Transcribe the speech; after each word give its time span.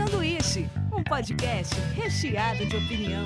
Sanduíche, 0.00 0.66
um 0.96 1.04
podcast 1.04 1.74
recheado 1.94 2.64
de 2.64 2.74
opinião. 2.74 3.22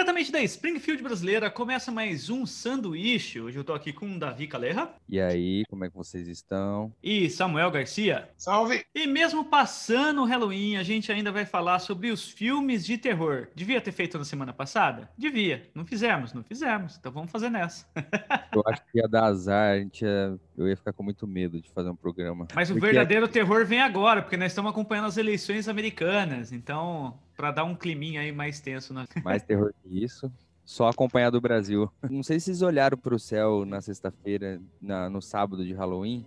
Diretamente 0.00 0.32
da 0.32 0.40
Springfield 0.40 1.02
brasileira, 1.02 1.50
começa 1.50 1.92
mais 1.92 2.30
um 2.30 2.46
sanduíche. 2.46 3.38
Hoje 3.38 3.58
eu 3.58 3.62
tô 3.62 3.74
aqui 3.74 3.92
com 3.92 4.18
Davi 4.18 4.46
Calerra. 4.46 4.94
E 5.06 5.20
aí, 5.20 5.62
como 5.68 5.84
é 5.84 5.90
que 5.90 5.94
vocês 5.94 6.26
estão? 6.26 6.90
E 7.02 7.28
Samuel 7.28 7.70
Garcia. 7.70 8.30
Salve! 8.34 8.82
E 8.94 9.06
mesmo 9.06 9.44
passando 9.44 10.22
o 10.22 10.24
Halloween, 10.24 10.78
a 10.78 10.82
gente 10.82 11.12
ainda 11.12 11.30
vai 11.30 11.44
falar 11.44 11.80
sobre 11.80 12.10
os 12.10 12.26
filmes 12.26 12.86
de 12.86 12.96
terror. 12.96 13.48
Devia 13.54 13.78
ter 13.78 13.92
feito 13.92 14.16
na 14.16 14.24
semana 14.24 14.54
passada? 14.54 15.10
Devia. 15.18 15.68
Não 15.74 15.84
fizemos, 15.84 16.32
não 16.32 16.42
fizemos. 16.42 16.96
Então 16.98 17.12
vamos 17.12 17.30
fazer 17.30 17.50
nessa. 17.50 17.86
eu 18.56 18.62
acho 18.68 18.82
que 18.90 19.00
ia 19.00 19.06
dar 19.06 19.24
azar, 19.24 19.74
a 19.74 19.78
gente 19.80 20.02
ia... 20.02 20.34
eu 20.56 20.66
ia 20.66 20.76
ficar 20.78 20.94
com 20.94 21.02
muito 21.02 21.26
medo 21.26 21.60
de 21.60 21.68
fazer 21.68 21.90
um 21.90 21.96
programa. 21.96 22.48
Mas 22.54 22.70
o 22.70 22.74
verdadeiro 22.80 23.28
terror 23.28 23.66
vem 23.66 23.82
agora, 23.82 24.22
porque 24.22 24.38
nós 24.38 24.50
estamos 24.50 24.70
acompanhando 24.70 25.08
as 25.08 25.18
eleições 25.18 25.68
americanas. 25.68 26.52
Então 26.52 27.18
para 27.40 27.50
dar 27.50 27.64
um 27.64 27.74
climinha 27.74 28.20
aí 28.20 28.30
mais 28.30 28.60
tenso. 28.60 28.92
Na... 28.92 29.06
Mais 29.24 29.42
terror 29.42 29.72
que 29.82 30.04
isso. 30.04 30.30
Só 30.62 30.88
acompanhar 30.88 31.30
do 31.30 31.40
Brasil. 31.40 31.90
Não 32.08 32.22
sei 32.22 32.38
se 32.38 32.46
vocês 32.46 32.60
olharam 32.60 32.98
para 32.98 33.14
o 33.14 33.18
céu 33.18 33.64
na 33.64 33.80
sexta-feira, 33.80 34.60
no 35.10 35.22
sábado 35.22 35.64
de 35.64 35.72
Halloween. 35.72 36.26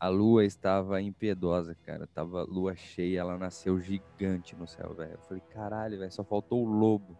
A 0.00 0.08
lua 0.08 0.44
estava 0.44 1.02
impiedosa, 1.02 1.76
cara. 1.84 2.08
Tava 2.14 2.44
lua 2.44 2.74
cheia, 2.74 3.20
ela 3.20 3.36
nasceu 3.36 3.78
gigante 3.78 4.56
no 4.56 4.66
céu, 4.66 4.94
velho. 4.94 5.12
Eu 5.12 5.20
falei, 5.28 5.42
caralho, 5.52 5.98
velho, 5.98 6.10
só 6.10 6.24
faltou 6.24 6.64
o 6.64 6.68
lobo. 6.68 7.16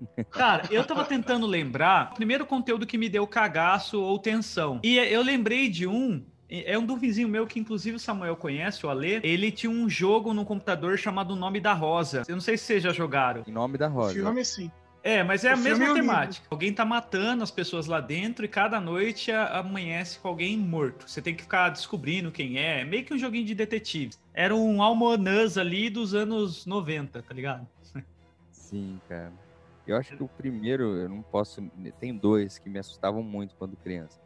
Cara, 0.28 0.64
eu 0.70 0.84
tava 0.84 1.04
tentando 1.04 1.46
lembrar 1.46 2.10
o 2.10 2.14
primeiro 2.16 2.44
conteúdo 2.44 2.84
que 2.84 2.98
me 2.98 3.08
deu 3.08 3.26
cagaço 3.28 4.02
ou 4.02 4.18
tensão. 4.18 4.80
E 4.82 4.98
eu 4.98 5.22
lembrei 5.22 5.68
de 5.70 5.86
um 5.86 6.22
é 6.50 6.78
um 6.78 6.84
do 6.84 6.96
vizinho 6.96 7.28
meu 7.28 7.46
que, 7.46 7.58
inclusive, 7.58 7.96
o 7.96 8.00
Samuel 8.00 8.36
conhece, 8.36 8.84
o 8.84 8.88
Alê. 8.88 9.20
Ele 9.22 9.50
tinha 9.50 9.70
um 9.70 9.88
jogo 9.88 10.32
no 10.34 10.44
computador 10.44 10.98
chamado 10.98 11.34
Nome 11.34 11.60
da 11.60 11.72
Rosa. 11.72 12.22
Eu 12.28 12.34
não 12.34 12.42
sei 12.42 12.56
se 12.56 12.64
vocês 12.64 12.82
já 12.82 12.92
jogaram. 12.92 13.42
Em 13.46 13.52
Nome 13.52 13.78
da 13.78 13.88
Rosa. 13.88 14.14
Filme, 14.14 14.44
sim. 14.44 14.70
É, 15.04 15.22
mas 15.22 15.44
é 15.44 15.50
o 15.50 15.52
a 15.52 15.56
mesma 15.58 15.92
temática. 15.92 16.46
Alguém 16.50 16.72
tá 16.72 16.82
matando 16.82 17.42
as 17.42 17.50
pessoas 17.50 17.86
lá 17.86 18.00
dentro 18.00 18.42
e 18.42 18.48
cada 18.48 18.80
noite 18.80 19.30
amanhece 19.30 20.18
com 20.18 20.28
alguém 20.28 20.56
morto. 20.56 21.06
Você 21.06 21.20
tem 21.20 21.34
que 21.34 21.42
ficar 21.42 21.68
descobrindo 21.68 22.32
quem 22.32 22.58
é. 22.58 22.80
é 22.80 22.84
meio 22.84 23.04
que 23.04 23.12
um 23.12 23.18
joguinho 23.18 23.44
de 23.44 23.54
detetive. 23.54 24.14
Era 24.32 24.54
um 24.54 24.82
Almonãs 24.82 25.58
ali 25.58 25.90
dos 25.90 26.14
anos 26.14 26.64
90, 26.64 27.22
tá 27.22 27.34
ligado? 27.34 27.68
Sim, 28.50 28.98
cara. 29.06 29.30
Eu 29.86 29.98
acho 29.98 30.16
que 30.16 30.22
o 30.22 30.28
primeiro, 30.28 30.96
eu 30.96 31.08
não 31.10 31.20
posso. 31.20 31.62
Tem 32.00 32.16
dois 32.16 32.58
que 32.58 32.70
me 32.70 32.78
assustavam 32.78 33.22
muito 33.22 33.54
quando 33.56 33.76
criança. 33.76 34.23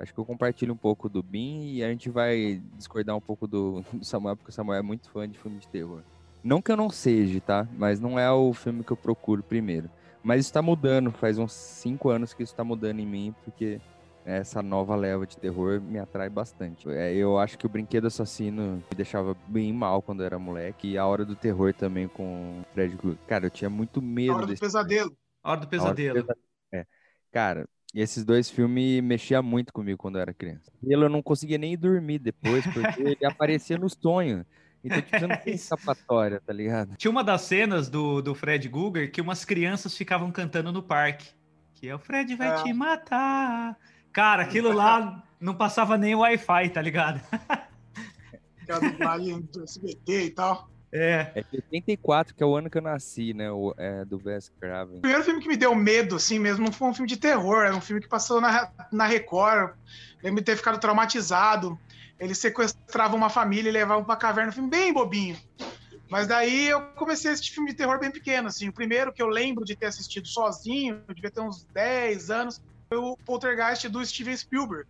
Acho 0.00 0.14
que 0.14 0.18
eu 0.18 0.24
compartilho 0.24 0.72
um 0.72 0.76
pouco 0.76 1.10
do 1.10 1.22
Bin 1.22 1.74
e 1.74 1.84
a 1.84 1.88
gente 1.88 2.08
vai 2.08 2.62
discordar 2.74 3.14
um 3.14 3.20
pouco 3.20 3.46
do, 3.46 3.84
do 3.92 4.04
Samuel, 4.04 4.34
porque 4.34 4.50
o 4.50 4.54
Samuel 4.54 4.78
é 4.78 4.82
muito 4.82 5.10
fã 5.10 5.28
de 5.28 5.38
filme 5.38 5.58
de 5.58 5.68
terror. 5.68 6.02
Não 6.42 6.62
que 6.62 6.72
eu 6.72 6.76
não 6.76 6.88
seja, 6.88 7.38
tá? 7.40 7.68
Mas 7.76 8.00
não 8.00 8.18
é 8.18 8.30
o 8.32 8.54
filme 8.54 8.82
que 8.82 8.90
eu 8.90 8.96
procuro 8.96 9.42
primeiro. 9.42 9.90
Mas 10.22 10.40
isso 10.40 10.52
tá 10.52 10.62
mudando, 10.62 11.10
faz 11.12 11.38
uns 11.38 11.52
cinco 11.52 12.08
anos 12.08 12.32
que 12.32 12.42
isso 12.42 12.54
tá 12.54 12.64
mudando 12.64 12.98
em 12.98 13.06
mim, 13.06 13.34
porque 13.44 13.78
essa 14.24 14.62
nova 14.62 14.96
leva 14.96 15.26
de 15.26 15.36
terror 15.36 15.80
me 15.80 15.98
atrai 15.98 16.30
bastante. 16.30 16.88
É, 16.88 17.14
eu 17.14 17.38
acho 17.38 17.58
que 17.58 17.66
o 17.66 17.68
Brinquedo 17.68 18.06
Assassino 18.06 18.76
me 18.76 18.96
deixava 18.96 19.36
bem 19.46 19.72
mal 19.72 20.00
quando 20.00 20.20
eu 20.20 20.26
era 20.26 20.38
moleque. 20.38 20.88
E 20.88 20.98
a 20.98 21.06
Hora 21.06 21.26
do 21.26 21.36
Terror 21.36 21.74
também 21.74 22.08
com 22.08 22.60
o 22.60 22.64
Fred 22.72 22.96
Krueger. 22.96 23.18
Cara, 23.26 23.46
eu 23.46 23.50
tinha 23.50 23.70
muito 23.70 24.00
medo. 24.00 24.32
A 24.32 24.36
Hora 24.36 24.46
do 24.46 24.50
desse... 24.50 24.60
Pesadelo. 24.60 25.16
A 25.42 25.50
Hora 25.50 25.60
do 25.60 25.68
Pesadelo. 25.68 26.10
Hora 26.10 26.22
do 26.22 26.26
Pesadelo. 26.26 26.40
É. 26.72 26.86
Cara, 27.30 27.68
e 27.94 28.00
esses 28.00 28.24
dois 28.24 28.48
filmes 28.48 29.02
mexiam 29.02 29.42
muito 29.42 29.72
comigo 29.72 29.98
quando 29.98 30.16
eu 30.16 30.22
era 30.22 30.32
criança. 30.32 30.70
E 30.82 30.92
eu 30.92 31.08
não 31.08 31.22
conseguia 31.22 31.58
nem 31.58 31.76
dormir 31.76 32.18
depois, 32.18 32.64
porque 32.72 33.02
ele 33.02 33.26
aparecia 33.26 33.76
no 33.76 33.88
sonho. 33.88 34.46
Então, 34.82 35.00
tipo, 35.02 35.26
não 35.26 35.36
tem 35.44 35.54
escapatória, 35.54 36.40
tá 36.40 36.52
ligado? 36.52 36.96
Tinha 36.96 37.10
uma 37.10 37.24
das 37.24 37.42
cenas 37.42 37.88
do, 37.88 38.22
do 38.22 38.34
Fred 38.34 38.68
Guger 38.68 39.10
que 39.10 39.20
umas 39.20 39.44
crianças 39.44 39.96
ficavam 39.96 40.30
cantando 40.30 40.72
no 40.72 40.82
parque. 40.82 41.28
Que 41.74 41.88
é 41.88 41.94
o 41.94 41.98
Fred 41.98 42.34
vai 42.36 42.60
é. 42.60 42.62
te 42.62 42.72
matar. 42.72 43.76
Cara, 44.12 44.42
aquilo 44.42 44.72
lá 44.72 45.22
não 45.40 45.54
passava 45.54 45.96
nem 45.96 46.14
o 46.14 46.20
Wi-Fi, 46.20 46.70
tá 46.70 46.82
ligado? 46.82 47.20
Aquela 48.62 48.80
dublagem 48.80 49.40
do 49.40 49.64
SBT 49.64 50.26
e 50.26 50.30
tal. 50.30 50.68
É. 50.92 51.30
É 51.34 51.44
84, 51.52 52.34
que 52.34 52.42
é 52.42 52.46
o 52.46 52.56
ano 52.56 52.68
que 52.68 52.76
eu 52.76 52.82
nasci, 52.82 53.32
né? 53.32 53.50
O, 53.50 53.74
é, 53.76 54.04
do 54.04 54.20
Wes 54.24 54.50
Craven. 54.60 54.98
O 54.98 55.00
primeiro 55.00 55.24
filme 55.24 55.40
que 55.40 55.48
me 55.48 55.56
deu 55.56 55.74
medo, 55.74 56.16
assim 56.16 56.38
mesmo, 56.38 56.64
não 56.64 56.72
foi 56.72 56.88
um 56.88 56.94
filme 56.94 57.08
de 57.08 57.16
terror, 57.16 57.64
era 57.64 57.74
um 57.74 57.80
filme 57.80 58.02
que 58.02 58.08
passou 58.08 58.40
na, 58.40 58.70
na 58.90 59.06
Record. 59.06 59.74
Lembro 60.22 60.40
de 60.40 60.46
ter 60.46 60.56
ficado 60.56 60.80
traumatizado. 60.80 61.78
Ele 62.18 62.34
sequestrava 62.34 63.16
uma 63.16 63.30
família 63.30 63.70
e 63.70 63.72
levava 63.72 64.04
pra 64.04 64.16
caverna, 64.16 64.50
um 64.50 64.54
filme 64.54 64.68
bem 64.68 64.92
bobinho. 64.92 65.38
Mas 66.10 66.26
daí 66.26 66.68
eu 66.68 66.82
comecei 66.96 67.30
a 67.30 67.34
assistir 67.34 67.54
filme 67.54 67.70
de 67.70 67.76
terror 67.76 67.98
bem 68.00 68.10
pequeno, 68.10 68.48
assim. 68.48 68.68
O 68.68 68.72
primeiro 68.72 69.12
que 69.12 69.22
eu 69.22 69.28
lembro 69.28 69.64
de 69.64 69.76
ter 69.76 69.86
assistido 69.86 70.26
sozinho, 70.26 71.00
eu 71.06 71.14
devia 71.14 71.30
ter 71.30 71.40
uns 71.40 71.64
10 71.72 72.30
anos, 72.30 72.60
foi 72.88 72.98
o 72.98 73.16
Poltergeist 73.24 73.88
do 73.88 74.04
Steven 74.04 74.36
Spielberg. 74.36 74.86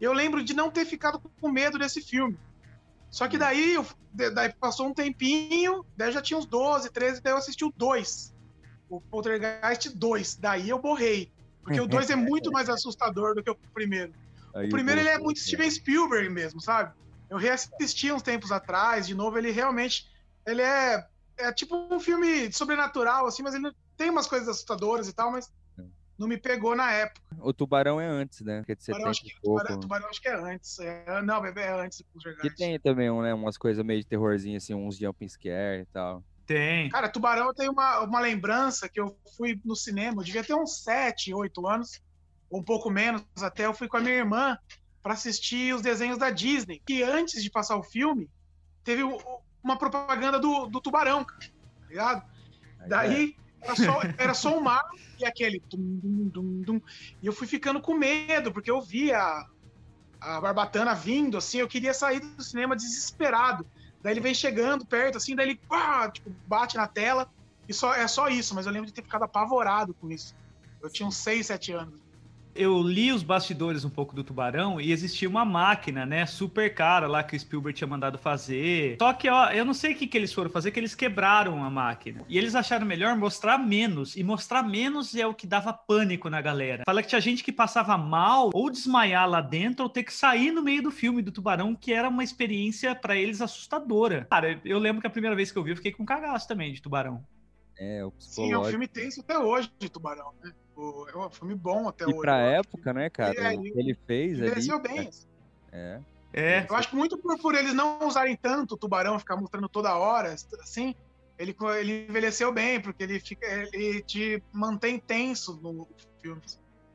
Eu 0.00 0.12
lembro 0.12 0.44
de 0.44 0.54
não 0.54 0.70
ter 0.70 0.84
ficado 0.84 1.20
com 1.40 1.50
medo 1.50 1.76
desse 1.76 2.00
filme. 2.00 2.38
Só 3.14 3.28
que 3.28 3.38
daí, 3.38 3.74
eu, 3.74 3.86
daí 4.12 4.52
passou 4.52 4.88
um 4.88 4.92
tempinho, 4.92 5.86
daí 5.96 6.10
já 6.10 6.20
tinha 6.20 6.36
uns 6.36 6.46
12, 6.46 6.90
13, 6.90 7.22
daí 7.22 7.32
eu 7.32 7.36
assisti 7.36 7.64
o 7.64 7.72
2. 7.76 8.34
O 8.88 9.00
Poltergeist 9.00 9.94
2. 9.94 10.34
Daí 10.34 10.68
eu 10.68 10.80
borrei. 10.80 11.32
Porque 11.62 11.80
o 11.80 11.86
2 11.86 12.10
é 12.10 12.16
muito 12.16 12.50
mais 12.50 12.68
assustador 12.68 13.36
do 13.36 13.40
que 13.44 13.48
o 13.48 13.54
primeiro. 13.72 14.12
Aí 14.52 14.66
o 14.66 14.68
primeiro 14.68 15.00
ele 15.00 15.10
é 15.10 15.16
muito 15.16 15.38
Steven 15.38 15.70
Spielberg 15.70 16.28
mesmo, 16.28 16.60
sabe? 16.60 16.92
Eu 17.30 17.38
reassisti 17.38 18.10
uns 18.10 18.20
tempos 18.20 18.50
atrás, 18.50 19.06
de 19.06 19.14
novo, 19.14 19.38
ele 19.38 19.52
realmente. 19.52 20.10
Ele 20.44 20.62
é, 20.62 21.06
é 21.36 21.52
tipo 21.52 21.76
um 21.76 22.00
filme 22.00 22.52
sobrenatural, 22.52 23.28
assim, 23.28 23.44
mas 23.44 23.54
ele 23.54 23.70
tem 23.96 24.10
umas 24.10 24.26
coisas 24.26 24.48
assustadoras 24.48 25.08
e 25.08 25.12
tal, 25.12 25.30
mas 25.30 25.52
não 26.18 26.28
me 26.28 26.36
pegou 26.38 26.76
na 26.76 26.92
época. 26.92 27.20
O 27.40 27.52
Tubarão 27.52 28.00
é 28.00 28.06
antes, 28.06 28.40
né? 28.40 28.62
Que 28.64 28.72
é 28.72 28.74
de 28.74 28.84
70 28.84 29.08
acho 29.08 29.22
que, 29.22 29.40
tubarão, 29.42 29.80
tubarão, 29.80 30.08
acho 30.08 30.20
que 30.20 30.28
é 30.28 30.34
antes. 30.34 30.78
É, 30.78 31.22
não, 31.22 31.40
bebê 31.40 31.62
é 31.62 31.72
antes 31.72 32.02
Que 32.40 32.50
tem 32.54 32.78
também 32.78 33.10
né, 33.22 33.34
umas 33.34 33.56
coisas 33.56 33.84
meio 33.84 34.00
de 34.00 34.06
terrorzinho, 34.06 34.56
assim, 34.56 34.74
uns 34.74 34.96
jumping 34.96 35.28
scare 35.28 35.82
e 35.82 35.86
tal. 35.86 36.22
Tem. 36.46 36.88
Cara, 36.90 37.08
Tubarão 37.08 37.54
tem 37.54 37.68
uma, 37.68 38.00
uma 38.00 38.20
lembrança 38.20 38.88
que 38.88 39.00
eu 39.00 39.16
fui 39.36 39.58
no 39.64 39.74
cinema, 39.74 40.20
eu 40.20 40.24
devia 40.24 40.44
ter 40.44 40.54
uns 40.54 40.82
7, 40.82 41.32
8 41.32 41.66
anos, 41.66 42.02
ou 42.50 42.60
um 42.60 42.62
pouco 42.62 42.90
menos 42.90 43.24
até, 43.40 43.64
eu 43.64 43.74
fui 43.74 43.88
com 43.88 43.96
a 43.96 44.00
minha 44.00 44.14
irmã 44.14 44.58
para 45.02 45.14
assistir 45.14 45.74
os 45.74 45.82
desenhos 45.82 46.18
da 46.18 46.30
Disney. 46.30 46.82
E 46.88 47.02
antes 47.02 47.42
de 47.42 47.50
passar 47.50 47.76
o 47.76 47.82
filme, 47.82 48.30
teve 48.82 49.02
uma 49.62 49.78
propaganda 49.78 50.38
do, 50.38 50.66
do 50.66 50.80
Tubarão, 50.80 51.24
tá 51.24 51.36
ligado? 51.88 52.22
Aí 52.80 52.88
Daí 52.88 53.36
é. 53.38 53.43
Era, 53.64 53.76
só, 53.76 54.00
era 54.18 54.34
só 54.34 54.58
um 54.58 54.60
mar 54.60 54.82
e 55.18 55.24
aquele 55.24 55.62
dum, 55.70 55.98
dum, 56.02 56.28
dum, 56.28 56.62
dum. 56.62 56.80
E 57.22 57.26
eu 57.26 57.32
fui 57.32 57.46
ficando 57.46 57.80
com 57.80 57.94
medo, 57.94 58.52
porque 58.52 58.70
eu 58.70 58.80
via 58.80 59.18
a, 59.18 59.46
a 60.20 60.40
barbatana 60.40 60.94
vindo, 60.94 61.36
assim, 61.36 61.58
eu 61.58 61.68
queria 61.68 61.94
sair 61.94 62.20
do 62.20 62.42
cinema 62.42 62.76
desesperado. 62.76 63.66
Daí 64.02 64.12
ele 64.12 64.20
vem 64.20 64.34
chegando 64.34 64.84
perto, 64.84 65.16
assim, 65.16 65.34
daí 65.34 65.48
ele 65.48 65.60
pá, 65.68 66.10
tipo, 66.10 66.30
bate 66.46 66.76
na 66.76 66.86
tela. 66.86 67.28
E 67.66 67.72
só, 67.72 67.94
é 67.94 68.06
só 68.06 68.28
isso, 68.28 68.54
mas 68.54 68.66
eu 68.66 68.72
lembro 68.72 68.86
de 68.86 68.92
ter 68.92 69.02
ficado 69.02 69.24
apavorado 69.24 69.94
com 69.94 70.10
isso. 70.10 70.36
Eu 70.82 70.90
tinha 70.90 71.08
uns 71.08 71.16
6, 71.16 71.46
7 71.46 71.72
anos 71.72 72.03
eu 72.54 72.80
li 72.82 73.12
os 73.12 73.22
bastidores 73.22 73.84
um 73.84 73.90
pouco 73.90 74.14
do 74.14 74.22
Tubarão 74.22 74.80
e 74.80 74.92
existia 74.92 75.28
uma 75.28 75.44
máquina, 75.44 76.06
né, 76.06 76.24
super 76.26 76.72
cara 76.74 77.06
lá 77.06 77.22
que 77.22 77.36
o 77.36 77.40
Spielberg 77.40 77.76
tinha 77.76 77.88
mandado 77.88 78.18
fazer. 78.18 78.96
Só 79.00 79.12
que 79.12 79.28
ó, 79.28 79.50
eu 79.50 79.64
não 79.64 79.74
sei 79.74 79.92
o 79.92 79.96
que, 79.96 80.06
que 80.06 80.16
eles 80.16 80.32
foram 80.32 80.50
fazer, 80.50 80.70
que 80.70 80.78
eles 80.78 80.94
quebraram 80.94 81.64
a 81.64 81.70
máquina. 81.70 82.24
E 82.28 82.38
eles 82.38 82.54
acharam 82.54 82.86
melhor 82.86 83.16
mostrar 83.16 83.58
menos. 83.58 84.16
E 84.16 84.22
mostrar 84.22 84.62
menos 84.62 85.14
é 85.14 85.26
o 85.26 85.34
que 85.34 85.46
dava 85.46 85.72
pânico 85.72 86.30
na 86.30 86.40
galera. 86.40 86.84
Fala 86.86 87.02
que 87.02 87.08
tinha 87.08 87.20
gente 87.20 87.42
que 87.42 87.52
passava 87.52 87.96
mal 87.96 88.50
ou 88.52 88.70
desmaiar 88.70 89.28
lá 89.28 89.40
dentro 89.40 89.84
ou 89.84 89.88
ter 89.88 90.04
que 90.04 90.12
sair 90.12 90.50
no 90.50 90.62
meio 90.62 90.82
do 90.82 90.90
filme 90.90 91.22
do 91.22 91.32
Tubarão, 91.32 91.74
que 91.74 91.92
era 91.92 92.08
uma 92.08 92.24
experiência 92.24 92.94
para 92.94 93.16
eles 93.16 93.40
assustadora. 93.40 94.26
Cara, 94.30 94.60
eu 94.64 94.78
lembro 94.78 95.00
que 95.00 95.06
a 95.06 95.10
primeira 95.10 95.36
vez 95.36 95.50
que 95.50 95.58
eu 95.58 95.62
vi, 95.62 95.70
eu 95.70 95.76
fiquei 95.76 95.92
com 95.92 96.04
cagaço 96.04 96.46
também 96.46 96.72
de 96.72 96.80
Tubarão. 96.80 97.24
É, 97.76 98.04
o 98.04 98.12
Sim, 98.18 98.52
é 98.52 98.58
um 98.58 98.64
filme 98.64 98.86
tenso 98.86 99.20
até 99.20 99.36
hoje 99.36 99.70
de 99.78 99.88
Tubarão, 99.88 100.32
né? 100.42 100.52
É 100.76 101.16
um 101.16 101.30
filme 101.30 101.54
bom 101.54 101.88
até 101.88 102.04
e 102.04 102.08
hoje. 102.08 102.16
E 102.16 102.20
pra 102.20 102.38
época, 102.38 102.92
né, 102.92 103.08
cara? 103.08 103.52
É, 103.52 103.54
ele, 103.54 103.72
ele 103.76 103.94
fez 104.06 104.40
ali. 104.42 104.82
bem. 104.82 105.10
É. 105.72 106.00
é. 106.32 106.66
Eu 106.68 106.76
acho 106.76 106.88
que 106.88 106.96
muito 106.96 107.16
por, 107.18 107.38
por, 107.38 107.54
eles 107.54 107.74
não 107.74 108.06
usarem 108.06 108.36
tanto 108.36 108.74
o 108.74 108.76
tubarão, 108.76 109.18
ficar 109.18 109.36
mostrando 109.36 109.68
toda 109.68 109.96
hora, 109.96 110.34
assim, 110.60 110.94
ele, 111.38 111.54
ele 111.78 112.06
envelheceu 112.08 112.52
bem, 112.52 112.80
porque 112.80 113.02
ele, 113.02 113.20
fica, 113.20 113.46
ele 113.72 114.02
te 114.02 114.42
mantém 114.52 114.98
tenso 114.98 115.60
no 115.62 115.88
filme. 116.20 116.42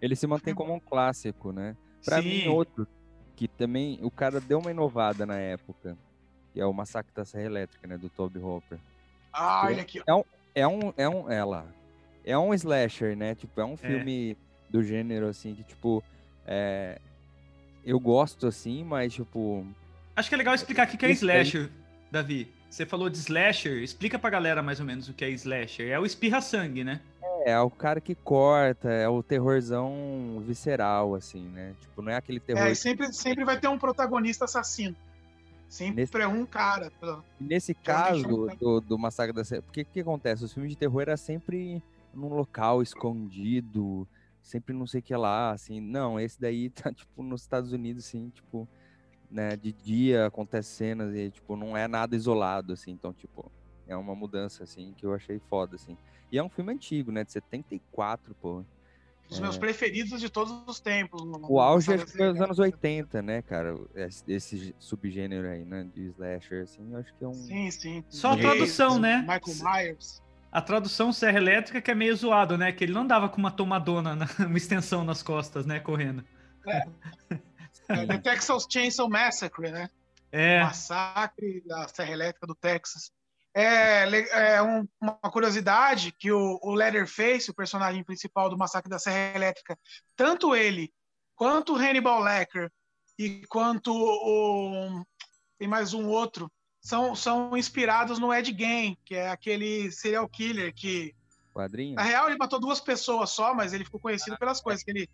Ele 0.01 0.15
se 0.15 0.27
mantém 0.27 0.53
como 0.53 0.73
um 0.73 0.79
clássico, 0.79 1.51
né? 1.51 1.75
Pra 2.03 2.21
Sim. 2.21 2.29
mim, 2.29 2.47
outro, 2.47 2.87
que 3.35 3.47
também 3.47 3.99
o 4.01 4.11
cara 4.11 4.39
deu 4.41 4.59
uma 4.59 4.71
inovada 4.71 5.25
na 5.25 5.37
época, 5.37 5.97
que 6.53 6.59
é 6.59 6.65
o 6.65 6.73
Massacre 6.73 7.13
da 7.13 7.23
Serra 7.23 7.45
Elétrica, 7.45 7.87
né, 7.87 7.97
do 7.97 8.09
Toby 8.09 8.39
Hopper. 8.39 8.79
Ah, 9.31 9.63
olha 9.65 9.81
aqui. 9.81 10.01
É 10.05 10.13
um, 10.13 10.23
é 10.55 10.67
um, 10.67 10.93
é 10.97 11.09
um, 11.09 11.31
é 11.31 11.43
lá, 11.43 11.65
é 12.29 12.37
um 12.37 12.53
slasher, 12.53 13.15
né? 13.17 13.35
Tipo, 13.35 13.61
é 13.61 13.65
um 13.65 13.73
é. 13.73 13.77
filme 13.77 14.37
do 14.69 14.83
gênero, 14.83 15.27
assim, 15.27 15.55
que, 15.55 15.63
tipo, 15.63 16.03
é, 16.45 16.99
eu 17.83 17.99
gosto, 17.99 18.47
assim, 18.47 18.83
mas, 18.83 19.13
tipo... 19.13 19.65
Acho 20.15 20.29
que 20.29 20.35
é 20.35 20.37
legal 20.37 20.53
explicar 20.53 20.87
o 20.87 20.97
que 20.97 21.05
é 21.05 21.11
slasher, 21.11 21.69
Davi. 22.11 22.51
Você 22.69 22.85
falou 22.85 23.09
de 23.09 23.17
slasher, 23.17 23.81
explica 23.81 24.19
pra 24.19 24.29
galera 24.29 24.61
mais 24.61 24.79
ou 24.79 24.85
menos 24.85 25.09
o 25.09 25.13
que 25.13 25.25
é 25.25 25.29
slasher. 25.31 25.89
É 25.89 25.99
o 25.99 26.05
espirra-sangue, 26.05 26.83
né? 26.83 27.01
É, 27.23 27.51
é 27.51 27.59
o 27.59 27.69
cara 27.69 27.99
que 27.99 28.13
corta, 28.13 28.89
é 28.89 29.09
o 29.09 29.23
terrorzão 29.23 30.43
visceral, 30.45 31.15
assim, 31.15 31.47
né? 31.47 31.73
Tipo, 31.81 32.01
não 32.03 32.11
é 32.11 32.15
aquele 32.15 32.39
terror... 32.39 32.67
É, 32.67 32.71
e 32.71 32.75
sempre, 32.75 33.11
sempre 33.11 33.43
vai 33.43 33.59
ter 33.59 33.67
um 33.69 33.79
protagonista 33.79 34.45
assassino. 34.45 34.95
Sempre 35.67 36.01
Nesse- 36.01 36.21
é 36.21 36.27
um 36.27 36.45
cara. 36.45 36.91
pelo- 36.99 37.23
Nesse 37.39 37.73
caso 37.73 38.47
do, 38.59 38.81
do 38.81 38.97
Massacre 38.99 39.33
da 39.33 39.43
Serra, 39.43 39.61
porque 39.61 39.81
o 39.81 39.85
que 39.85 39.99
acontece? 40.01 40.43
Os 40.43 40.53
filmes 40.53 40.71
de 40.71 40.77
terror 40.77 41.01
era 41.01 41.17
sempre 41.17 41.81
num 42.13 42.29
local 42.29 42.81
escondido, 42.81 44.07
sempre 44.41 44.73
não 44.73 44.87
sei 44.87 44.99
o 44.99 45.03
que 45.03 45.15
lá, 45.15 45.51
assim. 45.51 45.79
Não, 45.79 46.19
esse 46.19 46.39
daí 46.39 46.69
tá, 46.71 46.91
tipo, 46.91 47.23
nos 47.23 47.41
Estados 47.41 47.71
Unidos, 47.71 48.05
assim, 48.05 48.29
tipo, 48.29 48.67
né, 49.29 49.55
de 49.55 49.71
dia 49.71 50.25
acontece 50.25 50.69
cenas 50.69 51.15
e, 51.15 51.29
tipo, 51.29 51.55
não 51.55 51.77
é 51.77 51.87
nada 51.87 52.15
isolado, 52.15 52.73
assim. 52.73 52.91
Então, 52.91 53.13
tipo, 53.13 53.51
é 53.87 53.95
uma 53.95 54.15
mudança, 54.15 54.63
assim, 54.63 54.93
que 54.97 55.05
eu 55.05 55.13
achei 55.13 55.39
foda, 55.49 55.75
assim. 55.75 55.97
E 56.31 56.37
é 56.37 56.43
um 56.43 56.49
filme 56.49 56.73
antigo, 56.73 57.11
né, 57.11 57.23
de 57.23 57.31
74, 57.31 58.35
pô. 58.35 58.63
Os 59.29 59.39
meus 59.39 59.59
preferidos 59.59 60.19
de 60.19 60.27
todos 60.27 60.51
os 60.67 60.79
tempos. 60.79 61.21
O 61.47 61.59
auge 61.59 61.93
acho 61.93 62.05
que 62.07 62.13
foi 62.13 62.31
os 62.31 62.41
anos 62.41 62.57
80, 62.57 63.21
né, 63.21 63.43
cara? 63.43 63.77
Esse, 63.93 64.23
esse 64.27 64.75
subgênero 64.79 65.47
aí, 65.47 65.63
né, 65.63 65.87
de 65.93 66.07
slasher, 66.07 66.63
assim, 66.63 66.91
eu 66.91 66.97
acho 66.97 67.13
que 67.15 67.23
é 67.23 67.27
um... 67.27 67.33
Sim, 67.35 67.69
sim. 67.69 68.03
Só 68.09 68.31
a 68.31 68.37
tradução, 68.37 68.97
né? 68.97 69.19
Michael 69.19 69.63
Myers. 69.63 70.23
A 70.51 70.61
tradução 70.61 71.13
Serra 71.13 71.37
Elétrica 71.37 71.81
que 71.81 71.91
é 71.91 71.95
meio 71.95 72.15
zoado, 72.15 72.57
né? 72.57 72.71
Que 72.71 72.83
ele 72.83 72.93
não 72.93 73.05
dava 73.05 73.29
com 73.29 73.37
uma 73.37 73.51
tomadona, 73.51 74.15
na- 74.15 74.27
uma 74.47 74.57
extensão 74.57 75.03
nas 75.03 75.21
costas, 75.21 75.65
né? 75.65 75.79
Correndo. 75.79 76.23
É, 77.87 78.05
The 78.05 78.17
Texas 78.19 78.65
Chainsaw 78.69 79.09
Massacre, 79.09 79.71
né? 79.71 79.89
É, 80.31 80.61
Massacre 80.63 81.61
da 81.65 81.87
Serra 81.87 82.11
Elétrica 82.11 82.45
do 82.47 82.55
Texas. 82.55 83.11
É, 83.53 84.03
é 84.55 84.61
um- 84.61 84.87
uma 85.01 85.17
curiosidade 85.31 86.11
que 86.11 86.31
o, 86.31 86.59
o 86.61 86.73
Leatherface, 86.73 87.49
o 87.49 87.55
personagem 87.55 88.03
principal 88.03 88.49
do 88.49 88.57
Massacre 88.57 88.89
da 88.89 88.99
Serra 88.99 89.35
Elétrica, 89.35 89.77
tanto 90.15 90.55
ele 90.55 90.91
quanto 91.35 91.73
o 91.73 91.75
Hannibal 91.75 92.21
Lecter 92.21 92.71
e 93.17 93.41
quanto 93.47 93.91
o 93.93 95.03
tem 95.57 95.67
mais 95.67 95.93
um 95.93 96.07
outro 96.07 96.49
são, 96.81 97.15
são 97.15 97.55
inspirados 97.57 98.19
no 98.19 98.33
Ed 98.33 98.55
Gein, 98.57 98.97
que 99.03 99.15
é 99.15 99.29
aquele 99.29 99.91
serial 99.91 100.27
killer 100.27 100.73
que 100.73 101.13
Quadrinho? 101.53 101.95
na 101.95 102.03
real, 102.03 102.27
ele 102.29 102.37
matou 102.37 102.59
duas 102.59 102.79
pessoas 102.79 103.29
só, 103.31 103.53
mas 103.53 103.73
ele 103.73 103.83
ficou 103.83 103.99
conhecido 103.99 104.37
pelas 104.37 104.61
coisas 104.61 104.83
que 104.83 104.91
ele 104.91 105.09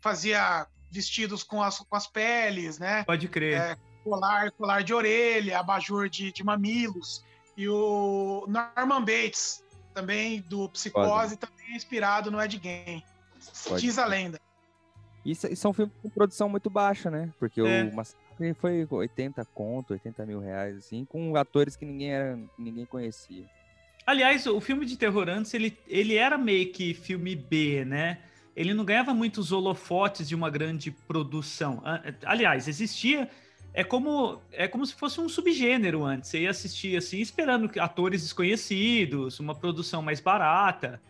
fazia 0.00 0.66
vestidos 0.90 1.42
com 1.42 1.62
as, 1.62 1.78
com 1.78 1.96
as 1.96 2.06
peles, 2.06 2.78
né? 2.78 3.04
pode 3.04 3.28
crer. 3.28 3.60
É. 3.60 3.76
Colar, 4.02 4.50
colar 4.52 4.82
de 4.82 4.94
orelha, 4.94 5.58
abajur 5.58 6.08
de, 6.08 6.32
de 6.32 6.42
mamilos. 6.42 7.22
E 7.56 7.68
o 7.68 8.46
Norman 8.48 9.00
Bates, 9.00 9.62
também 9.92 10.40
do 10.42 10.68
Psicose, 10.70 11.36
também 11.36 11.72
é 11.72 11.76
inspirado 11.76 12.30
no 12.30 12.40
Ed 12.40 12.58
Gein. 12.62 13.02
Pode 13.68 13.82
Diz 13.82 13.98
a 13.98 14.06
lenda. 14.06 14.40
E, 15.24 15.32
e 15.32 15.56
são 15.56 15.72
filmes 15.72 15.94
com 16.00 16.08
produção 16.08 16.48
muito 16.48 16.70
baixa, 16.70 17.10
né? 17.10 17.30
Porque 17.38 17.60
É. 17.60 17.84
o 17.84 17.94
Massacre 17.94 18.24
foi 18.54 18.86
80 18.90 19.44
conto, 19.46 19.92
80 19.92 20.24
mil 20.26 20.40
reais, 20.40 20.76
assim, 20.78 21.04
com 21.04 21.34
atores 21.36 21.76
que 21.76 21.84
ninguém, 21.84 22.12
era, 22.12 22.36
que 22.56 22.62
ninguém 22.62 22.84
conhecia. 22.86 23.44
Aliás, 24.06 24.46
o 24.46 24.60
filme 24.60 24.86
de 24.86 24.96
terror 24.96 25.28
antes, 25.28 25.52
ele, 25.52 25.76
ele 25.86 26.14
era 26.14 26.38
meio 26.38 26.72
que 26.72 26.94
filme 26.94 27.36
B, 27.36 27.84
né? 27.84 28.18
Ele 28.56 28.72
não 28.74 28.84
ganhava 28.84 29.12
muitos 29.14 29.52
holofotes 29.52 30.26
de 30.28 30.34
uma 30.34 30.50
grande 30.50 30.90
produção. 30.90 31.80
A- 31.84 32.02
Aliás, 32.24 32.66
existia. 32.68 33.28
É 33.74 33.84
como, 33.84 34.40
é 34.50 34.66
como 34.66 34.84
se 34.86 34.94
fosse 34.94 35.20
um 35.20 35.28
subgênero 35.28 36.04
antes. 36.04 36.30
Você 36.30 36.40
ia 36.40 36.50
assistir 36.50 36.96
assim, 36.96 37.20
esperando 37.20 37.68
que- 37.68 37.78
atores 37.78 38.22
desconhecidos, 38.22 39.38
uma 39.40 39.54
produção 39.54 40.00
mais 40.02 40.20
barata. 40.20 41.00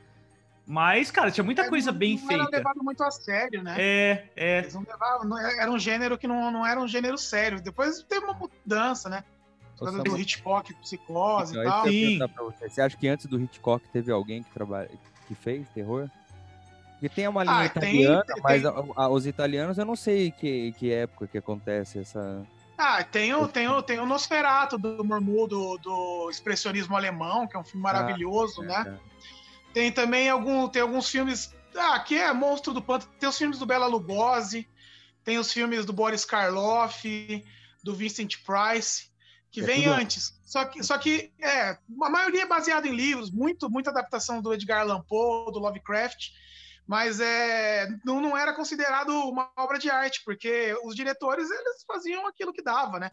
Mas, 0.71 1.11
cara, 1.11 1.31
tinha 1.31 1.43
muita 1.43 1.63
É, 1.63 1.69
coisa 1.71 1.91
não- 1.91 1.99
bem 1.99 2.17
não 2.19 2.31
era 2.31 2.43
feita. 2.43 2.57
levado 2.59 2.85
muito 2.85 3.03
a 3.03 3.11
sério, 3.11 3.63
né? 3.63 3.75
É, 3.79 4.29
é. 4.37 4.59
Eles 4.59 4.75
não 4.75 4.83
levavam, 4.83 5.27
não- 5.27 5.39
era 5.39 5.71
um 5.71 5.79
gênero 5.79 6.19
que 6.19 6.29
não, 6.29 6.51
não 6.51 6.67
era 6.67 6.79
um 6.79 6.87
gênero 6.87 7.17
sério. 7.17 7.59
Depois 7.63 8.03
teve 8.03 8.27
uma 8.27 8.35
mudança, 8.35 9.09
né? 9.09 9.25
Por 9.79 9.87
causa 9.87 10.03
do 10.03 10.19
Hitchcock, 10.19 10.75
Psicose 10.75 11.53
então, 11.53 11.63
e 11.63 11.67
tal. 11.67 11.85
Sim. 11.87 12.01
perguntar 12.19 12.29
pra 12.29 12.45
você. 12.45 12.69
Você 12.69 12.83
acha 12.83 12.97
que 12.99 13.09
antes 13.09 13.25
do 13.25 13.41
Hitchcock 13.41 13.89
teve 13.89 14.13
alguém 14.13 14.43
que, 14.43 14.51
trabalha, 14.51 14.91
que 15.27 15.35
fez 15.35 15.67
terror? 15.71 16.11
Porque 16.93 17.09
tem 17.09 17.27
uma 17.29 17.45
linha 17.45 17.55
Ah, 17.65 17.69
tem- 17.71 17.95
italiana, 18.03 18.25
tem- 18.27 18.43
mas 18.43 18.67
a- 18.67 18.75
a- 18.97 19.09
os 19.09 19.25
italianos 19.27 19.79
eu 19.79 19.87
não 19.87 19.97
sei 19.97 20.33
que, 20.33 20.73
que 20.73 20.93
época 20.93 21.27
que 21.29 21.39
acontece 21.39 22.01
essa. 22.01 22.45
Ah, 22.77 23.03
tem 23.05 23.33
o, 23.33 23.49
tem 23.49 23.69
o, 23.69 23.81
tem 23.81 23.99
o 24.01 24.05
Nosferatu 24.07 24.77
do 24.77 25.03
Murmur 25.05 25.49
do, 25.49 25.79
do 25.79 26.29
expressionismo 26.29 26.95
alemão, 26.97 27.47
que 27.47 27.57
é 27.57 27.59
um 27.59 27.65
filme 27.65 27.83
maravilhoso, 27.83 28.61
né? 28.63 28.83
né? 28.85 28.99
Tem 29.73 29.93
também 29.93 30.29
algum, 30.29 30.69
tem 30.69 30.83
alguns 30.83 31.09
filmes. 31.09 31.55
Ah, 31.77 32.01
que 32.01 32.17
é 32.17 32.33
Monstro 32.33 32.73
do 32.73 32.83
Pântano. 32.83 33.13
Tem 33.21 33.29
os 33.29 33.37
filmes 33.39 33.59
do 33.59 33.67
Bela 33.67 33.87
Lugosi, 33.87 34.69
tem 35.25 35.39
os 35.39 35.53
filmes 35.53 35.85
do 35.85 35.93
Boris 35.93 36.25
Karloff, 36.25 37.45
do 37.85 37.95
Vincent 37.95 38.37
Price, 38.45 39.11
que 39.51 39.61
É 39.61 39.65
vem 39.65 39.83
tudo- 39.85 39.95
antes. 39.95 40.39
Só 40.45 40.65
que, 40.65 40.83
só 40.83 40.97
que 40.97 41.31
é, 41.39 41.77
a 42.03 42.11
maioria 42.11 42.43
é 42.43 42.47
baseada 42.47 42.89
em 42.89 42.95
livros, 42.95 43.31
muito, 43.31 43.69
muita 43.71 43.91
adaptação 43.91 44.41
do 44.41 44.53
Edgar 44.55 44.81
Allan 44.81 45.03
Poe, 45.03 45.53
do 45.53 45.59
Lovecraft, 45.59 46.31
mas 46.87 47.21
é, 47.21 47.87
não, 48.03 48.19
não 48.21 48.35
era 48.37 48.55
considerado 48.55 49.11
uma 49.29 49.51
obra 49.59 49.79
de 49.79 49.91
arte, 49.91 50.23
porque 50.25 50.75
os 50.83 50.97
diretores 50.97 51.51
eles 51.51 51.85
faziam 51.87 52.27
aquilo 52.27 52.53
que 52.53 52.63
dava, 52.63 52.99
né? 52.99 53.11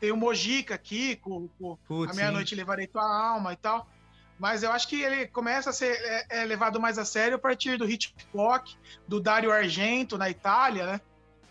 Tem 0.00 0.10
o 0.10 0.16
Mojica 0.16 0.74
aqui, 0.74 1.16
com, 1.16 1.46
com 1.58 1.76
Putz, 1.86 2.12
a 2.12 2.16
meia-noite 2.16 2.54
levarei 2.54 2.86
tua 2.86 3.04
alma 3.04 3.52
e 3.52 3.56
tal. 3.56 3.86
Mas 4.40 4.62
eu 4.62 4.72
acho 4.72 4.88
que 4.88 5.02
ele 5.02 5.26
começa 5.26 5.68
a 5.68 5.72
ser 5.72 5.92
é, 6.02 6.40
é 6.40 6.44
levado 6.46 6.80
mais 6.80 6.96
a 6.96 7.04
sério 7.04 7.36
a 7.36 7.38
partir 7.38 7.76
do 7.76 7.88
Hitchcock, 7.88 8.74
do 9.06 9.20
Dario 9.20 9.52
Argento 9.52 10.16
na 10.16 10.30
Itália, 10.30 10.86
né? 10.86 11.00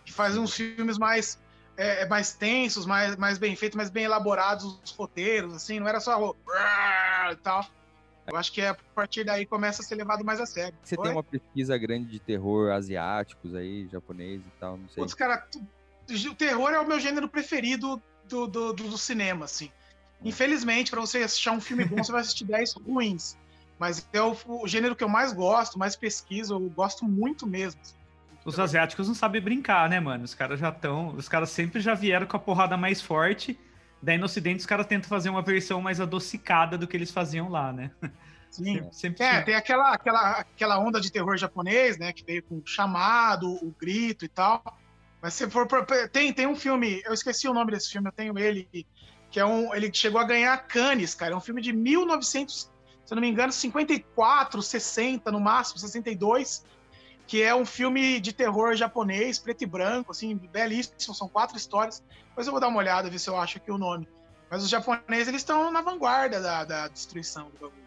Que 0.04 0.12
faz 0.12 0.36
uns 0.36 0.56
filmes 0.56 0.98
mais, 0.98 1.40
é, 1.78 2.08
mais 2.08 2.34
tensos, 2.34 2.88
mais, 2.88 3.16
mais 3.16 3.38
bem 3.38 3.56
feitos, 3.56 3.78
mais 3.78 3.92
bem 3.92 4.06
elaborados 4.06 4.82
os 4.84 4.90
roteiros, 4.90 5.54
assim, 5.56 5.80
não 5.80 5.88
era 5.88 6.00
só 6.00 6.36
e 7.32 7.36
tal. 7.36 7.64
Eu 8.26 8.36
acho 8.36 8.52
que 8.52 8.60
é 8.60 8.70
a 8.70 8.78
partir 8.96 9.24
daí 9.24 9.46
começa 9.46 9.84
a 9.84 9.86
ser 9.86 9.94
levado 9.94 10.26
mais 10.26 10.40
a 10.40 10.48
sério. 10.48 10.76
Você 10.84 10.96
Oi? 10.98 11.04
tem 11.04 11.12
uma 11.12 11.24
pesquisa 11.24 11.78
grande 11.78 12.10
de 12.10 12.20
terror 12.20 12.72
asiáticos 12.72 13.54
aí, 13.54 13.88
japonês 13.88 14.42
e 14.42 14.60
tal, 14.60 14.78
não 14.78 14.90
sei. 14.90 15.04
Putz, 15.04 15.14
cara, 15.14 15.48
o 16.10 16.36
terror 16.36 16.72
é 16.72 16.80
o 16.80 16.88
meu 16.88 17.00
gênero 17.00 17.30
preferido 17.30 18.02
do, 18.28 18.48
do, 18.48 18.74
do, 18.74 18.90
do 18.90 18.98
cinema, 18.98 19.46
assim. 19.46 19.72
Infelizmente, 20.24 20.92
pra 20.92 21.00
você 21.00 21.20
assistir 21.20 21.50
um 21.50 21.62
filme 21.62 21.86
bom, 21.86 22.04
você 22.04 22.12
vai 22.12 22.22
assistir 22.22 22.46
10 22.46 22.74
ruins. 22.74 23.38
Mas 23.78 24.08
é 24.12 24.22
o, 24.22 24.36
o 24.46 24.68
gênero 24.68 24.96
que 24.96 25.04
eu 25.04 25.10
mais 25.10 25.32
gosto, 25.32 25.80
mais 25.80 25.96
pesquiso, 25.96 26.54
eu 26.54 26.60
gosto 26.70 27.06
muito 27.06 27.48
mesmo. 27.48 27.80
assim. 27.82 27.96
Os 28.44 28.60
asiáticos 28.60 29.08
não 29.08 29.16
sabem 29.16 29.42
brincar, 29.42 29.90
né, 29.90 30.00
mano? 30.00 30.24
Os 30.26 30.34
caras 30.34 30.60
já 30.60 30.70
estão. 30.70 31.16
Os 31.16 31.30
caras 31.30 31.50
sempre 31.50 31.80
já 31.80 31.94
vieram 31.94 32.28
com 32.28 32.36
a 32.36 32.40
porrada 32.40 32.76
mais 32.76 33.02
forte. 33.02 33.58
Daí 34.02 34.18
no 34.18 34.26
Ocidente 34.26 34.60
os 34.60 34.66
caras 34.66 34.86
tentam 34.86 35.10
fazer 35.10 35.30
uma 35.30 35.42
versão 35.42 35.82
mais 35.82 36.00
adocicada 36.00 36.78
do 36.78 36.88
que 36.88 36.96
eles 36.96 37.12
faziam 37.12 37.50
lá, 37.50 37.72
né? 37.72 37.92
Sim. 38.50 38.76
Sempre, 38.76 38.90
sempre 38.94 39.24
É, 39.24 39.42
tem 39.42 39.54
aquela, 39.54 39.94
aquela, 39.94 40.32
aquela 40.40 40.80
onda 40.80 41.00
de 41.00 41.12
terror 41.12 41.38
japonês, 41.38 41.98
né? 41.98 42.12
Que 42.12 42.26
veio 42.26 42.42
com 42.44 42.56
o 42.56 42.64
chamado, 42.66 43.48
o 43.48 43.76
grito 43.80 44.26
e 44.26 44.28
tal. 44.28 44.64
Mas 45.22 45.34
se 45.36 45.50
for. 45.50 45.68
Tem, 46.12 46.34
tem 46.34 46.48
um 46.48 46.56
filme, 46.56 47.02
eu 47.06 47.14
esqueci 47.14 47.48
o 47.48 47.54
nome 47.54 47.72
desse 47.72 47.92
filme, 47.92 48.08
eu 48.08 48.12
tenho 48.12 48.40
ele, 48.40 48.68
que 49.32 49.40
é 49.40 49.46
um. 49.46 49.74
Ele 49.74 49.92
chegou 49.94 50.20
a 50.20 50.24
ganhar 50.24 50.58
Cannes, 50.68 51.14
cara. 51.14 51.34
É 51.34 51.38
um 51.38 51.42
filme 51.42 51.62
de 51.62 51.72
1900, 51.72 52.72
se 53.06 53.16
não 53.16 53.22
me 53.22 53.30
engano, 53.30 53.52
54, 53.52 54.62
60, 54.62 55.32
no 55.32 55.40
máximo, 55.40 55.80
62. 55.80 56.66
Que 57.28 57.44
é 57.44 57.54
um 57.54 57.66
filme 57.66 58.20
de 58.20 58.34
terror 58.34 58.76
japonês, 58.76 59.38
preto 59.38 59.62
e 59.64 59.68
branco, 59.68 60.12
assim, 60.12 60.36
belíssimo. 60.36 61.14
São 61.14 61.28
quatro 61.28 61.58
histórias. 61.58 62.04
Depois 62.30 62.48
eu 62.48 62.52
vou 62.52 62.60
dar 62.60 62.70
uma 62.70 62.80
olhada, 62.80 63.10
ver 63.10 63.20
se 63.20 63.30
eu 63.30 63.38
acho 63.38 63.58
aqui 63.58 63.72
o 63.72 63.78
nome. 63.78 64.08
Mas 64.50 64.64
os 64.64 64.70
japoneses, 64.70 65.28
eles 65.28 65.42
estão 65.42 65.70
na 65.70 65.82
vanguarda 65.82 66.42
da, 66.42 66.64
da 66.64 66.88
destruição 66.88 67.50
do 67.52 67.60
bagulho. 67.60 67.80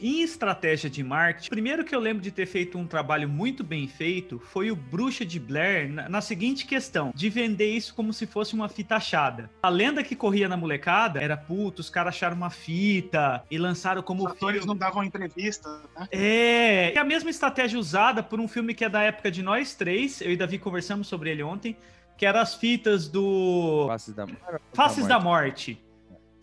Em 0.00 0.22
estratégia 0.22 0.88
de 0.88 1.02
marketing, 1.02 1.48
o 1.48 1.50
primeiro 1.50 1.84
que 1.84 1.94
eu 1.94 1.98
lembro 1.98 2.22
de 2.22 2.30
ter 2.30 2.46
feito 2.46 2.78
um 2.78 2.86
trabalho 2.86 3.28
muito 3.28 3.64
bem 3.64 3.88
feito 3.88 4.38
foi 4.38 4.70
o 4.70 4.76
Bruxa 4.76 5.24
de 5.24 5.40
Blair 5.40 5.90
na, 5.90 6.08
na 6.08 6.20
seguinte 6.20 6.66
questão: 6.66 7.12
de 7.14 7.28
vender 7.28 7.70
isso 7.70 7.94
como 7.94 8.12
se 8.12 8.26
fosse 8.26 8.54
uma 8.54 8.68
fita 8.68 8.96
achada. 8.96 9.50
A 9.62 9.68
lenda 9.68 10.02
que 10.04 10.14
corria 10.14 10.48
na 10.48 10.56
molecada 10.56 11.20
era, 11.20 11.36
puto, 11.36 11.80
os 11.80 11.90
caras 11.90 12.14
acharam 12.14 12.36
uma 12.36 12.50
fita 12.50 13.42
e 13.50 13.58
lançaram 13.58 14.02
como 14.02 14.24
Os 14.24 14.32
atores 14.32 14.58
filme. 14.58 14.68
não 14.68 14.76
davam 14.76 15.02
entrevista, 15.02 15.68
né? 15.96 16.08
É, 16.12 16.92
é 16.94 16.98
a 16.98 17.04
mesma 17.04 17.30
estratégia 17.30 17.78
usada 17.78 18.22
por 18.22 18.38
um 18.38 18.46
filme 18.46 18.74
que 18.74 18.84
é 18.84 18.88
da 18.88 19.02
época 19.02 19.30
de 19.30 19.42
nós 19.42 19.74
três, 19.74 20.20
eu 20.20 20.30
e 20.30 20.36
Davi 20.36 20.58
conversamos 20.58 21.08
sobre 21.08 21.30
ele 21.30 21.42
ontem, 21.42 21.76
que 22.16 22.24
era 22.24 22.40
as 22.40 22.54
fitas 22.54 23.08
do 23.08 23.86
Faces 23.88 24.14
da, 24.14 24.26
Faces 24.72 25.06
da 25.06 25.18
Morte. 25.18 25.80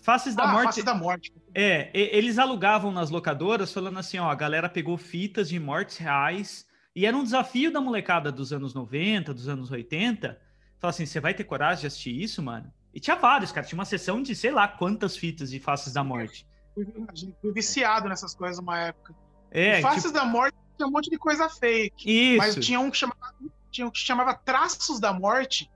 Faces 0.06 0.36
da 0.36 0.44
ah, 0.44 0.48
Morte. 0.50 0.66
Face 0.66 0.84
da 0.84 0.94
Morte. 0.94 1.34
É, 1.52 1.90
eles 1.92 2.38
alugavam 2.38 2.92
nas 2.92 3.10
locadoras 3.10 3.74
falando 3.74 3.98
assim, 3.98 4.20
ó, 4.20 4.30
a 4.30 4.36
galera 4.36 4.70
pegou 4.70 4.96
fitas 4.98 5.50
de 5.50 5.60
mortes 5.60 5.98
reais 5.98 6.64
E 6.96 7.08
era 7.08 7.18
um 7.18 7.24
desafio 7.24 7.74
da 7.74 7.82
molecada 7.82 8.32
dos 8.32 8.54
anos 8.54 8.76
90, 8.76 9.34
dos 9.34 9.50
anos 9.50 9.72
80. 9.72 10.40
Falar 10.80 10.90
assim, 10.92 11.08
você 11.08 11.20
vai 11.20 11.34
ter 11.34 11.44
coragem 11.44 11.82
de 11.82 11.88
assistir 11.88 12.22
isso, 12.22 12.44
mano? 12.44 12.72
E 12.94 13.00
tinha 13.00 13.16
vários, 13.16 13.52
cara. 13.52 13.66
Tinha 13.66 13.80
uma 13.80 13.86
sessão 13.86 14.22
de 14.22 14.36
sei 14.36 14.52
lá 14.52 14.68
quantas 14.68 15.18
fitas 15.18 15.50
de 15.50 15.60
Faces 15.60 15.92
da 15.92 16.04
Morte. 16.04 16.48
Foi 17.42 17.52
viciado 17.52 18.08
nessas 18.08 18.36
coisas 18.36 18.60
numa 18.60 18.78
época. 18.78 19.16
É, 19.50 19.80
E 19.80 19.82
Faces 19.82 20.04
tipo, 20.04 20.14
da 20.14 20.24
Morte 20.24 20.56
tinha 20.78 20.88
um 20.88 20.92
monte 20.92 21.10
de 21.10 21.18
coisa 21.18 21.50
fake. 21.50 22.08
isso. 22.08 22.38
Mas 22.38 22.56
tinha 22.64 22.80
um 22.80 22.92
que 22.92 22.98
chamava, 22.98 23.34
tinha 23.72 23.88
um 23.88 23.90
que 23.90 23.98
chamava 23.98 24.36
Traços 24.36 25.00
da 25.00 25.12
Morte, 25.12 25.68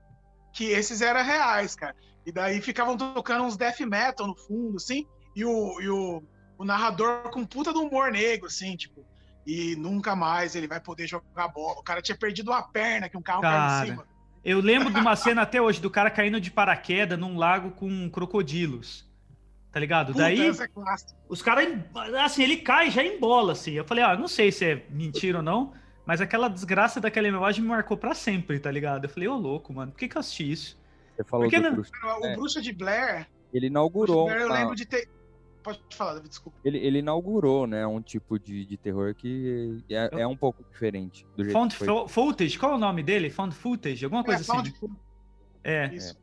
que 0.52 0.66
esses 0.66 1.00
eram 1.00 1.24
reais, 1.24 1.74
cara. 1.74 1.96
E 2.24 2.32
daí 2.32 2.60
ficavam 2.60 2.96
tocando 2.96 3.44
uns 3.44 3.56
death 3.56 3.80
metal 3.80 4.26
no 4.26 4.36
fundo, 4.36 4.76
assim, 4.76 5.06
e 5.34 5.44
o, 5.44 5.80
e 5.80 5.88
o, 5.88 6.22
o 6.58 6.64
narrador 6.64 7.30
com 7.30 7.44
puta 7.44 7.72
do 7.72 7.82
humor 7.82 8.10
negro, 8.12 8.46
assim, 8.46 8.76
tipo. 8.76 9.04
E 9.46 9.74
nunca 9.76 10.14
mais 10.14 10.54
ele 10.54 10.68
vai 10.68 10.80
poder 10.80 11.06
jogar 11.06 11.48
bola. 11.48 11.80
O 11.80 11.82
cara 11.82 12.02
tinha 12.02 12.16
perdido 12.16 12.50
uma 12.50 12.62
perna 12.62 13.08
que 13.08 13.16
um 13.16 13.22
carro 13.22 13.40
caiu 13.40 13.52
Cara, 13.52 13.82
em 13.82 13.86
cima. 13.88 14.06
Eu 14.44 14.60
lembro 14.60 14.92
de 14.92 15.00
uma 15.00 15.16
cena 15.16 15.42
até 15.42 15.60
hoje 15.60 15.80
do 15.80 15.90
cara 15.90 16.10
caindo 16.10 16.40
de 16.40 16.50
paraquedas 16.50 17.18
num 17.18 17.36
lago 17.36 17.70
com 17.72 18.08
crocodilos. 18.10 19.08
Tá 19.72 19.78
ligado? 19.78 20.08
Puta, 20.08 20.24
Daí 20.24 20.48
é 20.48 20.50
os 21.28 21.42
caras, 21.42 21.68
assim, 22.24 22.42
ele 22.42 22.56
cai 22.56 22.90
já 22.90 23.04
em 23.04 23.20
bola, 23.20 23.52
assim. 23.52 23.72
Eu 23.72 23.84
falei, 23.84 24.02
ah, 24.02 24.16
não 24.16 24.26
sei 24.26 24.50
se 24.50 24.64
é 24.64 24.86
mentira 24.90 25.38
ou 25.38 25.44
não, 25.44 25.72
mas 26.04 26.20
aquela 26.20 26.48
desgraça 26.48 27.00
daquela 27.00 27.28
imagem 27.28 27.62
me 27.62 27.68
marcou 27.68 27.96
pra 27.96 28.14
sempre, 28.14 28.58
tá 28.58 28.70
ligado? 28.70 29.04
Eu 29.04 29.08
falei, 29.08 29.28
ô 29.28 29.36
louco, 29.36 29.72
mano, 29.72 29.92
por 29.92 29.98
que, 29.98 30.08
que 30.08 30.16
eu 30.16 30.20
assisti 30.20 30.50
isso? 30.50 30.79
Você 31.20 31.24
falou 31.24 31.46
Por 31.46 31.50
que 31.50 31.60
do 31.60 31.70
não? 31.70 32.20
O 32.20 32.26
É. 32.26 32.34
Bruxa 32.36 32.62
de 32.62 32.72
Blair, 32.72 33.18
Ele 33.18 33.26
Bruxa 33.28 33.60
de 33.60 33.66
inaugurou, 33.66 34.24
Blair, 34.26 34.40
eu 34.40 34.46
uma- 34.46 34.54
lembro 34.56 34.74
de 34.74 34.86
ter. 34.86 35.08
Pode 35.62 35.78
falar, 35.94 36.14
David, 36.14 36.30
desculpa. 36.30 36.58
ele, 36.64 36.78
ele 36.78 36.98
inaugurou, 37.00 37.66
né, 37.66 37.86
um 37.86 38.00
tipo 38.00 38.38
de, 38.38 38.64
de 38.64 38.76
terror 38.78 39.14
que 39.14 39.82
é, 39.90 40.22
é 40.22 40.26
um 40.26 40.34
pouco 40.36 40.64
diferente 40.64 41.26
do 41.36 41.44
jeito 41.44 41.52
Found 41.52 41.74
que 41.74 41.78
foi. 41.84 41.86
fo- 41.86 42.08
Footage, 42.08 42.58
qual 42.58 42.72
é 42.72 42.74
o 42.76 42.78
nome 42.78 43.02
dele? 43.02 43.28
Found 43.28 43.54
Footage, 43.54 44.02
alguma 44.02 44.24
coisa 44.24 44.40
é, 44.40 44.42
assim. 44.42 44.52
Found 44.52 44.70
né? 44.70 44.76
Footage, 44.80 45.00
É. 45.62 45.94
Isso. 45.94 46.18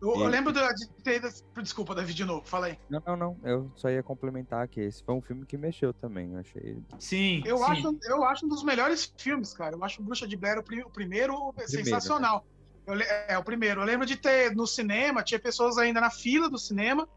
Eu, 0.00 0.14
eu 0.14 0.28
E- 0.28 0.30
lembro 0.30 0.50
da- 0.50 0.72
de 0.72 0.88
ter. 1.04 1.20
Desculpa, 1.62 1.94
David, 1.94 2.14
de 2.16 2.24
novo, 2.24 2.46
fala 2.46 2.68
aí. 2.68 2.78
Não, 2.88 3.02
não, 3.06 3.16
não. 3.18 3.36
Eu 3.44 3.70
só 3.76 3.90
ia 3.90 4.02
complementar 4.02 4.66
que 4.66 4.80
esse 4.80 5.04
foi 5.04 5.14
um 5.14 5.20
filme 5.20 5.44
que 5.44 5.58
mexeu 5.58 5.92
também. 5.92 6.32
Eu 6.32 6.38
achei. 6.40 6.82
Sim, 6.98 7.42
Eu 7.44 7.58
sim. 7.58 7.64
acho, 7.64 7.98
eu 8.04 8.24
acho 8.24 8.46
um 8.46 8.48
dos 8.48 8.64
melhores 8.64 9.12
filmes, 9.18 9.52
cara. 9.52 9.76
Eu 9.76 9.84
acho 9.84 10.00
o 10.00 10.04
Bruxa 10.06 10.26
de 10.26 10.38
Blair 10.38 10.58
o, 10.58 10.62
pri- 10.62 10.82
o 10.82 10.88
primeiro 10.88 11.52
é 11.58 11.66
sensacional. 11.66 12.46
Eu 12.86 12.94
é 13.28 13.38
o 13.38 13.44
primeiro. 13.44 13.80
Eu 13.80 13.84
lembro 13.84 14.06
de 14.06 14.16
ter 14.16 14.54
no 14.54 14.66
cinema, 14.66 15.22
tinha 15.22 15.38
pessoas 15.38 15.78
ainda 15.78 16.00
na 16.00 16.10
fila 16.10 16.48
do 16.48 16.58
cinema 16.58 17.08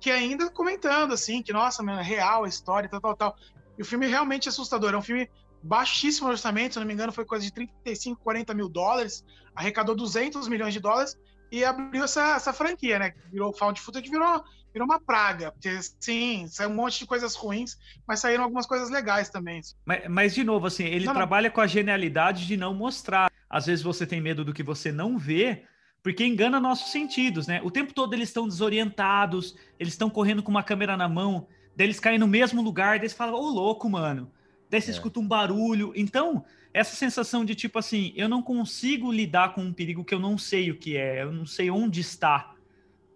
que 0.00 0.10
ainda 0.10 0.50
comentando 0.50 1.12
assim, 1.12 1.42
que 1.42 1.52
nossa, 1.52 1.82
mano, 1.82 2.00
é 2.00 2.02
real 2.02 2.44
a 2.44 2.48
história, 2.48 2.88
tal, 2.88 3.00
tal, 3.00 3.16
tal. 3.16 3.36
E 3.78 3.82
o 3.82 3.84
filme 3.84 4.06
realmente 4.06 4.46
é 4.46 4.50
assustador. 4.50 4.92
É 4.92 4.96
um 4.96 5.02
filme 5.02 5.28
baixíssimo 5.62 6.28
orçamento, 6.28 6.74
se 6.74 6.78
não 6.78 6.86
me 6.86 6.92
engano, 6.92 7.12
foi 7.12 7.24
coisa 7.24 7.44
de 7.44 7.52
35, 7.52 8.20
40 8.22 8.54
mil 8.54 8.68
dólares, 8.68 9.24
arrecadou 9.54 9.94
200 9.94 10.48
milhões 10.48 10.72
de 10.72 10.80
dólares 10.80 11.16
e 11.50 11.64
abriu 11.64 12.04
essa, 12.04 12.36
essa 12.36 12.52
franquia, 12.52 12.98
né? 12.98 13.14
Virou 13.30 13.52
Found 13.52 13.80
Footage, 13.80 14.10
virou, 14.10 14.44
virou 14.72 14.86
uma 14.86 15.00
praga. 15.00 15.52
Porque, 15.52 15.78
sim, 16.00 16.46
saiu 16.48 16.70
um 16.70 16.74
monte 16.74 16.98
de 16.98 17.06
coisas 17.06 17.34
ruins, 17.34 17.76
mas 18.06 18.20
saíram 18.20 18.44
algumas 18.44 18.66
coisas 18.66 18.90
legais 18.90 19.28
também. 19.28 19.60
Mas, 19.84 20.08
mas, 20.08 20.34
de 20.34 20.44
novo, 20.44 20.66
assim, 20.66 20.84
ele 20.84 21.04
Não, 21.04 21.12
não. 21.12 21.20
trabalha 21.20 21.50
com 21.50 21.60
a 21.60 21.66
genialidade 21.66 22.46
de 22.46 22.56
não 22.56 22.74
mostrar. 22.74 23.30
Às 23.48 23.66
vezes 23.66 23.82
você 23.82 24.06
tem 24.06 24.20
medo 24.20 24.44
do 24.44 24.52
que 24.52 24.62
você 24.62 24.90
não 24.92 25.18
vê, 25.18 25.64
porque 26.02 26.24
engana 26.24 26.60
nossos 26.60 26.90
sentidos, 26.92 27.46
né? 27.46 27.60
O 27.62 27.70
tempo 27.70 27.92
todo 27.92 28.14
eles 28.14 28.28
estão 28.28 28.46
desorientados, 28.46 29.56
eles 29.78 29.92
estão 29.94 30.08
correndo 30.10 30.42
com 30.42 30.50
uma 30.50 30.62
câmera 30.62 30.96
na 30.96 31.08
mão, 31.08 31.46
daí 31.76 31.86
eles 31.86 32.00
caem 32.00 32.18
no 32.18 32.26
mesmo 32.28 32.62
lugar, 32.62 32.90
daí 32.98 33.00
eles 33.00 33.12
falam, 33.12 33.34
ô 33.34 33.48
louco, 33.50 33.88
mano. 33.88 34.30
Daí 34.70 34.80
você 34.80 34.90
É. 34.90 34.94
escuta 34.94 35.20
um 35.20 35.26
barulho. 35.28 35.92
Então, 35.94 36.44
essa 36.74 36.94
sensação 36.96 37.44
de 37.44 37.54
tipo 37.54 37.78
assim, 37.78 38.12
eu 38.16 38.28
não 38.28 38.42
consigo 38.42 39.12
lidar 39.12 39.54
com 39.54 39.62
um 39.62 39.72
perigo 39.72 40.04
que 40.04 40.14
eu 40.14 40.20
não 40.20 40.36
sei 40.36 40.70
o 40.70 40.76
que 40.78 40.96
é, 40.96 41.22
eu 41.22 41.32
não 41.32 41.46
sei 41.46 41.70
onde 41.70 42.00
está. 42.00 42.52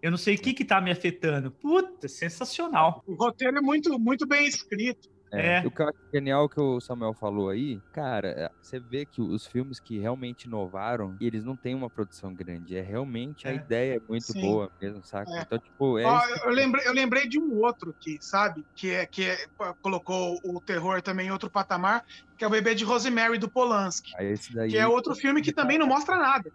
Eu 0.01 0.09
não 0.09 0.17
sei 0.17 0.35
o 0.35 0.39
que 0.39 0.53
que 0.53 0.65
tá 0.65 0.81
me 0.81 0.89
afetando. 0.89 1.51
Puta, 1.51 2.07
sensacional. 2.07 3.03
O 3.05 3.13
roteiro 3.13 3.57
é 3.57 3.61
muito, 3.61 3.99
muito 3.99 4.25
bem 4.25 4.47
escrito. 4.47 5.09
É. 5.33 5.65
O 5.65 5.71
que 5.71 5.81
eu 5.81 5.87
acho 5.87 5.97
genial 6.13 6.49
que 6.49 6.59
o 6.59 6.81
Samuel 6.81 7.13
falou 7.13 7.49
aí, 7.49 7.81
cara, 7.91 8.27
é, 8.29 8.51
você 8.61 8.79
vê 8.79 9.05
que 9.05 9.21
os 9.21 9.45
filmes 9.45 9.79
que 9.79 9.97
realmente 9.97 10.43
inovaram, 10.43 11.15
eles 11.21 11.45
não 11.45 11.55
têm 11.55 11.73
uma 11.73 11.89
produção 11.89 12.33
grande. 12.33 12.75
É 12.75 12.81
realmente 12.81 13.47
a 13.47 13.51
É. 13.51 13.55
ideia 13.55 13.95
é 13.95 13.99
muito 14.09 14.25
Sim. 14.33 14.41
boa 14.41 14.69
mesmo, 14.81 15.01
saca? 15.03 15.31
É. 15.31 15.41
Então, 15.41 15.57
tipo, 15.57 15.97
é. 15.97 16.03
Ó, 16.03 16.19
que- 16.19 16.47
eu, 16.47 16.49
lembrei, 16.51 16.85
eu 16.87 16.93
lembrei 16.93 17.27
de 17.29 17.39
um 17.39 17.53
outro 17.63 17.91
aqui, 17.91 18.17
sabe? 18.19 18.65
Que 18.75 18.91
é 18.91 19.05
que 19.05 19.23
é- 19.23 19.37
colocou 19.81 20.37
o 20.43 20.59
terror 20.59 21.01
também 21.01 21.27
em 21.27 21.31
outro 21.31 21.49
patamar, 21.49 22.03
que 22.37 22.43
é 22.43 22.47
o 22.47 22.51
Bebê 22.51 22.75
de 22.75 22.83
Rosemary 22.83 23.37
do 23.37 23.49
Polanski, 23.49 24.11
esse 24.19 24.53
daí. 24.53 24.69
que 24.71 24.77
é 24.77 24.85
outro 24.87 25.15
filme 25.15 25.41
que 25.41 25.53
também 25.53 25.77
não 25.77 25.87
mostra 25.87 26.17
nada. 26.17 26.51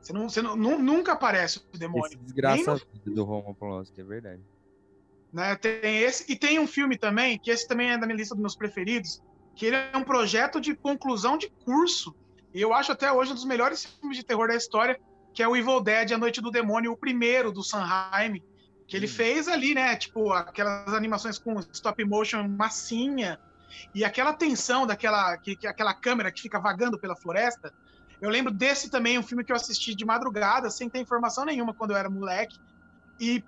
Você, 0.00 0.12
não, 0.12 0.28
você 0.28 0.40
não- 0.40 0.56
nu- 0.56 0.78
nunca 0.78 1.12
aparece 1.14 1.58
o 1.74 1.78
demônio. 1.78 2.06
Esse 2.06 2.16
desgraça 2.16 2.72
a 2.72 2.74
vida 2.76 3.10
do 3.14 3.24
Roman 3.24 3.52
Polanski, 3.54 4.00
é 4.00 4.04
verdade. 4.04 4.40
Né? 5.36 5.56
Tem 5.56 5.98
esse 5.98 6.24
e 6.32 6.38
tem 6.38 6.58
um 6.60 6.66
filme 6.68 6.98
também 6.98 7.38
que 7.40 7.50
esse 7.50 7.66
também 7.68 7.90
é 7.92 7.98
da 7.98 8.06
minha 8.06 8.16
lista 8.18 8.34
dos 8.34 8.42
meus 8.42 8.56
preferidos, 8.56 9.20
que 9.56 9.66
ele 9.66 9.76
é 9.76 9.96
um 9.96 10.04
projeto 10.04 10.60
de 10.60 10.76
conclusão 10.78 11.38
de 11.38 11.50
curso. 11.64 12.16
E 12.54 12.60
eu 12.62 12.74
acho 12.74 12.92
até 12.92 13.12
hoje 13.12 13.32
um 13.32 13.34
dos 13.34 13.44
melhores 13.46 13.84
filmes 13.84 14.18
de 14.18 14.24
terror 14.24 14.48
da 14.48 14.56
história, 14.56 14.98
que 15.34 15.42
é 15.42 15.48
o 15.48 15.56
Evil 15.56 15.82
Dead, 15.82 16.12
A 16.12 16.18
Noite 16.18 16.40
do 16.42 16.50
Demônio, 16.50 16.92
o 16.92 16.98
primeiro 16.98 17.52
do 17.52 17.64
Sanheim, 17.64 18.42
que 18.88 18.96
ele 18.96 19.06
Hum. 19.06 19.10
fez 19.10 19.48
ali, 19.48 19.74
né? 19.74 19.96
Tipo 19.96 20.32
aquelas 20.32 20.94
animações 20.94 21.38
com 21.38 21.58
stop 21.74 22.04
motion 22.04 22.48
massinha 22.48 23.38
e 23.94 24.04
aquela 24.04 24.34
tensão 24.34 24.86
daquela 24.86 25.38
que, 25.38 25.56
que- 25.56 25.66
aquela 25.66 25.94
câmera 25.94 26.32
que 26.32 26.40
fica 26.42 26.60
vagando 26.60 26.98
pela 27.00 27.16
floresta. 27.16 27.72
Eu 28.20 28.30
lembro 28.30 28.52
desse 28.54 28.90
também, 28.90 29.18
um 29.18 29.22
filme 29.22 29.44
que 29.44 29.52
eu 29.52 29.56
assisti 29.56 29.94
de 29.94 30.04
madrugada, 30.06 30.70
sem 30.70 30.88
ter 30.90 31.00
informação 31.00 31.44
nenhuma 31.44 31.74
quando 31.74 31.90
eu 31.92 31.96
era 31.96 32.10
moleque. 32.10 32.56
E 33.20 33.44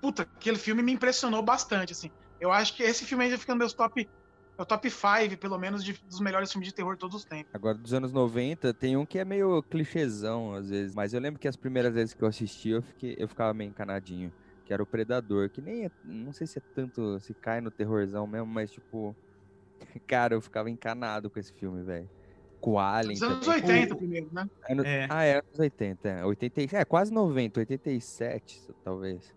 puta, 0.00 0.22
aquele 0.22 0.58
filme 0.58 0.82
me 0.82 0.92
impressionou 0.92 1.42
bastante, 1.42 1.92
assim. 1.92 2.10
Eu 2.38 2.50
acho 2.50 2.74
que 2.76 2.82
esse 2.82 3.04
filme 3.04 3.24
ainda 3.24 3.38
fica 3.38 3.52
no 3.52 3.58
meus 3.58 3.74
top, 3.74 4.08
meu 4.58 4.66
top 4.66 4.90
5, 4.90 5.36
pelo 5.38 5.58
menos, 5.58 5.84
de- 5.84 5.98
dos 6.04 6.20
melhores 6.20 6.50
filmes 6.50 6.68
de 6.68 6.74
terror 6.74 6.94
de 6.94 6.98
todos 6.98 7.16
os 7.16 7.24
tempos. 7.24 7.50
Agora, 7.52 7.76
dos 7.76 7.92
anos 7.92 8.12
90, 8.12 8.72
tem 8.72 8.96
um 8.96 9.04
que 9.04 9.18
é 9.18 9.24
meio 9.24 9.62
clichêzão, 9.64 10.54
às 10.54 10.70
vezes. 10.70 10.94
Mas 10.94 11.12
eu 11.12 11.20
lembro 11.20 11.38
que 11.40 11.48
as 11.48 11.56
primeiras 11.56 11.92
vezes 11.92 12.14
que 12.14 12.22
eu 12.22 12.28
assisti, 12.28 12.70
eu, 12.70 12.82
fiquei, 12.82 13.14
eu 13.18 13.28
ficava 13.28 13.52
meio 13.52 13.68
encanadinho. 13.70 14.32
Que 14.64 14.72
era 14.72 14.82
o 14.82 14.86
Predador, 14.86 15.50
que 15.50 15.60
nem 15.60 15.86
é, 15.86 15.90
Não 16.04 16.32
sei 16.32 16.46
se 16.46 16.58
é 16.58 16.62
tanto. 16.74 17.18
Se 17.20 17.34
cai 17.34 17.60
no 17.60 17.70
terrorzão 17.70 18.26
mesmo, 18.26 18.46
mas 18.46 18.70
tipo. 18.70 19.16
Cara, 20.06 20.34
eu 20.34 20.40
ficava 20.40 20.70
encanado 20.70 21.30
com 21.30 21.40
esse 21.40 21.52
filme, 21.52 21.82
velho. 21.82 22.08
Com 22.60 22.72
o 22.72 22.78
Alien. 22.78 23.14
Dos 23.18 23.22
anos 23.22 23.46
também. 23.46 23.62
80 23.62 23.94
O- 23.94 23.96
primeiro, 23.98 24.28
né? 24.32 24.46
Ano- 24.68 24.84
É. 24.86 25.06
Ah, 25.10 25.24
é, 25.24 25.32
anos 25.34 25.58
80. 25.58 26.08
É, 26.08 26.24
80, 26.24 26.76
é, 26.76 26.84
quase 26.84 27.12
90, 27.12 27.58
87, 27.60 28.62
talvez. 28.84 29.34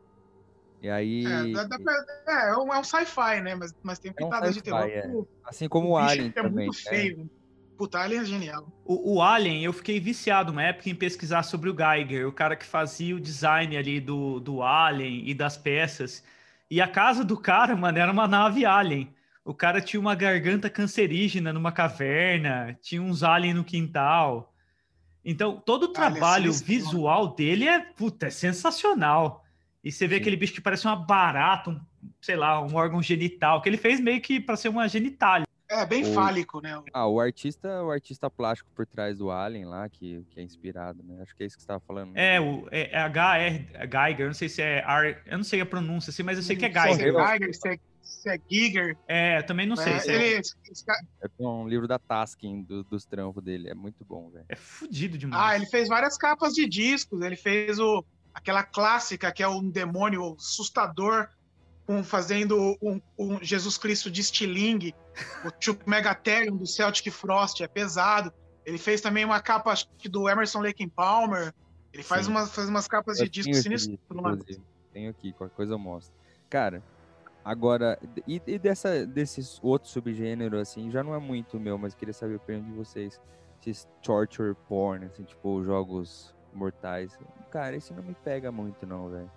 E 0.83 0.89
aí. 0.89 1.25
É, 1.25 1.51
dá- 1.53 1.63
dá 1.63 1.79
pra- 1.79 2.05
é, 2.27 2.49
é 2.49 2.57
um, 2.57 2.73
é 2.73 2.77
um 2.77 2.83
sci-fi, 2.83 3.41
né? 3.41 3.55
Mas, 3.55 3.73
mas 3.81 3.99
tem 3.99 4.13
É 4.15 4.23
um 4.23 4.27
pitadas 4.27 4.53
de 4.53 4.61
terror. 4.61 4.81
é. 4.83 5.09
Assim 5.45 5.69
como 5.69 5.87
o, 5.87 5.93
o 5.93 6.01
bicho 6.01 6.11
Alien 6.11 6.27
é 6.27 6.31
também. 6.31 6.65
muito 6.65 6.77
né? 6.85 6.89
feio. 6.89 7.31
Puta, 7.77 7.99
Alien 7.99 8.21
é 8.21 8.25
genial. 8.25 8.67
O, 8.85 9.15
o 9.15 9.21
Alien, 9.21 9.63
eu 9.63 9.71
fiquei 9.71 9.97
viciado 9.99 10.51
uma 10.51 10.61
época 10.61 10.89
em 10.89 10.95
pesquisar 10.95 11.43
sobre 11.43 11.69
o 11.69 11.75
Geiger, 11.75 12.27
o 12.27 12.33
cara 12.33 12.55
que 12.57 12.65
fazia 12.65 13.15
o 13.15 13.19
design 13.19 13.75
ali 13.77 14.01
do, 14.01 14.41
do 14.41 14.61
Alien 14.61 15.27
e 15.27 15.33
das 15.33 15.55
peças. 15.57 16.21
E 16.69 16.81
a 16.81 16.87
casa 16.87 17.23
do 17.23 17.37
cara, 17.37 17.75
mano, 17.77 17.97
era 17.97 18.11
uma 18.11 18.27
nave 18.27 18.65
Alien. 18.65 19.09
O 19.45 19.53
cara 19.53 19.79
tinha 19.81 19.99
uma 19.99 20.15
garganta 20.15 20.69
cancerígena 20.69 21.53
numa 21.53 21.71
caverna, 21.71 22.77
tinha 22.81 23.01
uns 23.01 23.23
aliens 23.23 23.55
no 23.55 23.63
quintal. 23.63 24.53
Então, 25.23 25.61
todo 25.65 25.83
o 25.83 25.85
Alien 25.85 25.93
trabalho 25.93 26.53
sinistro, 26.53 26.67
visual 26.67 27.33
dele 27.35 27.67
é, 27.67 27.79
puta, 27.79 28.27
é 28.27 28.29
sensacional. 28.29 29.42
E 29.83 29.91
você 29.91 30.07
vê 30.07 30.15
Sim. 30.15 30.21
aquele 30.21 30.37
bicho 30.37 30.53
que 30.53 30.61
parece 30.61 30.85
uma 30.85 30.95
barata, 30.95 31.69
um, 31.69 31.79
sei 32.21 32.35
lá, 32.35 32.61
um 32.63 32.73
órgão 32.75 33.01
genital, 33.01 33.61
que 33.61 33.67
ele 33.67 33.77
fez 33.77 33.99
meio 33.99 34.21
que 34.21 34.39
para 34.39 34.55
ser 34.55 34.69
uma 34.69 34.87
genitália. 34.87 35.45
É, 35.69 35.85
bem 35.85 36.03
O- 36.03 36.13
fálico, 36.13 36.61
né? 36.61 36.79
Ah, 36.93 37.07
o 37.07 37.19
artista, 37.19 37.83
o 37.83 37.89
artista 37.91 38.29
plástico 38.29 38.69
por 38.75 38.85
trás 38.85 39.17
do 39.17 39.31
Alien 39.31 39.65
lá, 39.65 39.89
que, 39.89 40.23
que 40.29 40.39
é 40.39 40.43
inspirado, 40.43 41.01
né? 41.03 41.19
Acho 41.21 41.35
que 41.35 41.43
é 41.43 41.47
isso 41.47 41.55
que 41.57 41.63
você 41.63 41.67
tava 41.67 41.81
falando. 41.87 42.11
né? 42.13 42.35
É, 42.35 42.39
o 42.39 42.67
é, 42.71 42.91
é 42.91 42.99
HR 43.07 43.67
é 43.73 43.87
Geiger, 43.87 44.19
eu 44.21 44.27
não 44.27 44.33
sei 44.33 44.49
se 44.49 44.61
é 44.61 44.79
R, 44.87 45.17
eu 45.25 45.37
não 45.37 45.43
sei 45.43 45.61
a 45.61 45.65
pronúncia 45.65 46.11
assim, 46.11 46.21
mas 46.23 46.37
eu 46.37 46.43
sei 46.43 46.55
que 46.55 46.65
é 46.65 46.71
Se 46.71 46.77
é 46.77 46.81
Geiger. 46.93 47.13
Geiger, 47.13 47.53
se 47.55 47.69
é, 47.69 47.77
se 48.01 48.29
é 48.29 48.37
Giger. 48.49 48.97
É, 49.07 49.41
também 49.41 49.65
não 49.65 49.75
sei 49.75 49.93
né? 49.93 49.99
se 49.99 50.11
é. 50.11 50.15
Ele, 50.15 50.39
esse 50.39 50.85
cara- 50.85 50.99
É 51.21 51.27
um 51.47 51.67
livro 51.67 51.87
da 51.87 51.97
Tasking, 51.97 52.61
do- 52.63 52.83
dos 52.83 53.05
trampos 53.05 53.43
dele. 53.43 53.69
É 53.69 53.73
muito 53.73 54.05
bom, 54.05 54.29
velho. 54.29 54.45
É 54.49 54.55
fudido 54.55 55.17
demais. 55.17 55.41
Ah, 55.41 55.55
ele 55.55 55.65
fez 55.65 55.87
várias 55.89 56.17
capas 56.17 56.53
de 56.53 56.67
discos. 56.69 57.19
Ele 57.21 57.35
fez 57.35 57.79
o, 57.79 58.05
aquela 58.33 58.63
clássica 58.63 59.31
que 59.31 59.43
é 59.43 59.47
um 59.47 59.69
demônio 59.69 60.35
assustador, 60.37 61.27
com, 61.85 62.03
fazendo 62.03 62.77
um, 62.81 63.01
um 63.17 63.43
Jesus 63.43 63.77
Cristo 63.77 64.09
de 64.09 64.21
estilingue, 64.21 64.95
o 65.45 65.51
Chuck 65.59 65.87
Megatherium 65.87 66.55
do 66.55 66.65
Celtic 66.65 67.11
Frost, 67.11 67.61
é 67.61 67.67
pesado. 67.67 68.33
Ele 68.65 68.77
fez 68.77 69.01
também 69.01 69.25
uma 69.25 69.41
capa 69.41 69.73
do 70.09 70.29
Emerson 70.29 70.61
Lake 70.61 70.87
Palmer. 70.87 71.53
Ele 71.91 72.03
faz, 72.03 72.25
Sim. 72.25 72.31
umas, 72.31 72.55
faz 72.55 72.69
umas 72.69 72.87
capas 72.87 73.17
de 73.17 73.39
Eu 73.41 73.53
sinistros. 73.53 73.87
disco, 73.87 74.15
mano. 74.15 74.37
inclusive. 74.37 74.63
Tenho 74.93 75.09
aqui, 75.09 75.33
qualquer 75.33 75.55
coisa 75.55 75.73
eu 75.73 75.79
mostro. 75.79 76.13
Cara, 76.49 76.81
Agora, 77.43 77.99
e, 78.25 78.41
e 78.47 78.57
dessa, 78.57 79.05
desses 79.05 79.59
outros 79.61 79.91
subgêneros, 79.91 80.61
assim, 80.61 80.89
já 80.89 81.03
não 81.03 81.13
é 81.13 81.19
muito 81.19 81.59
meu, 81.59 81.77
mas 81.77 81.93
queria 81.93 82.13
saber 82.13 82.35
a 82.35 82.37
opinião 82.37 82.63
de 82.63 82.71
vocês. 82.71 83.19
Esses 83.59 83.87
torture 84.01 84.55
porn, 84.67 85.05
assim, 85.05 85.23
tipo, 85.23 85.63
jogos 85.63 86.33
mortais. 86.55 87.17
Cara, 87.51 87.75
esse 87.75 87.93
não 87.93 88.03
me 88.03 88.15
pega 88.23 88.51
muito, 88.51 88.85
não, 88.85 89.09
velho. 89.09 89.29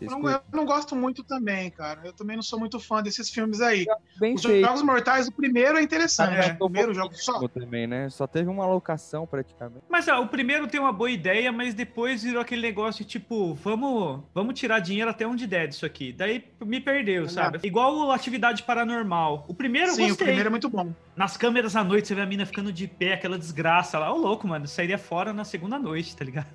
Eu 0.00 0.18
não, 0.18 0.30
eu 0.30 0.40
não 0.52 0.64
gosto 0.64 0.96
muito 0.96 1.22
também, 1.22 1.70
cara. 1.70 2.00
Eu 2.04 2.12
também 2.12 2.34
não 2.34 2.42
sou 2.42 2.58
muito 2.58 2.80
fã 2.80 3.02
desses 3.02 3.28
filmes 3.28 3.60
aí. 3.60 3.84
Bem 4.18 4.34
Os 4.34 4.42
feito. 4.42 4.64
Jogos 4.64 4.82
Mortais, 4.82 5.28
o 5.28 5.32
primeiro 5.32 5.76
é 5.76 5.82
interessante. 5.82 6.36
É, 6.36 6.56
o 6.58 6.70
primeiro 6.70 6.94
jogo 6.94 7.14
só. 7.14 7.46
também, 7.48 7.86
né? 7.86 8.08
Só 8.08 8.26
teve 8.26 8.48
uma 8.48 8.66
locação 8.66 9.26
praticamente. 9.26 9.84
Mas 9.88 10.08
ó, 10.08 10.22
o 10.22 10.28
primeiro 10.28 10.66
tem 10.66 10.80
uma 10.80 10.92
boa 10.92 11.10
ideia, 11.10 11.52
mas 11.52 11.74
depois 11.74 12.22
virou 12.22 12.40
aquele 12.40 12.62
negócio 12.62 13.04
de 13.04 13.10
tipo, 13.10 13.54
vamos, 13.54 14.22
vamos 14.32 14.58
tirar 14.58 14.78
dinheiro 14.78 15.10
até 15.10 15.26
onde 15.26 15.46
der 15.46 15.68
disso 15.68 15.84
aqui. 15.84 16.12
Daí 16.12 16.44
me 16.64 16.80
perdeu, 16.80 17.28
sabe? 17.28 17.60
Igual 17.62 18.10
atividade 18.10 18.62
paranormal. 18.62 19.44
O 19.48 19.54
primeiro 19.54 19.88
eu 19.88 19.94
Sim, 19.94 20.04
o 20.04 20.08
gostei. 20.08 20.26
primeiro 20.26 20.48
é 20.48 20.50
muito 20.50 20.70
bom. 20.70 20.92
Nas 21.20 21.36
câmeras 21.36 21.76
à 21.76 21.84
noite, 21.84 22.08
você 22.08 22.14
vê 22.14 22.22
a 22.22 22.26
mina 22.26 22.46
ficando 22.46 22.72
de 22.72 22.88
pé, 22.88 23.12
aquela 23.12 23.38
desgraça 23.38 23.98
lá. 23.98 24.10
Ô, 24.10 24.16
louco, 24.16 24.48
mano. 24.48 24.66
Sairia 24.66 24.96
fora 24.96 25.34
na 25.34 25.44
segunda 25.44 25.78
noite, 25.78 26.16
tá 26.16 26.24
ligado? 26.24 26.46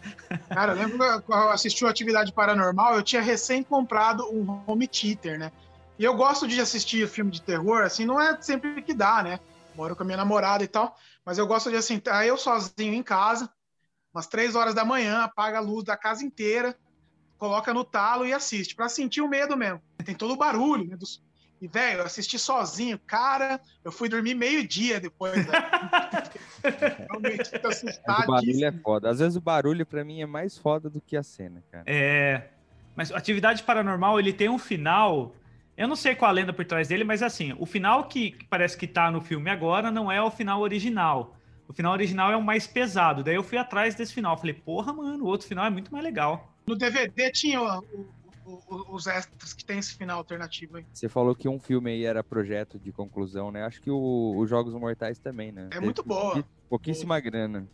Cara, 0.48 0.72
eu 0.72 0.78
lembro 0.78 0.96
que 1.20 1.30
eu 1.30 1.50
assisti 1.50 1.84
o 1.84 1.88
Atividade 1.88 2.32
Paranormal, 2.32 2.94
eu 2.94 3.02
tinha 3.02 3.20
recém 3.20 3.62
comprado 3.62 4.24
um 4.32 4.62
home 4.66 4.88
theater, 4.88 5.38
né? 5.38 5.52
E 5.98 6.04
eu 6.04 6.16
gosto 6.16 6.48
de 6.48 6.58
assistir 6.58 7.06
filme 7.06 7.30
de 7.30 7.42
terror, 7.42 7.82
assim, 7.82 8.06
não 8.06 8.18
é 8.18 8.40
sempre 8.40 8.80
que 8.80 8.94
dá, 8.94 9.22
né? 9.22 9.38
Moro 9.76 9.94
com 9.94 10.04
a 10.04 10.06
minha 10.06 10.16
namorada 10.16 10.64
e 10.64 10.68
tal, 10.68 10.96
mas 11.22 11.36
eu 11.36 11.46
gosto 11.46 11.68
de, 11.68 11.76
assim, 11.76 11.98
tá 11.98 12.24
eu 12.24 12.38
sozinho 12.38 12.94
em 12.94 13.02
casa, 13.02 13.52
umas 14.14 14.26
três 14.26 14.54
horas 14.54 14.72
da 14.72 14.86
manhã, 14.86 15.18
apaga 15.18 15.58
a 15.58 15.60
luz 15.60 15.84
da 15.84 15.98
casa 15.98 16.24
inteira, 16.24 16.74
coloca 17.36 17.74
no 17.74 17.84
talo 17.84 18.26
e 18.26 18.32
assiste, 18.32 18.74
pra 18.74 18.88
sentir 18.88 19.20
o 19.20 19.28
medo 19.28 19.54
mesmo. 19.54 19.82
Tem 20.02 20.14
todo 20.14 20.32
o 20.32 20.38
barulho, 20.38 20.88
né? 20.88 20.96
Dos... 20.96 21.22
E, 21.64 21.66
velho, 21.66 22.00
eu 22.00 22.04
assisti 22.04 22.38
sozinho, 22.38 22.98
cara, 23.06 23.58
eu 23.82 23.90
fui 23.90 24.06
dormir 24.06 24.34
meio-dia 24.34 25.00
depois? 25.00 25.32
Realmente, 26.62 27.50
tô 27.58 27.68
Mas 27.68 27.82
o 27.82 28.26
barulho 28.26 28.64
é 28.66 28.72
foda. 28.72 29.08
Às 29.08 29.18
vezes 29.18 29.36
o 29.36 29.40
barulho 29.40 29.86
pra 29.86 30.04
mim 30.04 30.20
é 30.20 30.26
mais 30.26 30.58
foda 30.58 30.90
do 30.90 31.00
que 31.00 31.16
a 31.16 31.22
cena, 31.22 31.64
cara. 31.72 31.84
É. 31.86 32.48
Mas 32.94 33.10
atividade 33.10 33.62
paranormal, 33.62 34.20
ele 34.20 34.30
tem 34.30 34.50
um 34.50 34.58
final. 34.58 35.34
Eu 35.74 35.88
não 35.88 35.96
sei 35.96 36.14
qual 36.14 36.28
a 36.30 36.34
lenda 36.34 36.52
por 36.52 36.66
trás 36.66 36.88
dele, 36.88 37.02
mas 37.02 37.22
assim, 37.22 37.54
o 37.58 37.64
final 37.64 38.04
que 38.08 38.32
que 38.32 38.44
parece 38.44 38.76
que 38.76 38.86
tá 38.86 39.10
no 39.10 39.22
filme 39.22 39.48
agora 39.48 39.90
não 39.90 40.12
é 40.12 40.20
o 40.22 40.30
final 40.30 40.60
original. 40.60 41.34
O 41.66 41.72
final 41.72 41.92
original 41.94 42.30
é 42.30 42.36
o 42.36 42.42
mais 42.42 42.66
pesado. 42.66 43.24
Daí 43.24 43.36
eu 43.36 43.42
fui 43.42 43.56
atrás 43.56 43.94
desse 43.94 44.12
final. 44.12 44.36
Falei, 44.36 44.52
porra, 44.52 44.92
mano, 44.92 45.24
o 45.24 45.28
outro 45.28 45.48
final 45.48 45.64
é 45.64 45.70
muito 45.70 45.90
mais 45.90 46.04
legal. 46.04 46.54
No 46.66 46.76
DVD 46.76 47.30
tinha 47.32 47.62
o- 47.62 47.82
o- 48.44 48.62
o- 48.68 48.94
os 48.94 49.06
extras 49.06 49.52
que 49.52 49.64
tem 49.64 49.78
esse 49.78 49.94
final 49.94 50.18
alternativo 50.18 50.76
aí. 50.76 50.86
Você 50.92 51.08
falou 51.08 51.34
que 51.34 51.48
um 51.48 51.58
filme 51.58 51.90
aí 51.90 52.04
era 52.04 52.22
projeto 52.22 52.78
de 52.78 52.92
conclusão, 52.92 53.50
né? 53.50 53.64
Acho 53.64 53.80
que 53.80 53.90
o- 53.90 54.34
os 54.38 54.48
Jogos 54.48 54.74
Mortais 54.74 55.18
também, 55.18 55.50
né? 55.52 55.68
É 55.72 55.80
muito 55.80 56.02
boa. 56.02 56.44
Pouquíssima 56.68 57.18
grana. 57.20 57.66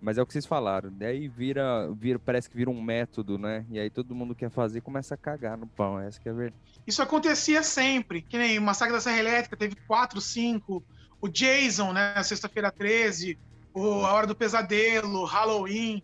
Mas 0.00 0.16
é 0.16 0.22
o 0.22 0.26
que 0.26 0.32
vocês 0.32 0.46
falaram. 0.46 0.92
Daí 0.92 1.26
vira, 1.26 1.90
vira, 1.92 2.18
parece 2.20 2.48
que 2.48 2.56
vira 2.56 2.70
um 2.70 2.80
método, 2.80 3.36
né? 3.36 3.66
E 3.68 3.80
aí 3.80 3.90
todo 3.90 4.14
mundo 4.14 4.32
quer 4.34 4.48
fazer 4.48 4.78
e 4.78 4.80
começa 4.80 5.14
a 5.14 5.18
cagar 5.18 5.56
no 5.58 5.66
pão. 5.66 5.98
Essa 5.98 6.20
que 6.20 6.28
é 6.28 6.32
a 6.32 6.34
verdade. 6.34 6.62
Isso 6.86 7.02
acontecia 7.02 7.62
sempre, 7.64 8.22
que 8.22 8.38
nem 8.38 8.58
o 8.58 8.62
Massacre 8.62 8.94
da 8.94 9.00
Serra 9.00 9.18
Elétrica 9.18 9.56
teve 9.56 9.74
quatro, 9.88 10.20
cinco, 10.20 10.84
o 11.20 11.28
Jason, 11.28 11.92
né, 11.92 12.22
Sexta-feira 12.22 12.70
13, 12.70 13.36
o 13.74 14.04
A 14.06 14.12
Hora 14.12 14.26
do 14.28 14.36
Pesadelo, 14.36 15.24
Halloween, 15.24 16.00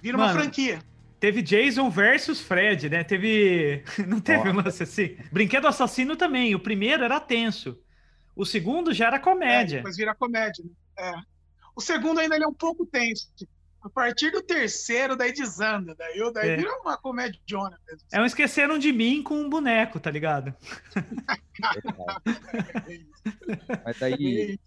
vira 0.00 0.16
uma 0.16 0.26
Mano, 0.26 0.40
franquia. 0.40 0.80
Teve 1.18 1.40
Jason 1.42 1.88
versus 1.90 2.40
Fred, 2.40 2.88
né? 2.90 3.02
Teve. 3.04 3.82
Não 4.06 4.20
teve 4.20 4.48
um 4.50 4.58
Ó. 4.58 4.62
lance 4.62 4.82
assim? 4.82 5.16
Brinquedo 5.32 5.66
Assassino 5.66 6.14
também. 6.16 6.54
O 6.54 6.60
primeiro 6.60 7.04
era 7.04 7.18
tenso. 7.20 7.78
O 8.34 8.44
segundo 8.44 8.92
já 8.92 9.06
era 9.06 9.16
É, 9.16 9.20
comédia. 9.20 9.78
depois 9.78 9.96
vira 9.96 10.14
comédia. 10.14 10.62
Né? 10.64 10.70
É. 10.98 11.12
O 11.74 11.80
segundo 11.80 12.20
ainda 12.20 12.34
ele 12.34 12.44
é 12.44 12.48
um 12.48 12.52
pouco 12.54 12.84
tenso. 12.86 13.28
A 13.82 13.88
partir 13.88 14.30
do 14.30 14.42
terceiro, 14.42 15.16
daí 15.16 15.32
desanda. 15.32 15.94
Daí, 15.94 16.18
eu- 16.18 16.32
daí 16.32 16.50
É. 16.50 16.56
vira 16.56 16.70
uma 16.80 16.98
comédia 16.98 17.40
mesmo. 17.48 18.06
É 18.12 18.20
um 18.20 18.26
esqueceram 18.26 18.78
de 18.78 18.92
mim 18.92 19.22
com 19.22 19.40
um 19.40 19.48
boneco, 19.48 19.98
tá 20.00 20.10
ligado? 20.10 20.52
Mas 23.84 23.98
daí 23.98 24.58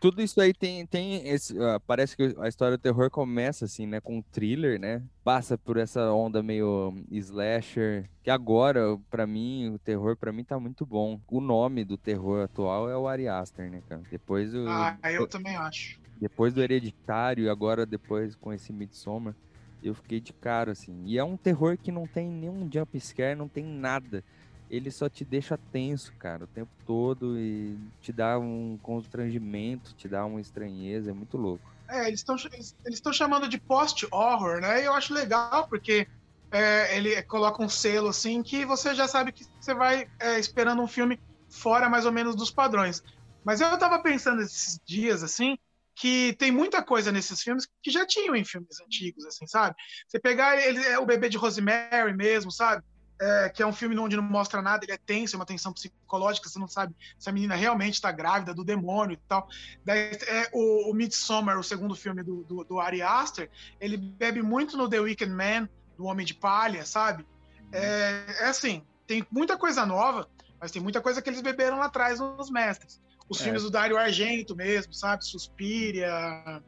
tudo 0.00 0.22
isso 0.22 0.40
aí 0.40 0.52
tem, 0.52 0.86
tem 0.86 1.28
esse, 1.28 1.58
ah, 1.60 1.80
parece 1.86 2.16
que 2.16 2.34
a 2.38 2.48
história 2.48 2.76
do 2.76 2.80
terror 2.80 3.10
começa 3.10 3.64
assim, 3.64 3.86
né, 3.86 4.00
com 4.00 4.18
um 4.18 4.22
thriller, 4.22 4.78
né? 4.78 5.02
Passa 5.24 5.56
por 5.58 5.76
essa 5.76 6.12
onda 6.12 6.42
meio 6.42 6.94
slasher, 7.10 8.08
que 8.22 8.30
agora, 8.30 8.98
pra 9.10 9.26
mim, 9.26 9.70
o 9.74 9.78
terror 9.78 10.16
pra 10.16 10.32
mim 10.32 10.44
tá 10.44 10.58
muito 10.58 10.84
bom. 10.86 11.20
O 11.28 11.40
nome 11.40 11.84
do 11.84 11.96
terror 11.96 12.44
atual 12.44 12.88
é 12.90 12.96
o 12.96 13.06
Ari 13.08 13.28
Aster, 13.28 13.70
né, 13.70 13.82
cara? 13.88 14.02
Depois 14.10 14.54
o 14.54 14.66
Ah, 14.68 14.96
eu 15.12 15.26
também 15.26 15.56
acho. 15.56 15.98
depois 16.20 16.52
do 16.54 16.62
Hereditário 16.62 17.44
e 17.44 17.48
agora 17.48 17.84
depois 17.86 18.34
com 18.34 18.52
esse 18.52 18.72
Midsommar, 18.72 19.34
eu 19.82 19.94
fiquei 19.94 20.20
de 20.20 20.32
cara 20.32 20.72
assim. 20.72 21.02
E 21.04 21.18
é 21.18 21.24
um 21.24 21.36
terror 21.36 21.76
que 21.76 21.92
não 21.92 22.06
tem 22.06 22.28
nenhum 22.28 22.68
jump 22.72 22.98
scare, 22.98 23.36
não 23.38 23.48
tem 23.48 23.64
nada. 23.64 24.24
Ele 24.68 24.90
só 24.90 25.08
te 25.08 25.24
deixa 25.24 25.56
tenso, 25.56 26.12
cara, 26.18 26.44
o 26.44 26.48
tempo 26.48 26.70
todo 26.84 27.38
e 27.38 27.78
te 28.00 28.12
dá 28.12 28.38
um 28.38 28.78
constrangimento, 28.82 29.94
te 29.94 30.08
dá 30.08 30.24
uma 30.24 30.40
estranheza, 30.40 31.10
é 31.10 31.14
muito 31.14 31.36
louco. 31.36 31.70
É, 31.88 32.08
eles 32.08 32.20
estão 32.20 32.36
eles 32.84 33.00
chamando 33.12 33.48
de 33.48 33.58
post-horror, 33.58 34.60
né? 34.60 34.82
E 34.82 34.86
eu 34.86 34.92
acho 34.92 35.14
legal, 35.14 35.68
porque 35.68 36.06
é, 36.50 36.96
ele 36.96 37.22
coloca 37.24 37.62
um 37.62 37.68
selo 37.68 38.08
assim 38.08 38.42
que 38.42 38.64
você 38.64 38.94
já 38.94 39.06
sabe 39.06 39.32
que 39.32 39.44
você 39.60 39.74
vai 39.74 40.08
é, 40.20 40.38
esperando 40.38 40.82
um 40.82 40.88
filme 40.88 41.18
fora 41.48 41.88
mais 41.88 42.04
ou 42.04 42.12
menos 42.12 42.34
dos 42.34 42.50
padrões. 42.50 43.02
Mas 43.44 43.60
eu 43.60 43.78
tava 43.78 44.02
pensando 44.02 44.42
esses 44.42 44.80
dias, 44.84 45.22
assim, 45.22 45.56
que 45.94 46.34
tem 46.38 46.50
muita 46.50 46.82
coisa 46.82 47.12
nesses 47.12 47.40
filmes 47.40 47.66
que 47.82 47.90
já 47.90 48.04
tinham 48.04 48.34
em 48.34 48.44
filmes 48.44 48.80
antigos, 48.80 49.24
assim, 49.24 49.46
sabe? 49.46 49.74
Você 50.08 50.18
pegar 50.18 50.60
ele, 50.60 50.84
é 50.84 50.98
o 50.98 51.06
bebê 51.06 51.28
de 51.28 51.36
Rosemary 51.38 52.14
mesmo, 52.14 52.50
sabe? 52.50 52.82
É, 53.18 53.48
que 53.48 53.62
é 53.62 53.66
um 53.66 53.72
filme 53.72 53.98
onde 53.98 54.14
não 54.14 54.22
mostra 54.22 54.60
nada, 54.60 54.84
ele 54.84 54.92
é 54.92 54.98
tenso, 54.98 55.36
é 55.36 55.38
uma 55.38 55.46
tensão 55.46 55.72
psicológica, 55.72 56.50
você 56.50 56.58
não 56.58 56.68
sabe 56.68 56.94
se 57.18 57.28
a 57.30 57.32
menina 57.32 57.54
realmente 57.54 57.94
está 57.94 58.12
grávida 58.12 58.52
do 58.52 58.62
demônio 58.62 59.14
e 59.14 59.20
tal. 59.26 59.48
Daí, 59.82 60.10
é, 60.26 60.50
o, 60.52 60.90
o 60.90 60.94
Midsommar, 60.94 61.58
o 61.58 61.64
segundo 61.64 61.94
filme 61.96 62.22
do, 62.22 62.44
do, 62.44 62.62
do 62.64 62.78
Ari 62.78 63.00
Aster, 63.00 63.48
ele 63.80 63.96
bebe 63.96 64.42
muito 64.42 64.76
no 64.76 64.86
The 64.86 65.00
Wicked 65.00 65.32
Man, 65.32 65.66
do 65.96 66.04
Homem 66.04 66.26
de 66.26 66.34
Palha, 66.34 66.84
sabe? 66.84 67.26
É, 67.72 68.24
é 68.40 68.44
assim, 68.48 68.82
tem 69.06 69.26
muita 69.30 69.56
coisa 69.56 69.86
nova, 69.86 70.28
mas 70.60 70.70
tem 70.70 70.82
muita 70.82 71.00
coisa 71.00 71.22
que 71.22 71.30
eles 71.30 71.40
beberam 71.40 71.78
lá 71.78 71.86
atrás 71.86 72.20
nos 72.20 72.50
mestres. 72.50 73.00
Os 73.30 73.40
É. 73.40 73.44
filmes 73.44 73.62
do 73.62 73.70
Dario 73.70 73.96
Argento 73.96 74.54
mesmo, 74.54 74.92
sabe? 74.92 75.24
Suspiria. 75.24 76.62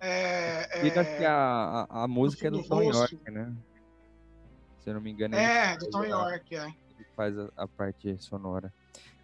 É, 0.00 0.68
acho 1.00 1.16
que 1.16 1.24
é, 1.24 1.26
a, 1.26 1.86
a, 1.88 2.02
a 2.04 2.08
música 2.08 2.48
é 2.48 2.50
do 2.50 2.62
Tom. 2.62 2.82
York, 2.82 3.18
né? 3.30 3.50
Se 4.84 4.90
eu 4.90 4.94
não 4.94 5.00
me 5.00 5.10
engano, 5.10 5.34
é, 5.34 5.78
do 5.78 5.88
Tom 5.88 6.04
York, 6.04 6.54
é. 6.54 6.66
ele 6.66 7.06
faz 7.16 7.38
a, 7.38 7.48
a 7.56 7.66
parte 7.66 8.16
sonora. 8.18 8.70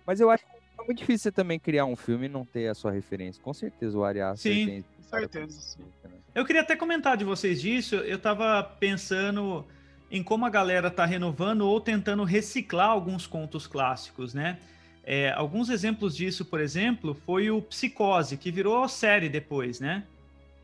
Mas 0.06 0.18
eu 0.18 0.30
acho 0.30 0.42
que 0.42 0.50
é 0.80 0.84
muito 0.86 0.98
difícil 0.98 1.24
você 1.24 1.32
também 1.32 1.60
criar 1.60 1.84
um 1.84 1.94
filme 1.94 2.24
e 2.24 2.28
não 2.30 2.46
ter 2.46 2.68
a 2.68 2.74
sua 2.74 2.90
referência. 2.90 3.42
Com 3.42 3.52
certeza 3.52 3.96
o 3.96 4.02
Ari 4.02 4.22
Aster 4.22 4.52
Sim, 4.52 4.66
tem. 4.66 4.82
Com 4.82 5.02
certeza. 5.02 5.60
sim. 5.60 5.84
né? 6.02 6.10
Eu 6.34 6.46
queria 6.46 6.62
até 6.62 6.74
comentar 6.74 7.14
de 7.18 7.24
vocês 7.24 7.60
disso. 7.60 7.96
Eu 7.96 8.18
tava 8.18 8.62
pensando 8.80 9.66
em 10.10 10.22
como 10.22 10.46
a 10.46 10.50
galera 10.50 10.90
tá 10.90 11.04
renovando 11.04 11.60
ou 11.60 11.78
tentando 11.78 12.24
reciclar 12.24 12.88
alguns 12.88 13.26
contos 13.26 13.66
clássicos, 13.66 14.32
né? 14.32 14.58
É, 15.04 15.30
alguns 15.32 15.68
exemplos 15.68 16.16
disso, 16.16 16.44
por 16.44 16.60
exemplo, 16.60 17.14
foi 17.26 17.50
o 17.50 17.60
Psicose, 17.60 18.38
que 18.38 18.50
virou 18.50 18.88
série 18.88 19.28
depois, 19.28 19.78
né? 19.78 20.04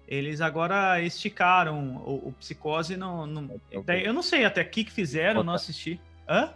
Eles 0.09 0.41
agora 0.41 1.01
esticaram 1.03 1.97
o, 1.97 2.29
o 2.29 2.33
Psicose 2.33 2.97
no, 2.97 3.27
no- 3.27 3.61
daí 3.85 4.05
Eu 4.05 4.13
não 4.13 4.23
sei 4.23 4.45
até 4.45 4.63
que 4.65 4.85
que 4.85 4.93
fizeram, 4.93 5.43
não 5.43 5.55
assisti. 5.55 6.01
Hã? 6.29 6.55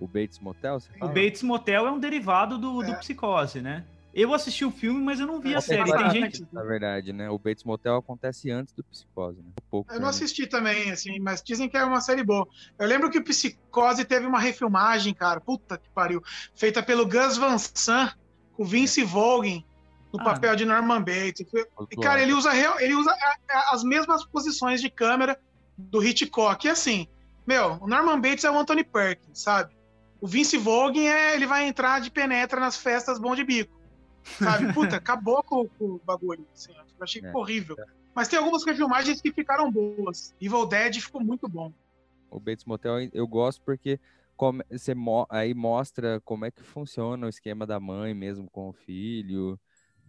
O 0.00 0.06
Bates 0.06 0.38
Motel, 0.38 0.78
você 0.80 0.90
O? 1.00 1.08
Bates 1.08 1.42
Motel 1.42 1.86
é 1.86 1.90
um 1.90 1.98
derivado 1.98 2.56
do, 2.56 2.82
do 2.82 2.92
É. 2.92 2.94
Psicose, 2.96 3.60
né? 3.60 3.84
Eu 4.14 4.32
assisti 4.32 4.64
o 4.64 4.70
filme, 4.70 5.00
mas 5.00 5.20
eu 5.20 5.26
não 5.26 5.38
vi 5.40 5.54
a 5.54 5.58
É, 5.58 5.60
série. 5.60 5.92
tem 5.92 6.10
gente. 6.10 6.46
Na 6.50 6.62
verdade, 6.64 7.12
né? 7.12 7.28
O 7.28 7.38
Bates 7.38 7.62
Motel 7.62 7.96
acontece 7.96 8.50
antes 8.50 8.72
do 8.72 8.82
Psicose, 8.84 9.38
né? 9.38 9.48
Um 9.50 9.70
pouco, 9.70 9.92
Eu 9.92 9.96
não 9.98 10.04
né? 10.04 10.10
assisti 10.10 10.46
também, 10.46 10.90
assim, 10.90 11.20
mas 11.20 11.42
dizem 11.42 11.68
que 11.68 11.76
é 11.76 11.84
uma 11.84 12.00
série 12.00 12.24
boa. 12.24 12.46
Eu 12.78 12.86
lembro 12.88 13.10
que 13.10 13.18
o 13.18 13.24
Psicose 13.24 14.04
teve 14.04 14.26
uma 14.26 14.40
refilmagem, 14.40 15.12
cara, 15.14 15.40
puta 15.40 15.76
que 15.78 15.88
pariu, 15.90 16.22
feita 16.54 16.82
pelo 16.82 17.06
Gus 17.06 17.36
Van 17.36 17.58
Sant, 17.58 18.14
com 18.54 18.64
Vince 18.64 19.04
Vaughn, 19.04 19.62
no 20.12 20.20
Ah. 20.20 20.24
papel 20.24 20.56
de 20.56 20.64
Norman 20.64 21.00
Bates. 21.00 21.40
E, 21.90 21.96
cara, 21.96 22.22
ele 22.22 22.32
usa, 22.32 22.50
ele 22.82 22.94
usa 22.94 23.14
as 23.70 23.82
mesmas 23.82 24.24
posições 24.26 24.80
de 24.80 24.88
câmera 24.90 25.38
do 25.76 26.02
Hitchcock. 26.02 26.66
E 26.66 26.70
assim, 26.70 27.06
meu, 27.46 27.74
o 27.80 27.86
Norman 27.86 28.20
Bates 28.20 28.44
é 28.44 28.50
o 28.50 28.58
Anthony 28.58 28.84
Perkins, 28.84 29.40
sabe? 29.42 29.76
O 30.20 30.26
Vince 30.26 30.56
Vaughn 30.58 30.92
é, 30.98 31.34
ele 31.34 31.46
vai 31.46 31.66
entrar 31.68 32.00
de 32.00 32.10
penetra 32.10 32.58
nas 32.58 32.76
festas 32.76 33.18
bom 33.18 33.34
de 33.34 33.44
bico. 33.44 33.78
Sabe? 34.24 34.72
Puta, 34.74 34.96
acabou 34.96 35.42
com, 35.42 35.68
com 35.68 35.84
o 35.84 36.00
bagulho. 36.04 36.44
Assim, 36.52 36.72
eu 36.72 36.84
achei 37.04 37.22
É. 37.24 37.30
horrível. 37.36 37.76
Mas 38.14 38.26
tem 38.26 38.38
algumas 38.38 38.64
refilmagens 38.64 39.20
que 39.20 39.32
ficaram 39.32 39.70
boas. 39.70 40.34
Evil 40.40 40.66
Dead 40.66 41.00
ficou 41.00 41.22
muito 41.22 41.48
bom. 41.48 41.72
O 42.30 42.40
Bates 42.40 42.64
Motel 42.64 43.08
eu 43.12 43.26
gosto 43.28 43.62
porque 43.62 44.00
você 44.70 44.94
mo- 44.94 45.26
aí 45.30 45.54
mostra 45.54 46.20
como 46.24 46.44
é 46.44 46.50
que 46.50 46.62
funciona 46.62 47.26
o 47.26 47.28
esquema 47.28 47.64
da 47.66 47.78
mãe 47.78 48.12
mesmo 48.14 48.48
com 48.50 48.68
o 48.68 48.72
filho 48.72 49.58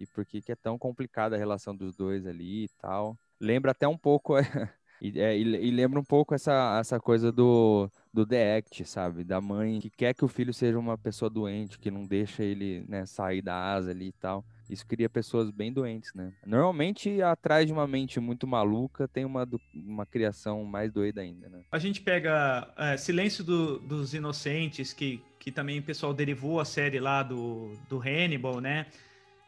e 0.03 0.07
por 0.07 0.25
que 0.25 0.41
que 0.41 0.51
é 0.51 0.55
tão 0.55 0.77
complicada 0.77 1.35
a 1.35 1.39
relação 1.39 1.75
dos 1.75 1.95
dois 1.95 2.25
ali 2.25 2.65
e 2.65 2.69
tal. 2.81 3.17
Lembra 3.39 3.71
até 3.71 3.87
um 3.87 3.97
pouco 3.97 4.33
e, 5.01 5.19
é, 5.19 5.37
e 5.37 5.41
e 5.67 5.71
lembra 5.71 5.99
um 5.99 6.03
pouco 6.03 6.33
essa, 6.35 6.77
essa 6.79 6.99
coisa 6.99 7.31
do, 7.31 7.89
do 8.13 8.25
The 8.25 8.57
Act, 8.57 8.85
sabe? 8.85 9.23
Da 9.23 9.39
mãe 9.39 9.79
que 9.79 9.89
quer 9.89 10.13
que 10.13 10.25
o 10.25 10.27
filho 10.27 10.53
seja 10.53 10.77
uma 10.77 10.97
pessoa 10.97 11.29
doente, 11.29 11.79
que 11.79 11.89
não 11.91 12.05
deixa 12.05 12.43
ele, 12.43 12.83
né, 12.87 13.05
sair 13.05 13.41
da 13.41 13.55
asa 13.73 13.91
ali 13.91 14.07
e 14.07 14.11
tal. 14.13 14.43
Isso 14.69 14.85
cria 14.85 15.09
pessoas 15.09 15.49
bem 15.49 15.73
doentes, 15.73 16.13
né? 16.13 16.31
Normalmente, 16.45 17.21
atrás 17.23 17.65
de 17.65 17.73
uma 17.73 17.87
mente 17.87 18.19
muito 18.19 18.45
maluca, 18.45 19.07
tem 19.07 19.25
uma, 19.25 19.47
uma 19.73 20.05
criação 20.05 20.63
mais 20.63 20.91
doida 20.91 21.21
ainda, 21.21 21.49
né? 21.49 21.61
A 21.71 21.79
gente 21.79 22.01
pega 22.01 22.71
é, 22.77 22.95
Silêncio 22.95 23.43
do- 23.43 23.79
dos 23.79 24.13
Inocentes, 24.13 24.93
que, 24.93 25.21
que 25.39 25.51
também 25.51 25.79
o 25.79 25.83
pessoal 25.83 26.13
derivou 26.13 26.59
a 26.59 26.65
série 26.65 26.99
lá 26.99 27.23
do, 27.23 27.73
do 27.89 27.99
Hannibal, 27.99 28.59
né? 28.61 28.85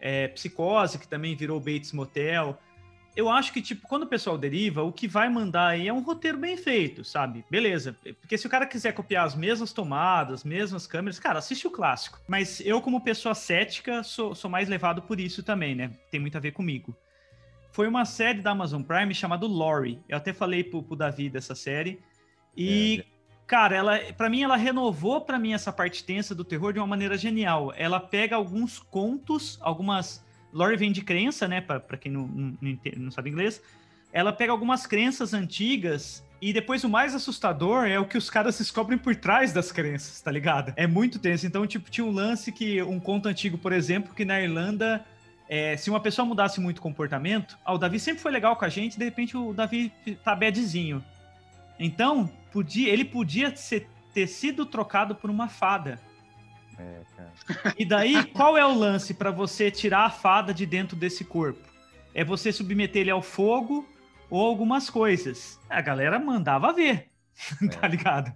É, 0.02 0.28
Psicose, 0.30 1.00
que 1.00 1.08
também 1.08 1.36
virou 1.36 1.60
Bates 1.60 1.94
Motel. 1.94 2.60
Eu 3.16 3.30
acho 3.30 3.52
que, 3.52 3.62
tipo, 3.62 3.88
quando 3.88 4.04
o 4.04 4.08
pessoal 4.08 4.38
deriva, 4.38 4.84
o 4.84 4.92
que 4.92 5.08
vai 5.08 5.30
mandar 5.30 5.68
aí 5.68 5.88
é 5.88 5.94
um 5.94 6.02
roteiro 6.02 6.38
bem 6.38 6.58
feito, 6.58 7.04
sabe? 7.04 7.46
Beleza. 7.50 7.96
Porque 8.22 8.38
se 8.38 8.48
o 8.48 8.50
cara 8.50 8.66
quiser 8.66 8.94
copiar 8.94 9.26
as 9.26 9.36
mesmas 9.36 9.74
tomadas, 9.74 10.40
as 10.40 10.44
mesmas 10.44 10.88
câmeras, 10.88 11.20
cara, 11.20 11.40
assiste 11.40 11.68
o 11.68 11.72
clássico. 11.72 12.20
Mas 12.28 12.62
eu, 12.62 12.82
como 12.82 13.02
pessoa 13.02 13.36
cética, 13.36 14.02
sou, 14.02 14.34
sou 14.34 14.50
mais 14.50 14.70
levado 14.70 15.02
por 15.02 15.20
isso 15.20 15.44
também, 15.44 15.76
né? 15.76 15.92
Tem 16.10 16.20
muito 16.20 16.38
a 16.38 16.42
ver 16.42 16.52
comigo. 16.52 16.96
Foi 17.74 17.88
uma 17.88 18.06
série 18.06 18.42
da 18.42 18.52
Amazon 18.52 18.82
Prime 18.82 19.14
chamada 19.14 19.46
Lori. 19.46 20.02
Eu 20.08 20.18
até 20.18 20.34
falei 20.34 20.64
pro, 20.64 20.82
pro 20.82 20.96
Davi 20.96 21.30
dessa 21.30 21.54
série. 21.54 22.02
E, 22.56 23.04
cara, 23.52 23.76
ela, 23.76 24.00
para 24.16 24.30
mim, 24.30 24.44
ela 24.44 24.56
renovou 24.56 25.20
para 25.20 25.38
mim 25.38 25.52
essa 25.52 25.74
parte 25.74 26.06
tensa 26.06 26.34
do 26.34 26.42
terror 26.42 26.72
de 26.72 26.80
uma 26.80 26.88
maneira 26.88 27.18
genial. 27.18 27.74
Ela 27.76 28.00
pega 28.00 28.38
alguns 28.38 28.80
contos, 28.80 29.60
algumas. 29.60 30.24
Lori 30.54 30.78
vem 30.78 30.90
de 30.90 31.02
crença, 31.02 31.50
né? 31.50 31.60
Pra 31.60 31.98
quem 31.98 32.14
não, 32.14 32.28
não, 32.28 32.58
não 32.96 33.12
sabe 33.12 33.30
inglês. 33.30 33.62
Ela 34.14 34.32
pega 34.32 34.54
algumas 34.54 34.88
crenças 34.88 35.34
antigas. 35.34 36.26
E 36.42 36.54
depois 36.54 36.86
o 36.86 36.90
mais 36.90 37.14
assustador 37.14 37.86
é 37.86 38.00
o 38.00 38.06
que 38.06 38.18
os 38.18 38.30
caras 38.30 38.58
descobrem 38.58 38.98
por 38.98 39.18
trás 39.18 39.52
das 39.52 39.70
crenças, 39.70 40.22
tá 40.22 40.32
ligado? 40.32 40.72
É 40.78 40.88
muito 40.88 41.20
tenso. 41.20 41.46
Então, 41.46 41.68
tipo, 41.68 41.92
tinha 41.92 42.06
um 42.06 42.12
lance 42.12 42.54
que. 42.54 42.82
Um 42.82 43.02
conto 43.02 43.28
antigo, 43.28 43.58
por 43.58 43.74
exemplo, 43.74 44.16
que 44.16 44.24
na 44.24 44.42
Irlanda 44.42 45.06
é, 45.50 45.76
se 45.76 45.90
uma 45.90 46.00
pessoa 46.00 46.26
mudasse 46.26 46.62
muito 46.62 46.78
o 46.78 46.82
comportamento, 46.82 47.58
ah, 47.66 47.74
o 47.74 47.78
Davi 47.78 48.00
sempre 48.00 48.22
foi 48.22 48.32
legal 48.32 48.56
com 48.56 48.64
a 48.64 48.70
gente, 48.70 48.98
de 48.98 49.04
repente 49.04 49.36
o 49.36 49.54
Davi 49.54 49.92
tá 50.24 50.34
badzinho. 50.34 51.04
Então, 51.78 52.32
podia, 52.52 52.92
ele 52.92 53.06
podia 53.06 53.56
ser- 53.56 53.88
ter 54.14 54.28
sido 54.28 54.66
trocado 54.66 55.16
por 55.16 55.30
uma 55.30 55.48
fada. 55.48 56.00
É, 56.78 57.02
cara. 57.16 57.76
E 57.78 57.86
daí, 57.86 58.24
qual 58.32 58.58
é 58.58 58.66
o 58.66 58.74
lance 58.74 59.14
para 59.14 59.32
você 59.32 59.70
tirar 59.70 60.06
a 60.06 60.10
fada 60.10 60.54
de 60.54 60.66
dentro 60.66 60.96
desse 60.96 61.24
corpo? 61.24 61.60
É 62.14 62.24
você 62.24 62.52
submeter 62.52 63.02
ele 63.02 63.12
ao 63.12 63.22
fogo 63.22 63.88
ou 64.30 64.46
algumas 64.46 64.90
coisas. 64.90 65.60
A 65.70 65.82
galera 65.82 66.20
mandava 66.20 66.74
ver, 66.74 67.10
tá 67.80 67.88
ligado? 67.88 68.32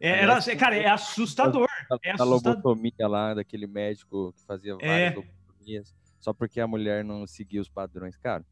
É, 0.00 0.22
era, 0.22 0.32
Parece- 0.32 0.56
cara, 0.56 0.76
é 0.76 0.88
assustador. 0.88 1.68
É 2.02 2.10
a 2.10 2.14
assustador. 2.14 2.54
lobotomia 2.56 2.92
lá, 3.08 3.34
daquele 3.34 3.66
médico 3.68 4.32
que 4.32 4.42
fazia 4.44 4.74
várias 4.74 5.12
É. 5.12 5.14
lobotomias, 5.14 5.94
só 6.18 6.32
porque 6.32 6.60
a 6.60 6.66
mulher 6.66 7.04
não 7.04 7.24
seguia 7.26 7.60
os 7.60 7.68
padrões. 7.68 8.16
Cara, 8.16 8.44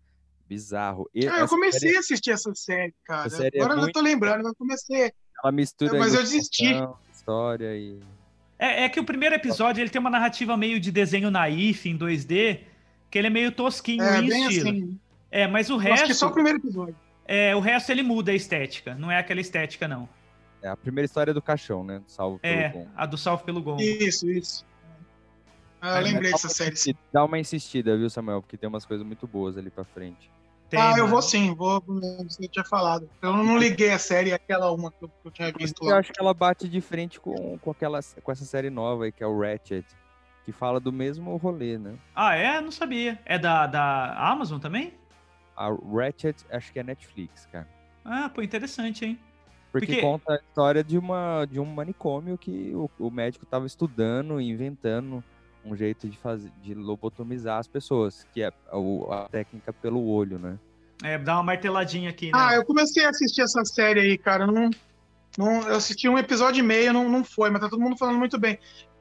bizarro. 0.51 1.09
E 1.15 1.29
Ah, 1.29 1.39
eu 1.39 1.49
comecei 1.49 1.79
série, 1.81 1.97
a 1.97 2.01
assistir 2.01 2.33
essa 2.33 2.53
série, 2.57 2.93
cara. 3.05 3.29
Essa 3.29 3.37
série 3.37 3.57
é 3.57 3.61
Agora 3.61 3.75
eu 3.75 3.83
muito- 3.83 3.93
tô 3.95 4.01
lembrando, 4.01 4.49
eu 4.49 4.55
comecei. 4.57 5.13
ela 5.43 5.53
mistura 5.53 5.97
Mas 5.97 6.13
eu 6.13 6.21
desisti. 6.23 6.75
história 7.13 7.77
e... 7.77 8.01
É, 8.59 8.85
é 8.85 8.89
que 8.89 8.99
o 8.99 9.05
primeiro 9.05 9.35
episódio 9.37 9.81
ele 9.81 9.89
tem 9.89 10.01
uma 10.01 10.11
narrativa 10.11 10.57
meio 10.57 10.81
de 10.81 10.91
desenho 10.91 11.31
naif 11.31 11.89
em 11.89 11.97
2D, 11.97 12.61
que 13.11 13.17
ele 13.17 13.29
é 13.29 13.31
meio 13.31 13.53
tosquinho 13.53 14.03
É 14.03 14.19
em 14.19 14.29
bem 14.29 14.47
estilo. 14.49 14.69
assim. 14.71 14.99
É, 15.31 15.47
mas 15.47 15.71
o 15.71 15.81
Eu 15.81 15.93
acho 15.95 16.05
que 16.07 16.13
só 16.15 16.27
o 16.27 16.29
resto, 16.29 16.35
primeiro 16.35 16.59
episódio. 16.59 16.97
é, 17.25 17.55
o 17.55 17.61
resto 17.61 17.91
ele 17.93 18.03
muda 18.03 18.33
a 18.33 18.35
estética, 18.35 18.95
não 18.97 19.09
é 19.11 19.19
aquela 19.19 19.41
estética 19.41 19.87
não. 19.87 20.09
É 20.63 20.69
a 20.69 20.77
primeira 20.77 21.07
história 21.07 21.33
do 21.33 21.41
caixão, 21.41 21.83
né? 21.85 22.03
Salvo 22.09 22.39
pelo 22.41 22.55
É, 22.61 22.69
bom. 22.71 22.87
a 22.97 23.07
do 23.07 23.17
Salve 23.17 23.45
pelo 23.45 23.63
Gongo. 23.63 23.81
Isso, 23.81 24.29
isso. 24.29 24.67
Ah, 25.81 25.89
eu 25.89 26.03
Mas 26.03 26.13
lembrei 26.13 26.31
dessa 26.33 26.49
série. 26.51 26.75
Dá 27.11 27.25
uma 27.25 27.39
insistida, 27.39 27.97
viu, 27.97 28.11
Samuel? 28.11 28.43
Porque 28.43 28.59
tem 28.59 28.69
umas 28.69 28.85
coisas 28.85 29.07
muito 29.07 29.27
boas 29.27 29.57
ali 29.57 29.71
pra 29.71 29.85
frente. 29.85 30.31
Tem, 30.71 30.81
ah, 30.81 30.91
eu 30.93 30.99
mano. 30.99 31.09
vou 31.09 31.21
sim, 31.23 31.53
vou. 31.55 31.83
Você 32.23 32.47
tinha 32.49 32.65
falado. 32.65 33.11
Eu 33.21 33.33
não 33.37 33.59
liguei 33.59 33.91
a 33.91 33.99
série, 33.99 34.33
aquela 34.33 34.71
uma 34.71 34.93
que 34.93 35.05
eu, 35.05 35.09
que 35.09 35.27
eu 35.27 35.31
tinha 35.33 35.53
visto 35.53 35.83
Eu 35.85 35.91
lá. 35.91 35.99
acho 35.99 36.13
que 36.13 36.21
ela 36.21 36.33
bate 36.33 36.69
de 36.69 36.81
frente 36.81 37.19
com, 37.21 37.59
com, 37.59 37.71
aquela, 37.73 37.99
com 38.23 38.31
essa 38.31 38.45
série 38.45 38.71
nova 38.71 39.05
aí, 39.05 39.13
que 39.13 39.23
é 39.23 39.27
o 39.27 39.37
Ratchet, 39.39 39.85
que 40.45 40.53
fala 40.53 40.79
do 40.79 40.93
mesmo 40.93 41.37
rolê, 41.37 41.77
né? 41.77 41.95
Ah, 42.15 42.37
é? 42.37 42.61
Não 42.61 42.71
sabia. 42.71 43.21
É 43.27 43.37
da, 43.37 43.67
da 43.67 44.15
Amazon 44.31 44.61
também? 44.61 44.95
A 45.57 45.69
Ratchet, 45.69 46.47
acho 46.51 46.73
que 46.73 46.79
é 46.79 46.83
Netflix, 46.85 47.47
cara. 47.47 47.69
Ah, 48.05 48.31
pô, 48.33 48.41
interessante, 48.41 49.05
hein? 49.05 49.19
Porque, 49.73 49.87
Porque- 49.87 50.01
conta 50.01 50.35
a 50.35 50.37
história 50.37 50.83
de, 50.85 50.97
uma, 50.97 51.45
de 51.47 51.59
um 51.61 51.65
manicômio 51.65 52.39
que 52.39 52.73
o, 52.75 52.89
o 52.99 53.11
médico 53.11 53.45
estava 53.45 53.67
estudando 53.67 54.41
e 54.41 54.49
inventando 54.49 55.23
um 55.65 55.77
jeito 55.77 56.09
de 56.09 56.17
fazer 56.19 56.51
de 56.63 56.75
lobotomizar 56.75 57.59
as 57.59 57.69
pessoas, 57.69 58.25
que 58.33 58.43
é 58.43 58.51
o- 58.73 59.07
a 59.13 59.29
técnica 59.29 59.73
pelo 59.73 60.05
olho, 60.07 60.39
né? 60.39 60.59
É, 61.03 61.19
dá 61.19 61.35
uma 61.37 61.43
marteladinha 61.45 62.11
aqui, 62.11 62.27
né? 62.27 62.33
Ah, 62.35 62.55
eu 62.55 62.65
comecei 62.65 63.05
a 63.05 63.11
assistir 63.11 63.43
essa 63.43 63.65
série 63.65 64.01
aí, 64.01 64.19
cara. 64.19 64.45
eu 64.45 64.53
Não, 64.53 64.71
não, 65.39 65.69
eu 65.69 65.77
assisti 65.77 66.09
um 66.09 66.19
episódio 66.19 66.61
e 66.61 66.63
meio, 66.67 66.93
não, 66.93 67.09
não 67.09 67.25
foi, 67.25 67.51
mas 67.51 67.61
tá 67.61 67.69
todo 67.69 67.81
mundo 67.81 67.97
falando 67.97 68.19
muito 68.19 68.39
bem. 68.39 68.59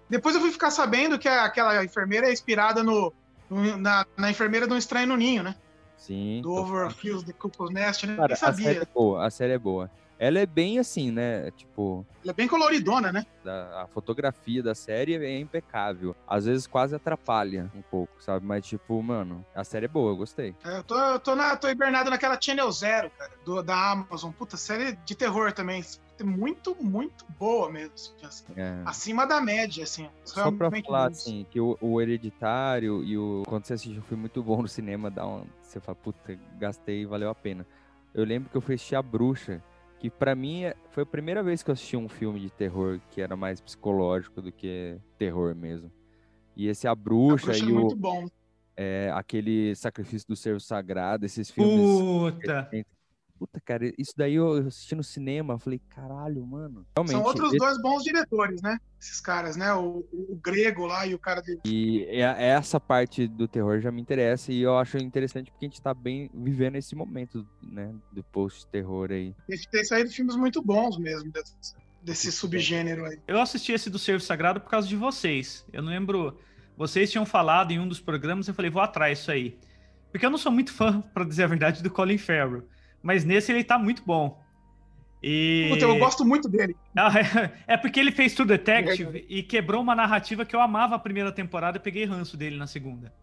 Depois 0.10 0.34
eu 0.36 0.42
fui 0.42 0.52
ficar 0.52 0.72
sabendo 0.72 1.20
que 1.20 1.28
a- 1.28 1.44
aquela 1.46 1.84
enfermeira 1.84 2.28
é 2.28 2.34
inspirada 2.34 2.84
no, 2.84 3.14
no- 3.50 3.78
na, 3.78 4.06
na 4.18 4.30
enfermeira 4.32 4.66
do 4.68 4.78
Estranho 4.78 5.08
no 5.08 5.18
Ninho, 5.18 5.44
né? 5.44 5.56
Sim. 5.98 6.42
Do 6.42 6.54
Overfills, 6.54 7.26
The 7.26 7.34
Cuckoo's 7.34 7.72
Nest, 7.72 8.08
né? 8.08 8.16
Cara, 8.16 8.28
Nem 8.28 8.34
a 8.34 8.38
série 8.38 8.56
sabia. 8.58 8.82
é 8.82 8.88
boa, 8.94 9.26
a 9.26 9.30
série 9.30 9.54
é 9.54 9.60
boa. 9.60 9.92
Ela 10.20 10.40
é 10.40 10.46
bem 10.46 10.78
assim, 10.80 11.12
né? 11.12 11.50
Tipo, 11.52 12.06
Ela 12.22 12.32
é 12.32 12.34
bem 12.34 12.48
coloridona, 12.48 13.10
né? 13.12 13.26
da- 13.42 13.84
a 13.84 13.88
fotografia 13.88 14.62
da 14.62 14.76
série 14.76 15.16
é 15.16 15.40
impecável. 15.40 16.14
Às 16.28 16.44
vezes 16.46 16.68
quase 16.68 16.94
atrapalha 16.94 17.72
um 17.74 17.82
pouco, 17.82 18.22
sabe? 18.22 18.46
Mas, 18.46 18.66
tipo, 18.66 19.02
mano, 19.02 19.46
a 19.56 19.64
série 19.64 19.86
é 19.86 19.88
boa, 19.88 20.12
eu 20.12 20.18
gostei. 20.18 20.54
É, 20.66 20.80
Eu 20.80 20.84
tô, 20.84 21.00
eu 21.00 21.20
tô, 21.22 21.36
na, 21.36 21.56
tô 21.56 21.70
hibernado 21.70 22.10
naquela 22.10 22.38
Channel 22.40 22.70
Zero, 22.72 23.10
cara, 23.18 23.32
do- 23.46 23.64
da 23.64 23.92
Amazon. 23.92 24.32
Puta, 24.34 24.58
série 24.58 24.92
de 25.06 25.16
terror 25.16 25.54
também. 25.54 25.82
Muito, 26.22 26.76
muito 26.84 27.26
boa 27.40 27.72
mesmo. 27.72 27.94
assim, 28.22 28.44
É. 28.58 28.82
Acima 28.86 29.26
da 29.26 29.40
média, 29.40 29.86
assim. 29.86 30.10
Só 30.26 30.52
pra 30.52 30.70
falar, 30.70 31.04
muito. 31.06 31.16
assim, 31.18 31.46
que 31.50 31.62
o, 31.62 31.78
o 31.80 32.02
Hereditário 32.02 33.02
e 33.06 33.18
o. 33.18 33.44
Quando 33.48 33.64
você 33.64 33.74
assiste 33.76 33.98
um 33.98 34.02
filme 34.02 34.22
muito 34.24 34.44
bom 34.44 34.62
no 34.62 34.68
cinema, 34.68 35.10
dá 35.10 35.26
um. 35.26 35.46
Você 35.64 35.80
fala, 35.80 35.96
puta, 35.96 36.38
gastei, 36.58 37.06
valeu 37.06 37.30
a 37.30 37.36
pena. 37.36 37.66
Eu 38.14 38.26
lembro 38.26 38.50
que 38.50 38.58
eu 38.58 38.62
fui 38.62 38.76
assistir 38.76 38.96
A 38.96 39.02
Bruxa, 39.02 39.64
que 40.00 40.10
pra 40.10 40.36
mim 40.36 40.64
é- 40.64 40.76
foi 40.92 41.04
a 41.04 41.06
primeira 41.06 41.44
vez 41.44 41.62
que 41.62 41.70
eu 41.70 41.74
assisti 41.74 41.98
um 41.98 42.08
filme 42.10 42.40
de 42.40 42.50
terror 42.50 43.00
que 43.12 43.22
era 43.22 43.36
mais 43.36 43.60
psicológico 43.62 44.42
do 44.42 44.52
que 44.52 44.98
terror 45.18 45.54
mesmo. 45.56 45.92
E 46.56 46.68
esse 46.68 46.88
A 46.88 46.92
A 46.92 46.96
Bruxa, 46.96 47.48
Bruxa 47.48 47.66
é 47.66 47.70
e 47.70 47.72
o, 47.72 47.76
muito 47.76 47.96
bom. 47.96 48.28
é, 48.78 49.12
aquele 49.14 49.76
Sacrifício 49.76 50.28
do 50.28 50.36
Servo 50.36 50.60
Sagrado, 50.60 51.26
esses 51.26 51.50
filmes. 51.52 52.02
Puta. 52.42 52.70
Puta, 53.40 53.58
cara, 53.62 53.90
isso 53.98 54.12
daí 54.18 54.36
eu 54.36 54.68
assisti 54.68 54.94
no 54.96 55.04
cinema, 55.04 55.58
falei, 55.58 55.80
caralho, 55.90 56.46
mano. 56.46 56.86
Realmente, 56.98 57.14
São 57.16 57.24
outros 57.24 57.48
esse- 57.48 57.58
dois 57.58 57.82
bons 57.82 58.04
diretores, 58.04 58.62
né? 58.62 58.78
Esses 59.00 59.22
caras, 59.22 59.56
né? 59.56 59.74
O, 59.74 60.06
o 60.12 60.38
grego 60.44 60.86
lá 60.86 61.08
e 61.08 61.16
o 61.16 61.20
cara 61.20 61.42
do. 61.42 61.58
E 61.66 62.04
é- 62.10 62.48
essa 62.50 62.82
parte 62.82 63.30
do 63.30 63.48
terror 63.48 63.80
já 63.80 63.92
me 63.94 64.02
interessa 64.02 64.52
e 64.52 64.60
eu 64.60 64.78
acho 64.78 64.98
interessante 64.98 65.50
porque 65.52 65.66
a 65.66 65.70
gente 65.70 65.82
tá 65.82 65.94
bem 65.94 66.30
vivendo 66.34 66.76
esse 66.76 66.94
momento, 66.96 67.48
né, 67.64 67.96
do 68.12 68.22
post-terror 68.26 69.10
aí. 69.10 69.34
Tem 69.72 69.86
saído 69.86 70.10
filmes 70.12 70.36
muito 70.36 70.62
bons 70.62 70.98
mesmo 70.98 71.32
desse, 71.32 71.56
desse 72.04 72.32
subgênero 72.34 73.06
aí. 73.06 73.18
Eu 73.26 73.40
assisti 73.40 73.72
esse 73.72 73.90
do 73.90 73.98
Servo 73.98 74.22
Sagrado 74.22 74.60
por 74.60 74.70
causa 74.70 74.86
de 74.86 74.98
vocês. 74.98 75.66
Eu 75.72 75.82
não 75.82 75.90
lembro. 75.92 76.38
Vocês 76.76 77.10
tinham 77.10 77.26
falado 77.26 77.72
em 77.72 77.80
um 77.80 77.88
dos 77.88 78.02
programas, 78.02 78.50
eu 78.50 78.54
falei, 78.54 78.70
vou 78.70 78.82
atrás 78.82 79.20
disso 79.20 79.32
aí. 79.32 79.58
Porque 80.12 80.26
eu 80.26 80.30
não 80.30 80.38
sou 80.38 80.52
muito 80.52 80.74
fã, 80.74 81.00
pra 81.14 81.24
dizer 81.24 81.44
a 81.44 81.48
verdade, 81.48 81.82
do 81.82 81.90
Colin 81.90 82.18
Farrell. 82.18 82.64
Mas 83.02 83.24
nesse 83.24 83.52
ele 83.52 83.64
tá 83.64 83.78
muito 83.78 84.04
bom. 84.06 84.42
E... 85.22 85.68
Puta, 85.70 85.86
eu 85.86 85.98
gosto 85.98 86.24
muito 86.26 86.48
dele. 86.48 86.76
Ah, 86.96 87.14
é, 87.18 87.74
é 87.76 87.78
porque 87.78 87.98
ele 87.98 88.12
fez 88.12 88.34
True 88.34 88.46
Detective 88.46 89.26
e 89.30 89.42
quebrou 89.42 89.82
uma 89.82 89.96
narrativa 89.96 90.46
que 90.46 90.54
eu 90.54 90.60
amava 90.60 90.96
a 90.96 91.00
primeira 91.00 91.32
temporada 91.32 91.78
e 91.78 91.80
peguei 91.80 92.04
ranço 92.04 92.36
dele 92.36 92.58
na 92.58 92.68
segunda. 92.68 93.14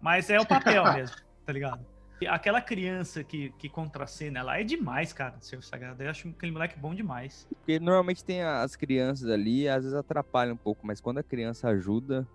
Mas 0.00 0.30
é 0.30 0.40
o 0.40 0.46
papel 0.46 0.82
mesmo, 0.94 1.16
tá 1.44 1.52
ligado? 1.52 1.84
E 2.20 2.26
Aquela 2.26 2.62
criança 2.62 3.22
que, 3.22 3.52
que 3.58 3.68
contracena 3.68 4.42
lá 4.42 4.58
é 4.58 4.64
demais, 4.64 5.12
cara, 5.12 5.34
Servo 5.40 5.62
Sagrado. 5.62 6.02
Eu 6.02 6.08
acho 6.08 6.28
aquele 6.28 6.52
moleque 6.52 6.78
bom 6.78 6.94
demais. 6.94 7.46
Porque 7.50 7.78
normalmente 7.78 8.24
tem 8.24 8.42
as 8.42 8.74
crianças 8.74 9.28
ali, 9.28 9.68
às 9.68 9.82
vezes 9.82 9.94
atrapalha 9.94 10.54
um 10.54 10.56
pouco, 10.56 10.86
mas 10.86 11.00
quando 11.00 11.18
a 11.18 11.22
criança 11.22 11.68
ajuda, 11.68 12.26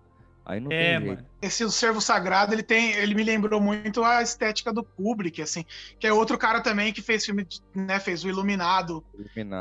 Aí 0.45 0.59
não 0.59 0.71
É, 0.71 0.97
tem 0.97 0.99
jeito. 0.99 1.23
mano. 1.23 1.29
Esse 1.41 1.63
o 1.63 1.71
Servo 1.71 2.01
Sagrado, 2.01 2.53
ele 2.53 2.63
tem, 2.63 2.93
ele 2.93 3.13
me 3.15 3.23
lembrou 3.23 3.59
muito 3.61 4.03
a 4.03 4.21
estética 4.21 4.71
do 4.73 4.83
Kubrick, 4.85 5.41
assim, 5.41 5.65
que 5.99 6.07
é 6.07 6.13
outro 6.13 6.37
cara 6.37 6.61
também 6.61 6.93
que 6.93 7.01
fez 7.01 7.25
filme, 7.25 7.45
de- 7.45 7.61
né, 7.75 7.99
fez 7.99 8.23
o 8.23 8.29
Iluminado, 8.29 9.05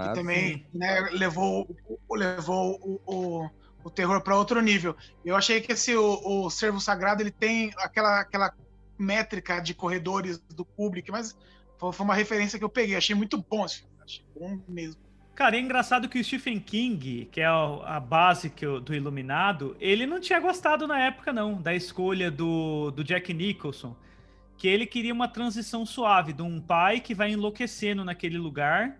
que 0.00 0.08
Iluminado. 0.08 0.14
também, 0.14 0.68
né, 0.72 1.00
levou, 1.12 1.66
o- 2.08 2.14
levou 2.16 2.78
o, 2.82 3.00
o, 3.44 3.50
o 3.84 3.90
terror 3.90 4.22
para 4.22 4.36
outro 4.36 4.60
nível. 4.60 4.96
Eu 5.24 5.36
achei 5.36 5.60
que 5.60 5.72
esse 5.72 5.94
o, 5.96 6.46
o 6.46 6.50
Servo 6.50 6.80
Sagrado, 6.80 7.22
ele 7.22 7.32
tem 7.32 7.70
aquela 7.78 8.20
aquela 8.20 8.52
métrica 8.98 9.60
de 9.60 9.74
corredores 9.74 10.38
do 10.50 10.64
Kubrick, 10.64 11.10
mas 11.10 11.34
foi 11.78 11.92
foi 11.92 12.04
uma 12.04 12.14
referência 12.14 12.58
que 12.58 12.64
eu 12.64 12.70
peguei, 12.70 12.96
achei 12.96 13.14
muito 13.14 13.42
bom 13.50 13.64
esse 13.64 13.78
filme, 13.80 13.96
achei 14.04 14.24
bom 14.34 14.62
mesmo. 14.68 15.00
Cara, 15.40 15.56
é 15.56 15.60
engraçado 15.60 16.06
que 16.06 16.18
o 16.18 16.22
Stephen 16.22 16.60
King, 16.60 17.26
que 17.32 17.40
é 17.40 17.46
a 17.46 17.98
base 17.98 18.52
o- 18.66 18.78
do 18.78 18.94
Iluminado, 18.94 19.74
ele 19.80 20.04
não 20.04 20.20
tinha 20.20 20.38
gostado 20.38 20.86
na 20.86 21.00
época, 21.00 21.32
não, 21.32 21.54
da 21.62 21.74
escolha 21.74 22.30
do, 22.30 22.90
do 22.90 23.02
Jack 23.02 23.32
Nicholson. 23.32 23.96
Que 24.58 24.68
ele 24.68 24.84
queria 24.84 25.14
uma 25.14 25.26
transição 25.26 25.86
suave 25.86 26.34
de 26.34 26.42
um 26.42 26.60
pai 26.60 27.00
que 27.00 27.14
vai 27.14 27.30
enlouquecendo 27.30 28.04
naquele 28.04 28.36
lugar 28.36 28.98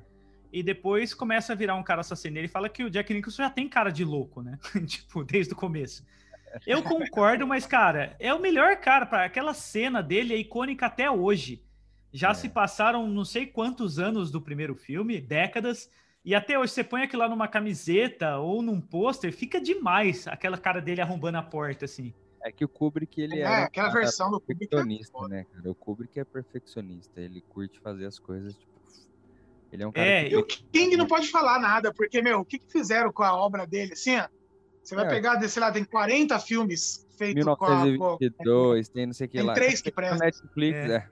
e 0.50 0.62
depois 0.62 1.12
começa 1.12 1.53
a 1.53 1.55
virar 1.55 1.74
um 1.74 1.83
cara 1.83 2.00
assassino. 2.00 2.38
Ele 2.38 2.48
fala 2.48 2.70
que 2.70 2.85
o 2.85 2.88
Jack 2.88 3.12
Nicholson 3.12 3.42
já 3.42 3.50
tem 3.50 3.68
cara 3.68 3.90
de 3.90 4.03
louco, 4.03 4.40
né? 4.40 4.59
tipo, 4.88 5.22
desde 5.22 5.53
o 5.53 5.57
começo. 5.57 6.03
Eu 6.66 6.83
concordo, 6.83 7.46
mas, 7.46 7.66
cara, 7.66 8.16
é 8.18 8.33
o 8.33 8.40
melhor 8.40 8.79
cara. 8.79 9.05
para 9.05 9.26
Aquela 9.26 9.53
cena 9.53 10.03
dele 10.03 10.33
é 10.33 10.38
icônica 10.38 10.87
até 10.87 11.11
hoje. 11.11 11.62
Já 12.11 12.31
É. 12.31 12.35
se 12.35 12.48
passaram 12.48 13.07
não 13.07 13.26
sei 13.26 13.44
quantos 13.44 13.98
anos 13.98 14.31
do 14.31 14.40
primeiro 14.40 14.74
filme, 14.74 15.20
décadas, 15.20 15.90
e 16.25 16.35
até 16.35 16.59
hoje 16.59 16.73
você 16.73 16.85
põe 16.85 17.03
aquilo 17.03 17.23
lá 17.23 17.29
numa 17.29 17.49
camiseta 17.49 18.37
ou 18.39 18.63
num 18.63 18.81
pôster, 18.81 19.33
fica 19.33 19.61
demais 19.61 20.27
aquela 20.29 20.59
cara 20.59 20.81
dele 20.81 21.01
arrombando 21.01 21.39
a 21.39 21.43
porta, 21.43 21.85
assim. 21.85 22.13
É 22.45 22.51
que 22.51 22.65
o 22.65 22.69
Kubrick, 22.69 23.21
ele 23.21 23.39
É, 23.39 23.43
era 23.43 23.51
um 23.63 23.65
aquela 23.65 23.89
cara 23.89 24.01
versão 24.01 24.31
do 24.31 24.41
Kubrick 24.41 24.65
é 24.65 24.69
perfeccionista, 24.69 25.13
foda. 25.19 25.29
né, 25.35 25.47
cara? 25.53 25.71
O 25.71 25.75
Kubrick 25.75 26.19
é 26.21 26.25
perfeccionista. 26.25 27.21
Ele 27.21 27.43
curte 27.43 27.79
fazer 27.81 28.07
as 28.07 28.19
coisas, 28.19 28.55
tipo... 28.57 28.71
Ele 29.73 29.83
é 29.83 29.87
um 29.87 29.93
cara 29.93 30.07
É, 30.07 30.25
que... 30.25 30.35
E 30.35 30.37
o 30.37 30.45
King 30.45 30.97
não 30.97 31.07
pode 31.07 31.29
falar 31.29 31.59
nada, 31.61 31.93
porque, 31.93 32.21
meu, 32.23 32.41
o 32.41 32.45
que, 32.45 32.59
que 32.59 32.73
fizeram 32.73 33.13
com 33.13 33.23
a 33.23 33.35
obra 33.37 33.67
dele? 33.67 33.93
Assim, 33.93 34.17
ó, 34.19 34.27
você 34.83 34.95
vai 34.95 35.05
É. 35.07 35.09
pegar, 35.09 35.41
sei 35.49 35.61
lá, 35.61 35.71
tem 35.71 35.85
40 35.85 36.39
filmes 36.41 37.07
feitos 37.17 37.45
com 37.45 37.51
a. 37.53 37.57
com 37.57 37.65
a- 37.67 37.85
1922, 37.85 38.89
tem 38.89 39.07
não 39.07 39.13
sei 39.13 39.27
o 39.27 39.31
que 39.31 39.37
Tem 39.39 39.47
lá. 39.47 39.53
três 39.55 39.81
que 39.83 39.93
prestam. 39.93 40.19
Netflix, 40.19 40.77
É. 40.79 41.09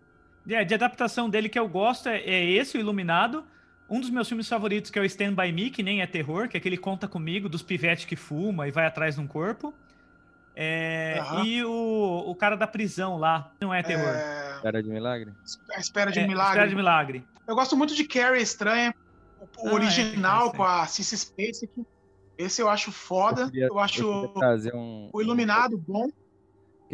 é. 0.49 0.61
É, 0.61 0.65
de 0.65 0.75
adaptação 0.75 1.29
dele 1.29 1.49
que 1.51 1.59
eu 1.59 1.69
gosto 1.69 2.09
é, 2.09 2.19
é 2.21 2.45
esse, 2.51 2.77
o 2.79 2.81
Iluminado. 2.81 3.45
Um 3.91 4.01
dos 4.01 4.11
meus 4.11 4.29
filmes 4.29 4.49
favoritos, 4.49 4.91
que 4.91 4.99
é 4.99 5.03
o 5.03 5.05
Stand 5.05 5.35
By 5.35 5.51
Me, 5.53 5.71
que 5.71 5.83
nem 5.83 6.03
é 6.03 6.07
terror, 6.07 6.49
que 6.49 6.57
é 6.57 6.59
aquele 6.61 6.77
Conta 6.77 7.09
Comigo, 7.09 7.49
dos 7.49 7.63
pivetes 7.63 8.05
que 8.05 8.17
fuma 8.17 8.69
e 8.69 8.71
vai 8.71 8.85
atrás 8.87 9.15
de 9.15 9.21
um 9.21 9.27
corpo. 9.27 9.73
É, 10.55 11.19
Aham. 11.21 11.45
E 11.45 11.65
o, 11.65 12.25
o 12.27 12.35
cara 12.35 12.57
da 12.57 12.67
prisão 12.67 13.17
lá, 13.17 13.53
não 13.61 13.73
é 13.73 13.83
terror. 13.83 14.09
É, 14.09 14.59
Cara 14.63 14.83
de 14.83 14.91
milagre. 14.91 15.33
a 15.73 15.79
Espera 15.79 16.11
de 16.11 16.19
É, 16.19 16.25
um 16.25 16.29
Milagre. 16.29 16.51
Espera 16.53 16.69
de 16.69 16.75
Milagre. 16.75 17.25
Eu 17.47 17.55
gosto 17.55 17.77
muito 17.77 17.95
de 17.95 18.05
Carrie 18.05 18.43
Estranha, 18.43 18.93
o, 19.57 19.69
Ah, 19.69 19.71
é, 19.71 19.73
original 19.75 20.47
Carrie 20.47 20.57
com 20.57 20.65
a 20.65 20.87
Cissy 20.87 21.17
Spacek. 21.17 21.71
Esse 22.37 22.61
eu 22.61 22.69
acho 22.69 22.91
foda. 22.93 23.43
Eu, 23.43 23.51
queria- 23.51 23.67
eu 23.69 23.79
acho 23.79 24.29
trazer 24.35 24.75
um... 24.75 25.09
o 25.13 25.21
Iluminado 25.23 25.79
bom. 25.79 26.09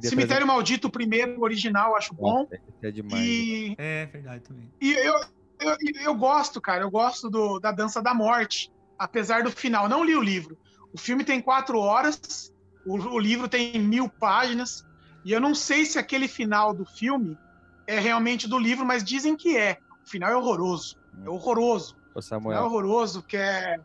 Cemitério 0.02 0.46
Maldito, 0.46 0.88
o 0.88 0.90
primeiro, 0.90 1.38
o 1.40 1.42
original, 1.44 1.90
eu 1.92 1.96
acho 1.96 2.14
trazer- 2.14 2.22
bom. 2.22 2.48
Esse 2.50 2.86
é 2.86 2.90
demais. 2.90 3.24
E, 3.24 3.74
É 3.78 4.06
verdade 4.06 4.42
também. 4.44 4.70
e 4.80 4.92
eu, 4.92 5.14
eu, 5.60 5.76
eu 6.02 6.14
gosto, 6.14 6.60
cara, 6.60 6.82
eu 6.82 6.90
gosto 6.90 7.30
do, 7.30 7.58
da 7.58 7.72
Dança 7.72 8.02
da 8.02 8.14
Morte, 8.14 8.72
apesar 8.98 9.42
do 9.42 9.50
final. 9.50 9.88
Não 9.88 10.04
li 10.04 10.14
o 10.14 10.22
livro. 10.22 10.58
O 10.92 10.98
filme 10.98 11.24
tem 11.24 11.40
quatro 11.40 11.78
horas, 11.78 12.52
o, 12.86 12.96
o 12.96 13.18
livro 13.18 13.48
tem 13.48 13.78
mil 13.78 14.08
páginas, 14.08 14.84
e 15.24 15.32
eu 15.32 15.40
não 15.40 15.54
sei 15.54 15.84
se 15.84 15.98
aquele 15.98 16.28
final 16.28 16.74
do 16.74 16.84
filme 16.84 17.38
é 17.86 17.98
realmente 17.98 18.48
do 18.48 18.58
livro, 18.58 18.84
mas 18.84 19.02
dizem 19.02 19.36
que 19.36 19.56
é. 19.56 19.78
O 20.04 20.08
final 20.08 20.30
é 20.30 20.36
horroroso. 20.36 20.96
É 21.24 21.28
horroroso. 21.28 21.96
Ô, 22.14 22.18
é 22.18 22.22
Samuel, 22.22 22.64
horroroso, 22.64 23.22
que 23.22 23.36
é. 23.36 23.76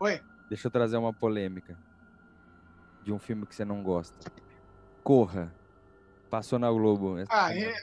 Oi. 0.00 0.20
deixa 0.48 0.66
eu 0.66 0.70
trazer 0.70 0.96
uma 0.96 1.12
polêmica. 1.12 1.78
De 3.02 3.12
um 3.12 3.18
filme 3.18 3.46
que 3.46 3.54
você 3.54 3.64
não 3.64 3.82
gosta. 3.82 4.14
Corra. 5.02 5.54
Passou 6.30 6.58
na 6.58 6.70
Globo. 6.70 7.16
Ah, 7.28 7.54
é- 7.54 7.74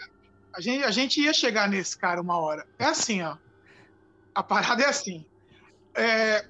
a, 0.53 0.61
gente, 0.61 0.83
a 0.83 0.91
gente 0.91 1.21
ia 1.21 1.33
chegar 1.33 1.67
nesse 1.69 1.97
cara 1.97 2.21
uma 2.21 2.37
hora. 2.39 2.65
É 2.77 2.85
assim, 2.85 3.21
ó. 3.21 3.37
A 4.33 4.43
parada 4.43 4.83
é 4.83 4.87
assim. 4.87 5.25
É, 5.93 6.45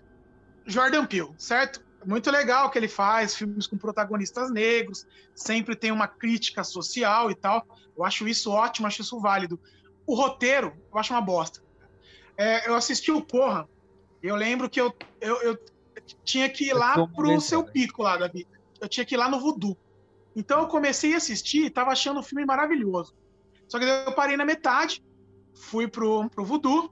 Jordan 0.66 1.06
Peele, 1.06 1.34
certo? 1.38 1.84
Muito 2.06 2.32
legal 2.32 2.68
o 2.68 2.70
que 2.70 2.80
ele 2.80 2.88
faz, 2.88 3.36
filmes 3.36 3.68
com 3.68 3.78
protagonistas 3.78 4.52
negros, 4.52 5.06
sempre 5.36 5.76
tem 5.76 5.92
uma 5.92 6.08
crítica 6.08 6.64
social 6.64 7.30
e 7.30 7.36
tal. 7.36 7.66
Eu 7.96 8.04
acho 8.04 8.28
isso 8.28 8.52
ótimo, 8.52 8.88
acho 8.88 9.02
isso 9.02 9.20
válido. 9.20 9.60
O 10.06 10.16
roteiro, 10.16 10.74
eu 10.92 11.00
acho 11.00 11.14
uma 11.14 11.22
bosta. 11.22 11.62
É, 12.38 12.68
eu 12.68 12.76
assisti 12.76 13.12
o 13.12 13.22
Corra, 13.22 13.68
eu 14.22 14.36
lembro 14.36 14.70
que 14.70 14.82
eu, 14.82 14.94
eu, 15.20 15.42
eu 15.42 15.60
tinha 16.24 16.50
que 16.50 16.66
ir 16.66 16.70
Eu 16.70 16.78
lá 16.78 17.08
pro 17.08 17.40
seu 17.40 17.64
né? 17.64 17.72
pico 17.72 18.04
lá, 18.04 18.18
Davi. 18.18 18.48
Eu 18.80 18.88
tinha 18.88 19.06
que 19.06 19.16
ir 19.16 19.18
lá 19.18 19.30
no 19.30 19.40
Voodoo. 19.40 19.78
Então 20.36 20.62
eu 20.62 20.68
comecei 20.68 21.14
a 21.14 21.18
assistir 21.18 21.66
e 21.66 21.70
tava 21.70 21.92
achando 21.92 22.20
o 22.20 22.24
filme 22.24 22.46
maravilhoso. 22.46 23.14
Só 23.72 23.80
que 23.80 23.86
eu 23.86 24.12
parei 24.12 24.36
na 24.36 24.44
metade, 24.44 25.02
fui 25.56 25.88
pro, 25.88 26.30
pro 26.30 26.44
Voodoo, 26.44 26.92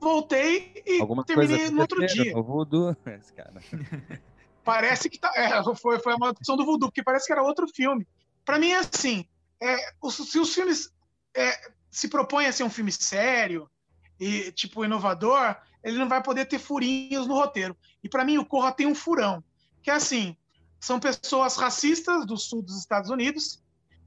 voltei 0.00 0.82
e 0.84 1.00
Alguma 1.00 1.24
terminei 1.24 1.70
no 1.70 1.82
outro 1.82 2.04
dia. 2.04 2.34
no 2.34 2.42
voodoo. 2.42 2.96
Esse 3.06 3.32
cara. 3.32 3.54
Parece 4.64 5.08
que 5.08 5.20
tá, 5.20 5.30
é, 5.36 5.62
foi, 5.76 6.00
foi 6.00 6.14
a 6.14 6.18
maldição 6.18 6.56
do 6.56 6.64
voodoo, 6.64 6.88
porque 6.88 7.04
parece 7.04 7.26
que 7.28 7.32
era 7.32 7.44
outro 7.44 7.68
filme. 7.72 8.04
Pra 8.44 8.58
mim 8.58 8.70
é 8.70 8.78
assim, 8.78 9.24
é, 9.62 9.76
os- 10.02 10.16
se 10.16 10.40
os 10.40 10.52
filmes 10.52 10.90
é, 11.36 11.52
se 11.88 12.08
propõem 12.08 12.46
a 12.48 12.52
ser 12.52 12.64
um 12.64 12.70
filme 12.70 12.90
sério 12.90 13.70
e 14.18 14.50
tipo 14.50 14.84
inovador, 14.84 15.54
ele 15.84 15.96
não 15.96 16.08
vai 16.08 16.20
poder 16.20 16.46
ter 16.46 16.58
furinhos 16.58 17.28
no 17.28 17.34
roteiro. 17.34 17.76
E 18.02 18.08
pra 18.08 18.24
mim 18.24 18.38
o 18.38 18.44
Corra 18.44 18.72
tem 18.72 18.88
um 18.88 18.94
furão, 18.96 19.44
que 19.80 19.88
é 19.92 19.94
assim, 19.94 20.36
são 20.80 20.98
pessoas 20.98 21.54
racistas 21.54 22.26
do 22.26 22.36
sul 22.36 22.60
dos 22.62 22.76
Estados 22.76 23.10
Unidos 23.10 23.62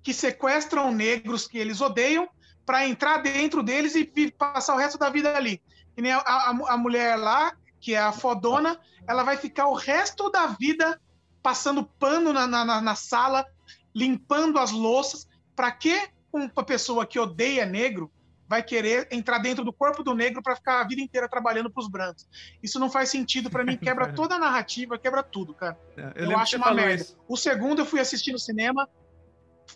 que 0.10 0.14
sequestram 0.16 0.92
negros 0.92 1.48
que 1.48 1.56
eles 1.56 1.82
odeiam 1.82 2.28
para 2.66 2.88
entrar 2.88 3.18
dentro 3.18 3.62
deles 3.62 3.94
e 3.94 4.32
passar 4.32 4.74
o 4.74 4.78
resto 4.80 4.98
da 4.98 5.08
vida 5.08 5.38
ali. 5.38 5.62
Que 5.96 6.02
nem 6.02 6.12
a, 6.12 6.18
a, 6.18 6.50
a 6.74 6.78
mulher 6.78 7.16
lá, 7.16 7.56
que 7.80 7.94
é 7.94 8.00
a 8.00 8.12
fodona, 8.12 8.80
ela 9.08 9.22
vai 9.22 9.38
ficar 9.38 9.68
o 9.68 9.76
resto 9.76 10.32
da 10.32 10.48
vida 10.48 11.00
passando 11.44 11.84
pano 11.84 12.34
na, 12.34 12.48
na, 12.48 12.82
na- 12.82 12.96
sala, 12.96 13.46
limpando 13.94 14.58
as 14.58 14.72
louças. 14.72 15.28
Para 15.56 15.72
que 15.72 16.10
uma 16.34 16.64
pessoa 16.66 17.06
que 17.06 17.20
odeia 17.20 17.68
negro 17.68 18.12
vai 18.48 18.64
querer 18.64 19.08
entrar 19.12 19.38
dentro 19.38 19.64
do 19.64 19.72
corpo 19.72 20.02
do 20.02 20.16
negro 20.16 20.42
para 20.42 20.56
ficar 20.56 20.82
a 20.82 20.88
vida 20.88 21.04
inteira 21.04 21.30
trabalhando 21.30 21.70
para 21.70 21.82
os 21.82 21.88
brancos? 21.88 22.28
Isso 22.64 22.80
não 22.80 22.90
faz 22.90 23.10
sentido 23.10 23.48
para 23.48 23.64
mim, 23.64 23.78
quebra 23.78 24.08
toda 24.14 24.34
a 24.34 24.40
narrativa, 24.40 24.98
quebra 24.98 25.22
tudo, 25.22 25.54
cara. 25.54 25.78
Eu 25.96 26.22
lembro 26.30 26.38
que 26.38 26.42
acho 26.42 26.58
uma 26.58 26.74
merda. 26.74 27.04
isso. 27.04 27.16
O 27.28 27.38
segundo 27.38 27.84
eu 27.84 27.86
fui 27.86 28.00
assistir 28.00 28.32
no 28.32 28.40
cinema, 28.40 28.90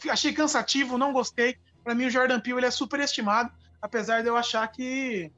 achei 0.09 0.33
cansativo, 0.33 0.97
não 0.97 1.13
gostei. 1.13 1.55
Para 1.83 1.93
mim 1.95 2.05
o 2.05 2.09
Jordan 2.09 2.39
Peele 2.39 2.59
ele 2.59 2.65
é 2.67 2.71
superestimado, 2.71 3.51
apesar 3.81 4.21
de 4.21 4.27
eu 4.29 4.37
achar 4.37 4.67
que 4.67 5.31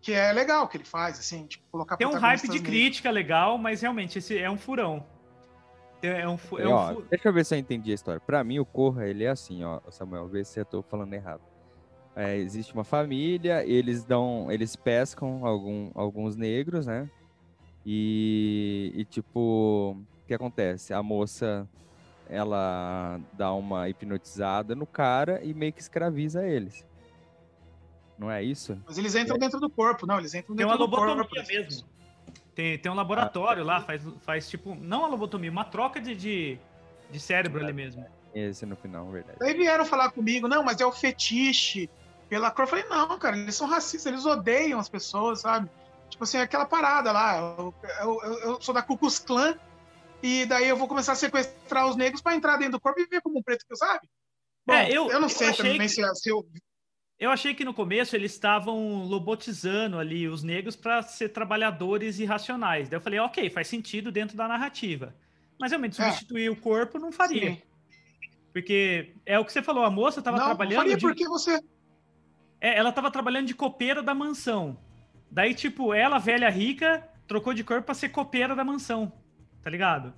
que 0.00 0.12
é 0.12 0.32
legal 0.32 0.64
o 0.64 0.68
que 0.68 0.76
ele 0.76 0.84
faz, 0.84 1.16
assim, 1.20 1.46
tipo, 1.46 1.62
colocar 1.70 1.96
Tem 1.96 2.08
um 2.08 2.18
hype 2.18 2.48
de 2.48 2.58
crítica 2.58 3.08
legal, 3.08 3.56
mas 3.56 3.82
realmente 3.82 4.18
esse 4.18 4.36
é 4.36 4.50
um 4.50 4.58
furão. 4.58 5.06
É 6.02 6.28
um, 6.28 6.36
fu- 6.36 6.58
é 6.58 6.66
um 6.66 6.72
ó, 6.72 6.94
fu- 6.94 7.02
Deixa 7.08 7.28
eu 7.28 7.32
ver 7.32 7.44
se 7.44 7.54
eu 7.54 7.58
entendi 7.60 7.92
a 7.92 7.94
história. 7.94 8.20
Pra 8.20 8.42
mim, 8.42 8.58
o 8.58 8.66
Corra, 8.66 9.06
ele 9.06 9.22
é 9.22 9.28
assim, 9.28 9.62
ó, 9.62 9.80
Samuel, 9.90 10.26
vê 10.26 10.44
se 10.44 10.58
eu 10.58 10.64
tô 10.64 10.82
falando 10.82 11.14
errado. 11.14 11.40
É, 12.16 12.36
existe 12.36 12.74
uma 12.74 12.82
família, 12.82 13.64
eles 13.64 14.02
dão, 14.04 14.50
eles 14.50 14.74
pescam 14.74 15.46
algum, 15.46 15.92
alguns 15.94 16.34
negros, 16.34 16.84
né? 16.84 17.08
E, 17.86 18.92
e, 18.96 19.04
tipo, 19.04 19.96
o 19.96 20.26
que 20.26 20.34
acontece? 20.34 20.92
A 20.92 21.00
moça, 21.02 21.68
ela 22.28 23.20
dá 23.34 23.52
uma 23.52 23.88
hipnotizada 23.88 24.74
no 24.74 24.86
cara 24.86 25.40
e 25.44 25.52
meio 25.54 25.72
que 25.72 25.80
escraviza 25.80 26.46
eles. 26.46 26.84
Não 28.18 28.30
é 28.30 28.42
isso? 28.42 28.78
Mas 28.86 28.98
eles 28.98 29.14
entram 29.14 29.38
dentro 29.38 29.58
do 29.58 29.68
corpo, 29.68 30.06
não, 30.06 30.18
eles 30.18 30.32
entram 30.34 30.54
Tem 30.54 30.64
dentro 30.66 30.80
uma 30.80 30.86
do 30.88 30.90
corpo. 30.96 31.14
lobotomia 31.14 31.42
mesmo. 31.60 31.86
Tem, 32.54 32.78
tem 32.78 32.92
um 32.92 32.94
laboratório 32.94 33.64
lá, 33.64 33.80
faz, 33.80 34.02
faz 34.20 34.48
tipo, 34.48 34.74
não 34.74 35.00
uma 35.00 35.08
lobotomia, 35.08 35.50
uma 35.50 35.64
troca 35.64 36.00
de, 36.00 36.14
de, 36.14 36.58
de 37.10 37.18
cérebro 37.20 37.62
ali 37.62 37.72
mesmo. 37.72 38.04
Esse 38.34 38.64
no 38.66 38.76
final, 38.76 39.06
verdade. 39.10 39.38
Daí 39.40 39.54
vieram 39.54 39.84
falar 39.84 40.10
comigo, 40.10 40.46
não, 40.46 40.62
mas 40.62 40.80
é 40.80 40.86
o 40.86 40.92
fetiche 40.92 41.88
pela 42.28 42.50
cor. 42.50 42.64
Eu 42.64 42.68
falei, 42.68 42.84
não, 42.88 43.18
cara, 43.18 43.36
eles 43.36 43.54
são 43.54 43.66
racistas, 43.66 44.06
eles 44.06 44.24
odeiam 44.26 44.78
as 44.78 44.88
pessoas, 44.88 45.40
sabe? 45.40 45.68
Tipo 46.08 46.24
assim, 46.24 46.38
aquela 46.38 46.66
parada 46.66 47.10
lá. 47.10 47.38
Eu, 47.38 47.74
eu- 48.00 48.20
eu- 48.22 48.38
eu 48.52 48.60
sou 48.60 48.74
da 48.74 48.82
Ku 48.82 48.96
Klux 48.98 49.18
Klan 49.18 49.54
e 50.22 50.46
daí 50.46 50.68
eu 50.68 50.76
vou 50.76 50.86
começar 50.88 51.12
a 51.12 51.16
sequestrar 51.16 51.86
os 51.88 51.96
negros 51.96 52.20
pra 52.22 52.34
entrar 52.34 52.56
dentro 52.56 52.72
do 52.72 52.80
corpo 52.80 53.00
e 53.00 53.04
viver 53.04 53.20
como 53.22 53.38
um 53.38 53.42
preto 53.42 53.64
que 53.66 53.72
eu 53.72 53.76
sabe? 53.76 54.08
Bom, 54.66 54.74
É, 54.74 54.88
eu- 54.90 55.10
eu 55.10 55.18
não 55.20 55.22
eu 55.26 55.28
sei 55.28 55.48
achei 55.48 55.72
também 55.72 55.88
que- 55.88 55.88
se, 55.88 56.14
se 56.14 56.28
eu. 56.30 56.46
Eu 57.18 57.30
achei 57.30 57.54
que 57.54 57.64
no 57.64 57.72
começo 57.74 58.16
eles 58.16 58.32
estavam 58.32 59.04
lobotizando 59.04 59.98
ali 59.98 60.26
os 60.28 60.42
negros 60.42 60.74
para 60.74 61.02
ser 61.02 61.28
trabalhadores 61.28 62.18
irracionais. 62.18 62.88
Daí 62.88 62.96
eu 62.96 63.00
falei, 63.02 63.18
ok, 63.20 63.48
faz 63.50 63.68
sentido 63.68 64.10
dentro 64.10 64.36
da 64.36 64.48
narrativa. 64.48 65.14
Mas 65.60 65.70
realmente 65.70 66.00
É. 66.00 66.04
substituir 66.10 66.50
o 66.50 66.56
corpo 66.56 66.98
não 66.98 67.12
faria. 67.12 67.52
Sim. 67.52 67.62
Porque 68.52 69.14
é 69.24 69.38
o 69.38 69.44
que 69.44 69.52
você 69.52 69.62
falou, 69.62 69.84
a 69.84 69.90
moça 69.90 70.20
tava 70.20 70.36
não, 70.36 70.46
trabalhando. 70.46 70.76
faria 70.76 70.96
de- 70.96 71.00
porque 71.00 71.26
você. 71.28 71.60
É, 72.60 72.76
ela 72.76 72.92
tava 72.92 73.10
trabalhando 73.10 73.46
de 73.46 73.54
copeira 73.54 74.02
da 74.02 74.14
mansão. 74.14 74.76
Daí, 75.30 75.54
tipo, 75.54 75.94
ela, 75.94 76.18
velha 76.18 76.50
rica, 76.50 77.08
trocou 77.26 77.54
de 77.54 77.64
corpo 77.64 77.86
pra 77.86 77.94
ser 77.94 78.08
copeira 78.10 78.54
da 78.54 78.64
mansão. 78.64 79.12
Tá 79.62 79.70
ligado? 79.70 80.12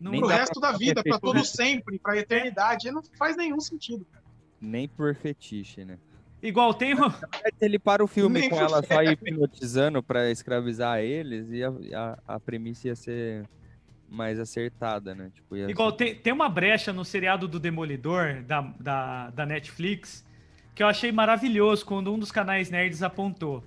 Não- 0.00 0.10
Nem 0.12 0.20
Pro 0.20 0.28
resto 0.28 0.60
da 0.60 0.72
vida, 0.72 1.02
feito 1.02 1.18
todo 1.20 1.44
sempre, 1.44 1.98
pra 1.98 2.16
eternidade. 2.16 2.90
Não 2.90 3.02
faz 3.18 3.36
nenhum 3.36 3.60
sentido, 3.60 4.04
cara. 4.12 4.24
Nem 4.60 4.86
por 4.88 5.14
fetiche, 5.14 5.84
né? 5.84 5.98
Igual 6.42 6.74
tem 6.74 6.94
um- 6.94 7.12
Ele 7.60 7.78
para 7.78 8.04
o 8.04 8.06
filme 8.06 8.40
Nem 8.40 8.50
com 8.50 8.56
ela 8.60 8.82
só 8.82 9.02
hipnotizando 9.02 10.02
pra 10.02 10.30
escravizar 10.30 10.98
eles 11.00 11.50
e 11.50 11.64
a, 11.64 11.72
a, 11.94 12.34
a 12.34 12.40
premissa 12.40 12.88
ia 12.88 12.94
ser 12.96 13.48
mais 14.08 14.38
acertada, 14.38 15.14
né? 15.14 15.30
Tipo, 15.34 15.56
ia 15.56 15.68
Igual 15.70 15.90
ser- 15.90 15.96
tem, 15.96 16.14
tem 16.14 16.32
uma 16.32 16.48
brecha 16.48 16.92
no 16.92 17.04
seriado 17.04 17.48
do 17.48 17.58
Demolidor, 17.58 18.42
da, 18.42 18.60
da, 18.78 19.30
da 19.30 19.46
Netflix, 19.46 20.24
que 20.74 20.82
eu 20.82 20.86
achei 20.86 21.10
maravilhoso 21.10 21.84
quando 21.86 22.12
um 22.12 22.18
dos 22.18 22.30
canais 22.30 22.70
nerds 22.70 23.02
apontou. 23.02 23.64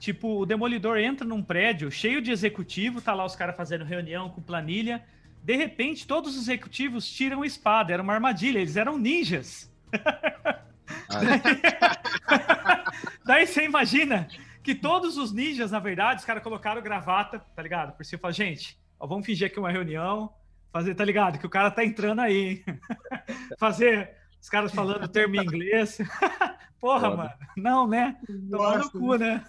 Tipo, 0.00 0.40
o 0.40 0.46
Demolidor 0.46 0.96
entra 0.96 1.26
num 1.26 1.42
prédio 1.42 1.90
cheio 1.90 2.22
de 2.22 2.32
executivo, 2.32 3.02
tá 3.02 3.12
lá 3.12 3.22
os 3.22 3.36
caras 3.36 3.54
fazendo 3.54 3.84
reunião 3.84 4.30
com 4.30 4.40
planilha. 4.40 5.04
De 5.44 5.54
repente, 5.54 6.06
todos 6.06 6.34
os 6.34 6.44
executivos 6.44 7.06
tiram 7.06 7.44
espada, 7.44 7.92
era 7.92 8.02
uma 8.02 8.14
armadilha, 8.14 8.60
eles 8.60 8.76
eram 8.76 8.98
ninjas. 8.98 9.70
Daí 13.26 13.46
você 13.46 13.66
imagina 13.66 14.26
que 14.62 14.74
todos 14.74 15.18
os 15.18 15.32
ninjas, 15.32 15.70
na 15.70 15.78
verdade, 15.78 16.20
os 16.20 16.24
caras 16.24 16.42
colocaram 16.42 16.80
gravata, 16.80 17.38
tá 17.38 17.62
ligado? 17.62 17.94
Por 17.94 18.06
cima, 18.06 18.32
gente, 18.32 18.80
ó, 18.98 19.06
vamos 19.06 19.26
fingir 19.26 19.52
que 19.52 19.58
é 19.58 19.62
uma 19.62 19.70
reunião, 19.70 20.32
fazer, 20.72 20.94
tá 20.94 21.04
ligado? 21.04 21.38
Que 21.38 21.46
o 21.46 21.50
cara 21.50 21.70
tá 21.70 21.84
entrando 21.84 22.20
aí, 22.20 22.48
hein? 22.48 22.64
fazer 23.60 24.16
os 24.40 24.48
caras 24.48 24.72
falando 24.72 25.06
termo 25.08 25.36
em 25.36 25.44
inglês. 25.44 25.98
Porra, 26.80 27.10
Foda. 27.10 27.16
mano. 27.16 27.30
Não, 27.56 27.86
né? 27.86 28.16
Tomar 28.50 28.78
no 28.78 28.90
cu, 28.90 29.16
né? 29.16 29.44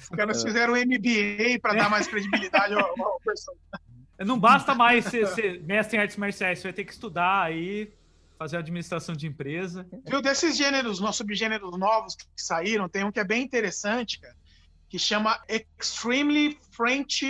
Os 0.00 0.08
caras 0.10 0.42
fizeram 0.42 0.74
um 0.74 0.76
MBA 0.76 1.58
pra 1.60 1.74
dar 1.74 1.90
mais 1.90 2.06
credibilidade 2.06 2.74
ao, 2.74 2.80
ao 2.80 3.20
personagem. 3.20 3.86
Não 4.24 4.38
basta 4.38 4.74
mais 4.74 5.04
ser, 5.06 5.26
ser 5.28 5.62
mestre 5.64 5.96
em 5.96 6.00
artes 6.00 6.16
marciais, 6.16 6.58
você 6.58 6.68
vai 6.68 6.72
ter 6.72 6.84
que 6.84 6.92
estudar 6.92 7.42
aí, 7.42 7.92
fazer 8.38 8.56
administração 8.56 9.14
de 9.14 9.26
empresa. 9.26 9.86
Viu, 10.06 10.22
desses 10.22 10.56
gêneros, 10.56 11.00
nossos 11.00 11.18
subgêneros 11.18 11.76
novos 11.76 12.14
que 12.14 12.24
saíram, 12.36 12.88
tem 12.88 13.04
um 13.04 13.12
que 13.12 13.20
é 13.20 13.24
bem 13.24 13.42
interessante, 13.42 14.20
cara, 14.20 14.34
que 14.88 14.98
chama 14.98 15.38
Extremely 15.48 16.58
French. 16.72 17.24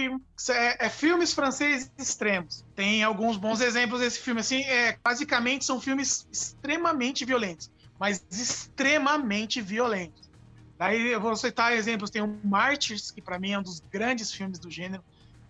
É, 0.51 0.87
é 0.87 0.89
filmes 0.91 1.33
franceses 1.33 1.91
extremos. 1.99 2.65
Tem 2.75 3.03
alguns 3.03 3.37
bons 3.37 3.61
exemplos 3.61 4.01
desse 4.01 4.21
filme. 4.21 4.41
Assim, 4.41 4.63
é, 4.63 4.99
basicamente 5.05 5.65
são 5.65 5.81
filmes 5.81 6.27
extremamente 6.33 7.25
violentos, 7.25 7.71
mas 7.99 8.25
extremamente 8.31 9.61
violentos. 9.61 10.31
Daí 10.79 11.09
eu 11.09 11.21
vou 11.21 11.35
citar 11.37 11.73
exemplos. 11.73 12.11
Tem 12.11 12.23
o 12.23 12.41
Martyrs, 12.45 13.11
que 13.11 13.23
pra 13.23 13.39
mim 13.39 13.53
é 13.53 13.59
um 13.59 13.63
dos 13.63 13.81
grandes 13.81 14.33
filmes 14.33 14.59
do 14.59 14.71
gênero, 14.71 15.05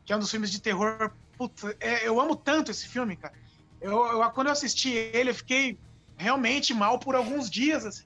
que 0.05 0.12
é 0.12 0.16
um 0.16 0.21
dos 0.21 0.31
filmes 0.31 0.51
de 0.51 0.61
terror. 0.61 1.12
Puta, 1.37 1.77
é, 1.81 2.07
eu 2.07 2.21
amo 2.21 2.37
tanto 2.37 2.71
esse 2.71 2.87
filme, 2.88 3.16
cara. 3.16 3.35
Eu, 3.81 4.07
eu- 4.07 4.31
quando 4.31 4.47
eu 4.49 4.53
assisti 4.53 4.90
ele, 4.90 5.31
eu 5.31 5.35
fiquei 5.35 5.79
realmente 6.16 6.73
mal 6.73 6.99
por 6.99 7.14
alguns 7.14 7.51
dias, 7.51 7.85
assim. 7.85 8.05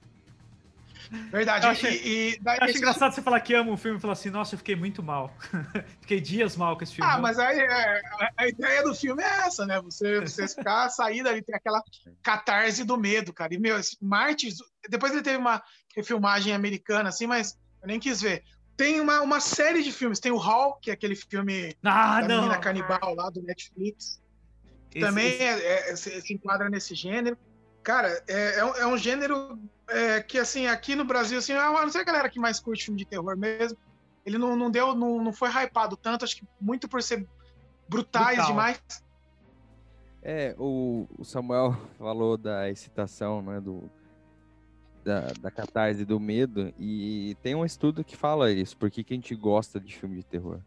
Verdade. 1.31 1.65
Eu 1.67 1.71
achei- 1.73 2.01
e, 2.05 2.35
e 2.35 2.41
daí 2.41 2.57
Eu 2.59 2.63
acho 2.63 2.71
esse- 2.71 2.79
engraçado 2.79 3.13
você 3.13 3.21
falar 3.23 3.41
que 3.41 3.53
ama 3.55 3.71
um 3.73 3.77
filme 3.77 3.99
e 3.99 4.01
falar 4.01 4.13
assim, 4.13 4.31
nossa, 4.31 4.55
eu 4.55 4.59
fiquei 4.59 4.77
muito 4.77 5.03
mal. 5.03 5.35
fiquei 6.01 6.21
dias 6.21 6.57
mal 6.57 6.77
com 6.77 6.85
esse 6.85 6.95
filme. 6.95 7.11
Ah, 7.11 7.19
mas 7.19 7.39
aí 7.39 7.59
é, 7.59 8.03
a, 8.37 8.49
ideia 8.49 8.83
do 8.83 8.95
filme 8.95 9.23
é 9.23 9.47
essa, 9.47 9.67
né? 9.67 9.81
Você, 9.83 10.21
você 10.21 10.47
ficar 10.49 10.89
sair 10.89 11.23
dali, 11.23 11.43
tem 11.43 11.55
aquela 11.55 11.83
catarse 12.23 12.85
do 12.85 12.97
medo, 12.97 13.33
cara. 13.33 13.53
E, 13.55 13.59
meu, 13.59 13.79
esse 13.79 13.97
Martyrs, 14.01 14.57
depois 14.89 15.13
ele 15.13 15.23
teve 15.23 15.37
uma 15.37 15.63
refilmagem 15.97 16.53
americana, 16.55 17.09
assim, 17.09 17.27
mas 17.27 17.59
eu 17.83 17.89
nem 17.89 17.99
quis 17.99 18.21
ver. 18.21 18.45
Tem 18.77 19.01
uma, 19.01 19.21
uma 19.21 19.41
série 19.41 19.83
de 19.83 19.93
filmes. 19.93 20.21
Tem 20.21 20.33
o 20.33 20.37
Hall, 20.39 20.79
que 20.81 20.91
é 20.91 20.95
aquele 20.95 21.15
filme 21.17 21.75
Ah, 21.85 22.21
da 22.23 22.29
não. 22.29 22.37
menina 22.43 22.59
canibal 22.59 23.15
lá 23.15 23.29
do 23.31 23.43
Netflix. 23.43 24.21
Esse- 24.95 25.01
também 25.07 25.27
esse- 25.35 25.43
é- 25.43 25.91
é- 25.91 25.97
se, 25.97 26.21
se 26.23 26.33
enquadra 26.35 26.71
nesse 26.71 26.95
gênero. 26.95 27.37
Cara, 27.83 28.09
é, 28.29 28.59
é 28.59 28.65
um, 28.65 28.75
é 28.77 28.87
um 28.87 28.97
gênero 28.99 29.59
é, 29.91 30.23
que, 30.23 30.39
assim, 30.39 30.67
aqui 30.67 30.95
no 30.95 31.05
Brasil, 31.05 31.39
assim, 31.39 31.53
a 31.53 31.71
não 31.71 31.91
ser 31.91 31.99
a 31.99 32.05
galera 32.05 32.29
que 32.29 32.39
mais 32.39 32.61
curte 32.61 32.85
filme 32.85 32.99
de 32.99 33.05
terror 33.05 33.37
mesmo, 33.37 33.77
ele 34.25 34.39
não, 34.39 34.57
não 34.57 34.71
deu, 34.71 34.95
não, 34.95 35.23
não 35.23 35.33
foi 35.33 35.51
hypado 35.51 35.97
tanto, 35.97 36.25
acho 36.25 36.37
que 36.37 36.47
muito 36.61 36.89
por 36.89 37.03
ser 37.03 37.27
brutais 37.89 38.37
Brutal. 38.37 38.47
demais. 38.47 38.81
É, 40.23 40.55
o, 40.59 41.07
o 41.19 41.25
Samuel 41.25 41.77
falou 41.99 42.37
da 42.37 42.71
excitação, 42.71 43.43
né, 43.43 43.61
do, 43.61 43.91
da, 45.05 45.33
da 45.41 45.51
catarse 45.51 46.05
do 46.05 46.21
medo, 46.21 46.73
e 46.79 47.37
tem 47.43 47.55
um 47.55 47.65
estudo 47.65 48.05
que 48.05 48.17
fala 48.17 48.53
isso, 48.53 48.77
por 48.77 48.91
que 48.91 49.05
a 49.09 49.15
gente 49.15 49.35
gosta 49.35 49.81
de 49.81 49.97
filme 49.97 50.17
de 50.17 50.25
terror. 50.25 50.61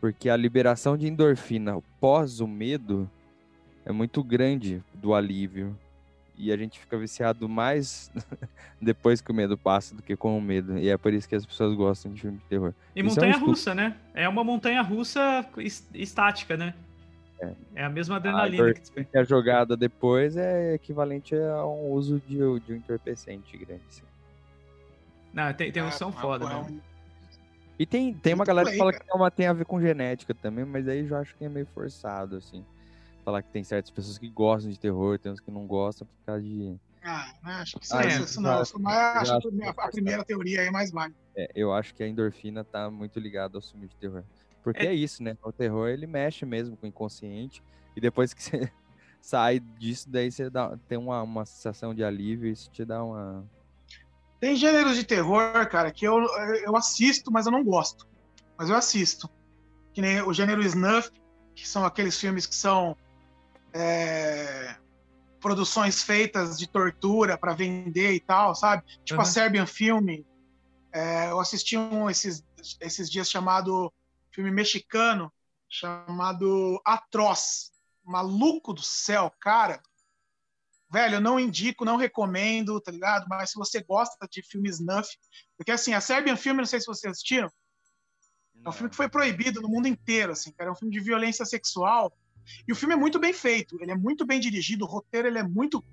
Porque 0.00 0.28
a 0.28 0.36
liberação 0.36 0.96
de 0.96 1.08
endorfina 1.08 1.80
pós 1.98 2.38
o 2.40 2.46
medo 2.46 3.10
é 3.84 3.90
muito 3.92 4.22
grande 4.22 4.84
do 4.94 5.14
alívio, 5.14 5.76
e 6.38 6.52
a 6.52 6.56
gente 6.56 6.78
fica 6.78 6.98
viciado 6.98 7.48
mais 7.48 8.10
depois 8.80 9.20
que 9.20 9.30
o 9.30 9.34
medo 9.34 9.56
passa 9.56 9.94
do 9.94 10.02
que 10.02 10.16
com 10.16 10.36
o 10.36 10.40
medo, 10.40 10.78
e 10.78 10.88
é 10.88 10.96
por 10.96 11.12
isso 11.12 11.28
que 11.28 11.34
as 11.34 11.46
pessoas 11.46 11.74
gostam 11.74 12.12
de 12.12 12.20
filme 12.20 12.38
de 12.38 12.44
terror. 12.44 12.74
E 12.94 13.00
Isso 13.00 13.08
é 13.20 13.22
um 13.22 13.26
montanha 13.26 13.36
russa, 13.36 13.74
né? 13.74 13.96
É 14.14 14.28
uma 14.28 14.44
montanha 14.44 14.82
russa 14.82 15.48
es- 15.58 15.88
estática, 15.94 16.56
né? 16.56 16.74
É. 17.40 17.52
É 17.74 17.84
a 17.84 17.88
mesma 17.90 18.16
adrenalina 18.16 18.72
dor- 18.72 19.04
que 19.06 19.18
a 19.18 19.22
jogada 19.24 19.76
depois 19.76 20.36
é 20.36 20.74
equivalente 20.74 21.34
a 21.34 21.66
um 21.66 21.90
uso 21.90 22.20
de, 22.20 22.36
de 22.60 22.72
um 22.72 22.76
entorpecente 22.76 23.56
grande. 23.58 23.82
assim. 23.88 24.02
Não, 25.32 25.52
tem, 25.52 25.70
tem 25.70 25.82
uns 25.82 25.92
que 25.92 25.98
são 25.98 26.08
É, 26.08 26.12
foda, 26.12 26.44
é 26.46 26.48
né? 26.48 26.54
um- 26.56 26.80
E 27.78 27.84
tem, 27.84 28.14
tem 28.14 28.32
uma 28.32 28.38
Muito 28.38 28.46
galera 28.46 28.70
que 28.70 28.78
fala 28.78 28.90
cara. 28.92 29.04
que 29.04 29.10
é 29.12 29.14
uma, 29.14 29.30
tem 29.30 29.46
a 29.46 29.52
ver 29.52 29.66
com 29.66 29.78
genética 29.78 30.34
também, 30.34 30.64
mas 30.64 30.88
aí 30.88 31.06
eu 31.06 31.16
acho 31.16 31.36
que 31.36 31.44
é 31.44 31.48
meio 31.48 31.66
forçado, 31.66 32.36
assim. 32.36 32.64
Falar 33.26 33.42
que 33.42 33.50
tem 33.50 33.64
certas 33.64 33.90
pessoas 33.90 34.18
que 34.18 34.30
gostam 34.30 34.70
de 34.70 34.78
terror, 34.78 35.18
tem 35.18 35.32
uns 35.32 35.40
que 35.40 35.50
não 35.50 35.66
gostam 35.66 36.06
por 36.06 36.14
causa 36.24 36.42
de. 36.44 36.76
Ah, 37.02 37.32
acho 37.60 37.76
que 37.76 37.84
isso, 37.84 37.96
Ah, 37.96 38.06
isso, 38.06 38.20
é, 38.20 38.24
isso 38.24 38.40
não. 38.40 38.64
já- 38.64 38.72
mas 38.78 39.16
acho 39.16 39.32
que 39.32 39.36
a 39.36 39.40
primeira- 39.50 39.74
a 39.76 39.88
primeira 39.90 40.24
teoria 40.24 40.60
aí 40.60 40.68
é 40.68 40.70
mais 40.70 40.92
válida. 40.92 41.18
É, 41.36 41.48
eu 41.52 41.72
acho 41.72 41.92
que 41.92 42.04
a 42.04 42.08
endorfina 42.08 42.62
tá 42.62 42.88
muito 42.88 43.18
ligada 43.18 43.58
ao 43.58 43.62
filme 43.62 43.88
de 43.88 43.96
terror. 43.96 44.22
Porque 44.62 44.86
É- 44.86 44.90
é, 44.90 44.94
isso, 44.94 45.24
né? 45.24 45.36
O 45.42 45.52
terror 45.52 45.88
ele 45.88 46.06
mexe 46.06 46.46
mesmo 46.46 46.76
com 46.76 46.86
o 46.86 46.88
inconsciente. 46.88 47.64
E 47.96 48.00
depois 48.00 48.32
que 48.32 48.40
você 48.70 48.72
sai 49.20 49.58
disso, 49.58 50.08
daí 50.08 50.30
você 50.30 50.48
dá, 50.48 50.78
tem 50.86 50.96
uma, 50.96 51.20
uma 51.20 51.44
sensação 51.44 51.92
de 51.92 52.04
alívio 52.04 52.48
e 52.48 52.52
isso 52.52 52.70
te 52.70 52.84
dá 52.84 53.02
uma. 53.02 53.44
Tem 54.38 54.54
gêneros 54.54 54.94
de 54.94 55.02
terror, 55.02 55.68
cara, 55.68 55.90
que 55.90 56.06
eu, 56.06 56.16
eu 56.64 56.76
assisto, 56.76 57.32
mas 57.32 57.46
eu 57.46 57.50
não 57.50 57.64
gosto. 57.64 58.06
Mas 58.56 58.70
eu 58.70 58.76
assisto. 58.76 59.28
Que 59.92 60.00
nem 60.00 60.22
o 60.22 60.32
gênero 60.32 60.62
snuff, 60.62 61.10
que 61.56 61.66
são 61.66 61.84
aqueles 61.84 62.16
filmes 62.20 62.46
que 62.46 62.54
são 62.54 62.96
é, 63.76 64.76
produções 65.38 66.02
feitas 66.02 66.58
de 66.58 66.66
tortura 66.66 67.36
para 67.36 67.52
vender 67.52 68.12
e 68.12 68.20
tal, 68.20 68.54
sabe? 68.54 68.82
Tipo 69.04 69.20
a 69.20 69.24
Uhum. 69.24 69.30
Serbian 69.30 69.66
Film. 69.66 70.08
É, 70.92 71.30
eu 71.30 71.38
assisti 71.38 71.76
um 71.76 72.08
esses, 72.08 72.42
esses 72.80 73.10
dias 73.10 73.30
chamado 73.30 73.92
filme 74.32 74.50
mexicano 74.50 75.30
chamado 75.68 76.80
Atroz. 76.84 77.70
Maluco 78.02 78.72
do 78.72 78.82
céu, 78.82 79.32
cara. 79.40 79.82
Velho, 80.88 81.16
eu 81.16 81.20
não 81.20 81.40
indico, 81.40 81.84
não 81.84 81.96
recomendo, 81.96 82.80
tá 82.80 82.92
ligado? 82.92 83.26
Mas 83.28 83.50
se 83.50 83.56
você 83.56 83.82
gosta 83.82 84.26
de 84.30 84.42
filmes 84.42 84.76
snuff, 84.78 85.08
porque 85.56 85.72
assim, 85.72 85.92
a 85.92 86.00
Serbian 86.00 86.36
Film, 86.36 86.58
não 86.58 86.64
sei 86.64 86.78
se 86.80 86.86
vocês 86.86 87.10
assistiram, 87.10 87.50
é 88.64 88.68
um 88.68 88.72
filme 88.72 88.88
que 88.88 88.96
foi 88.96 89.08
proibido 89.08 89.60
no 89.60 89.68
mundo 89.68 89.88
inteiro, 89.88 90.32
assim, 90.32 90.52
cara. 90.52 90.70
É 90.70 90.72
um 90.72 90.76
filme 90.76 90.94
de 90.94 91.00
violência 91.00 91.44
sexual. 91.44 92.16
E 92.66 92.72
o 92.72 92.76
filme 92.76 92.94
é 92.94 92.96
muito 92.96 93.18
bem 93.18 93.32
feito, 93.32 93.76
ele 93.80 93.90
é 93.90 93.96
muito 93.96 94.24
bem 94.26 94.40
dirigido, 94.40 94.84
o 94.84 94.88
roteiro 94.88 95.28
ele 95.28 95.38
é 95.38 95.42
muito, 95.42 95.84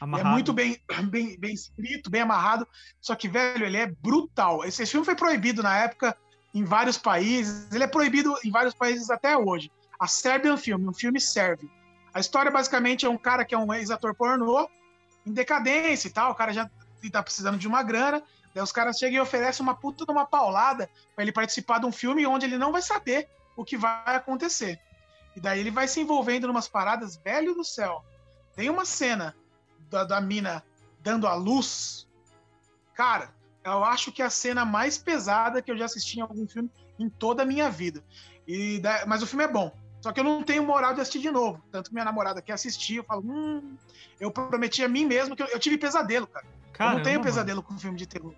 é 0.00 0.04
Amarrado. 0.04 0.30
muito 0.30 0.52
bem, 0.52 0.80
bem, 1.10 1.38
bem 1.38 1.54
escrito, 1.54 2.10
bem 2.10 2.22
amarrado. 2.22 2.66
Só 3.00 3.14
que, 3.14 3.28
velho, 3.28 3.64
ele 3.64 3.76
é 3.76 3.86
brutal. 3.86 4.64
Esse, 4.64 4.82
esse 4.82 4.92
filme 4.92 5.04
foi 5.04 5.16
proibido 5.16 5.62
na 5.62 5.76
época 5.76 6.16
em 6.54 6.64
vários 6.64 6.98
países. 6.98 7.70
Ele 7.72 7.84
é 7.84 7.88
proibido 7.88 8.34
em 8.44 8.50
vários 8.50 8.74
países 8.74 9.10
até 9.10 9.36
hoje. 9.36 9.70
A 9.98 10.06
Serbian 10.06 10.56
Film, 10.56 10.88
um 10.88 10.94
filme 10.94 11.20
sérvio. 11.20 11.70
A 12.12 12.20
história 12.20 12.50
basicamente 12.50 13.06
é 13.06 13.08
um 13.08 13.16
cara 13.16 13.44
que 13.44 13.54
é 13.54 13.58
um 13.58 13.72
ex-ator 13.72 14.14
pornô, 14.14 14.68
em 15.24 15.32
decadência 15.32 16.08
e 16.08 16.10
tal. 16.10 16.32
O 16.32 16.34
cara 16.34 16.52
já 16.52 16.70
tá 17.10 17.22
precisando 17.22 17.58
de 17.58 17.66
uma 17.66 17.82
grana. 17.82 18.22
Daí 18.54 18.62
os 18.62 18.72
caras 18.72 18.98
chegam 18.98 19.16
e 19.16 19.20
oferecem 19.20 19.62
uma 19.62 19.74
puta 19.74 20.04
de 20.04 20.12
uma 20.12 20.26
paulada 20.26 20.90
para 21.14 21.24
ele 21.24 21.32
participar 21.32 21.78
de 21.78 21.86
um 21.86 21.92
filme 21.92 22.26
onde 22.26 22.44
ele 22.44 22.58
não 22.58 22.70
vai 22.70 22.82
saber 22.82 23.28
o 23.56 23.64
que 23.64 23.76
vai 23.76 24.16
acontecer. 24.16 24.78
E 25.34 25.40
daí 25.40 25.60
ele 25.60 25.70
vai 25.70 25.88
se 25.88 26.00
envolvendo 26.00 26.46
em 26.46 26.50
umas 26.50 26.68
paradas, 26.68 27.16
velho 27.16 27.54
do 27.54 27.64
céu. 27.64 28.04
Tem 28.54 28.68
uma 28.68 28.84
cena 28.84 29.34
da, 29.90 30.04
da 30.04 30.20
mina 30.20 30.62
dando 31.00 31.26
a 31.26 31.34
luz. 31.34 32.06
Cara, 32.94 33.34
eu 33.64 33.82
acho 33.84 34.12
que 34.12 34.22
é 34.22 34.26
a 34.26 34.30
cena 34.30 34.64
mais 34.64 34.98
pesada 34.98 35.62
que 35.62 35.70
eu 35.70 35.76
já 35.76 35.86
assisti 35.86 36.18
em 36.18 36.22
algum 36.22 36.46
filme 36.46 36.70
em 36.98 37.08
toda 37.08 37.42
a 37.42 37.46
minha 37.46 37.70
vida. 37.70 38.04
E 38.46 38.78
da- 38.80 39.06
mas 39.06 39.22
o 39.22 39.26
filme 39.26 39.44
é 39.44 39.48
bom. 39.48 39.74
Só 40.02 40.12
que 40.12 40.18
eu 40.20 40.24
não 40.24 40.42
tenho 40.42 40.64
moral 40.64 40.94
de 40.94 41.00
assistir 41.00 41.20
de 41.20 41.30
novo. 41.30 41.62
Tanto 41.70 41.88
que 41.88 41.94
minha 41.94 42.04
namorada 42.04 42.42
quer 42.42 42.52
assistir, 42.54 42.96
eu 42.96 43.04
falo, 43.04 43.22
hum, 43.24 43.76
eu 44.20 44.30
prometi 44.30 44.82
a 44.84 44.88
mim 44.88 45.06
mesmo 45.06 45.36
que 45.36 45.42
eu, 45.42 45.46
eu 45.46 45.58
tive 45.60 45.78
pesadelo, 45.78 46.26
cara. 46.26 46.44
Caramba, 46.72 46.94
eu 46.94 46.98
não 46.98 47.04
tenho 47.04 47.20
mano. 47.20 47.24
pesadelo 47.24 47.62
com 47.62 47.78
filme 47.78 47.96
de 47.96 48.06
terror. 48.06 48.34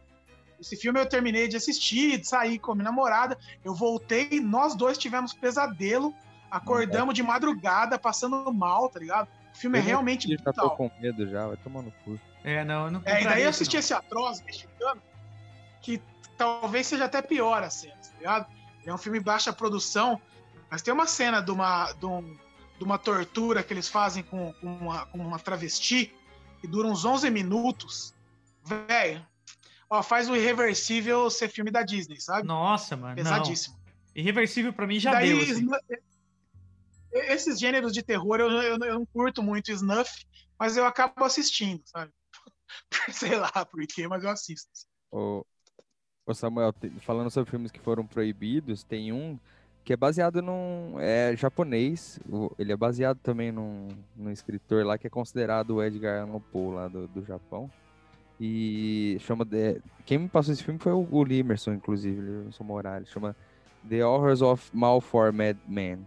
Esse 0.61 0.77
filme 0.77 1.01
eu 1.01 1.09
terminei 1.09 1.49
de 1.49 1.57
assistir, 1.57 2.19
de 2.19 2.29
sair 2.29 2.59
com 2.59 2.73
a 2.73 2.75
minha 2.75 2.85
namorada. 2.85 3.37
Eu 3.65 3.75
voltei, 3.75 4.41
nós 4.41 4.75
dois 4.75 4.97
tivemos 4.99 5.33
pesadelo, 5.33 6.15
acordamos 6.57 7.15
de 7.15 7.23
madrugada, 7.23 7.99
passando 7.99 8.53
mal, 8.53 8.89
tá 8.89 8.99
ligado? 9.01 9.29
O 9.55 9.57
filme 9.59 9.79
é 9.79 9.81
Eu 9.81 9.85
realmente 9.87 10.29
já 10.29 10.37
tô 10.39 10.43
brutal. 10.53 10.77
com 10.77 10.91
medo 11.01 11.29
já, 11.29 11.47
vai 11.47 11.57
tomar 11.57 11.83
no 11.83 11.93
cu. 12.05 12.19
É, 12.43 12.65
não, 12.65 12.87
eu 12.87 12.91
não 12.91 13.03
É, 13.05 13.23
e 13.23 13.25
daí 13.25 13.43
eu 13.43 13.49
assisti 13.51 13.75
não. 13.77 13.81
esse 13.81 13.95
atroz 13.95 14.41
mexicano, 14.43 15.03
que 15.81 16.01
talvez 16.37 16.87
seja 16.87 17.05
até 17.07 17.23
pior 17.23 17.63
a 17.63 17.71
cena, 17.71 17.95
tá 17.97 18.11
ligado? 18.19 18.47
É 18.85 18.93
um 18.93 18.99
filme 18.99 19.19
baixa 19.21 19.53
produção, 19.53 20.21
mas 20.71 20.83
tem 20.83 20.93
uma 20.93 21.07
cena 21.07 21.41
de 21.41 21.51
uma, 21.51 21.93
de 21.93 22.07
um- 22.07 22.37
de 22.79 22.85
uma 22.85 22.99
tortura 22.99 23.63
que 23.63 23.73
eles 23.73 23.89
fazem 23.89 24.23
com, 24.25 24.53
com 24.55 24.67
uma, 24.67 25.07
com 25.07 25.19
uma 25.19 25.39
travesti, 25.39 26.13
que 26.61 26.67
dura 26.67 26.89
uns 26.89 27.05
11 27.05 27.31
minutos. 27.31 28.13
Velho, 28.65 29.25
ó, 29.89 30.03
faz 30.03 30.29
o 30.29 30.35
Irreversível 30.37 31.31
ser 31.31 31.49
filme 31.49 31.71
da 31.71 31.83
Disney, 31.83 32.21
sabe? 32.21 32.47
Nossa, 32.47 32.97
mano. 32.97 33.15
Pesadíssimo. 33.15 33.77
Não. 33.77 33.85
Irreversível 34.17 34.73
pra 34.73 34.87
mim 34.87 34.99
já 34.99 35.13
Daí, 35.13 35.29
deu. 35.33 35.43
assim. 35.55 35.69
Esses 37.15 37.59
gêneros 37.59 37.93
de 37.93 38.03
terror 38.03 38.41
eu, 38.41 38.51
eu, 38.51 38.79
eu 38.79 38.95
não 38.95 39.07
curto 39.07 39.43
muito 39.43 39.71
snuff, 39.71 40.27
mas 40.59 40.77
eu 40.77 40.85
acabo 40.85 41.25
assistindo, 41.25 41.83
sabe? 41.87 42.13
Sei 43.11 43.37
lá 43.37 43.51
por 43.65 43.87
quê, 43.87 44.07
mas 44.09 44.25
eu 44.25 44.31
assisto. 44.31 44.71
Ô, 45.11 45.45
ô 46.27 46.35
Samuel, 46.35 46.75
falando 47.01 47.31
sobre 47.31 47.51
filmes 47.51 47.71
que 47.71 47.81
foram 47.81 48.07
proibidos, 48.07 48.83
tem 48.83 49.13
um 49.13 49.39
que 49.85 49.93
é 49.93 49.97
baseado 49.97 50.41
num. 50.41 50.99
É 50.99 51.37
japonês. 51.37 52.19
o- 52.29 52.51
Ele 52.59 52.73
é 52.73 52.77
baseado 52.77 53.19
também 53.23 53.53
num, 53.53 53.89
num 54.17 54.31
escritor 54.31 54.85
lá 54.85 54.97
que 54.97 55.07
é 55.07 55.11
considerado 55.11 55.77
o 55.77 55.83
Edgar 55.83 56.23
Allan 56.23 56.41
Poe 56.41 56.75
lá 56.75 56.89
do, 56.89 57.07
do 57.07 57.23
Japão. 57.25 57.71
E 58.41 59.17
chama. 59.21 59.45
de- 59.45 59.81
quem 60.05 60.19
me 60.19 60.29
passou 60.29 60.53
esse 60.53 60.65
filme 60.65 60.81
foi 60.81 60.93
o, 60.93 61.07
o 61.11 61.23
Limerson, 61.23 61.75
inclusive, 61.75 62.19
Limerson 62.21 62.65
Morales. 62.65 63.09
Chama 63.11 63.37
The 63.89 64.05
Horrors 64.05 64.41
of 64.43 64.71
Malformed 64.73 65.59
Man. 65.69 65.99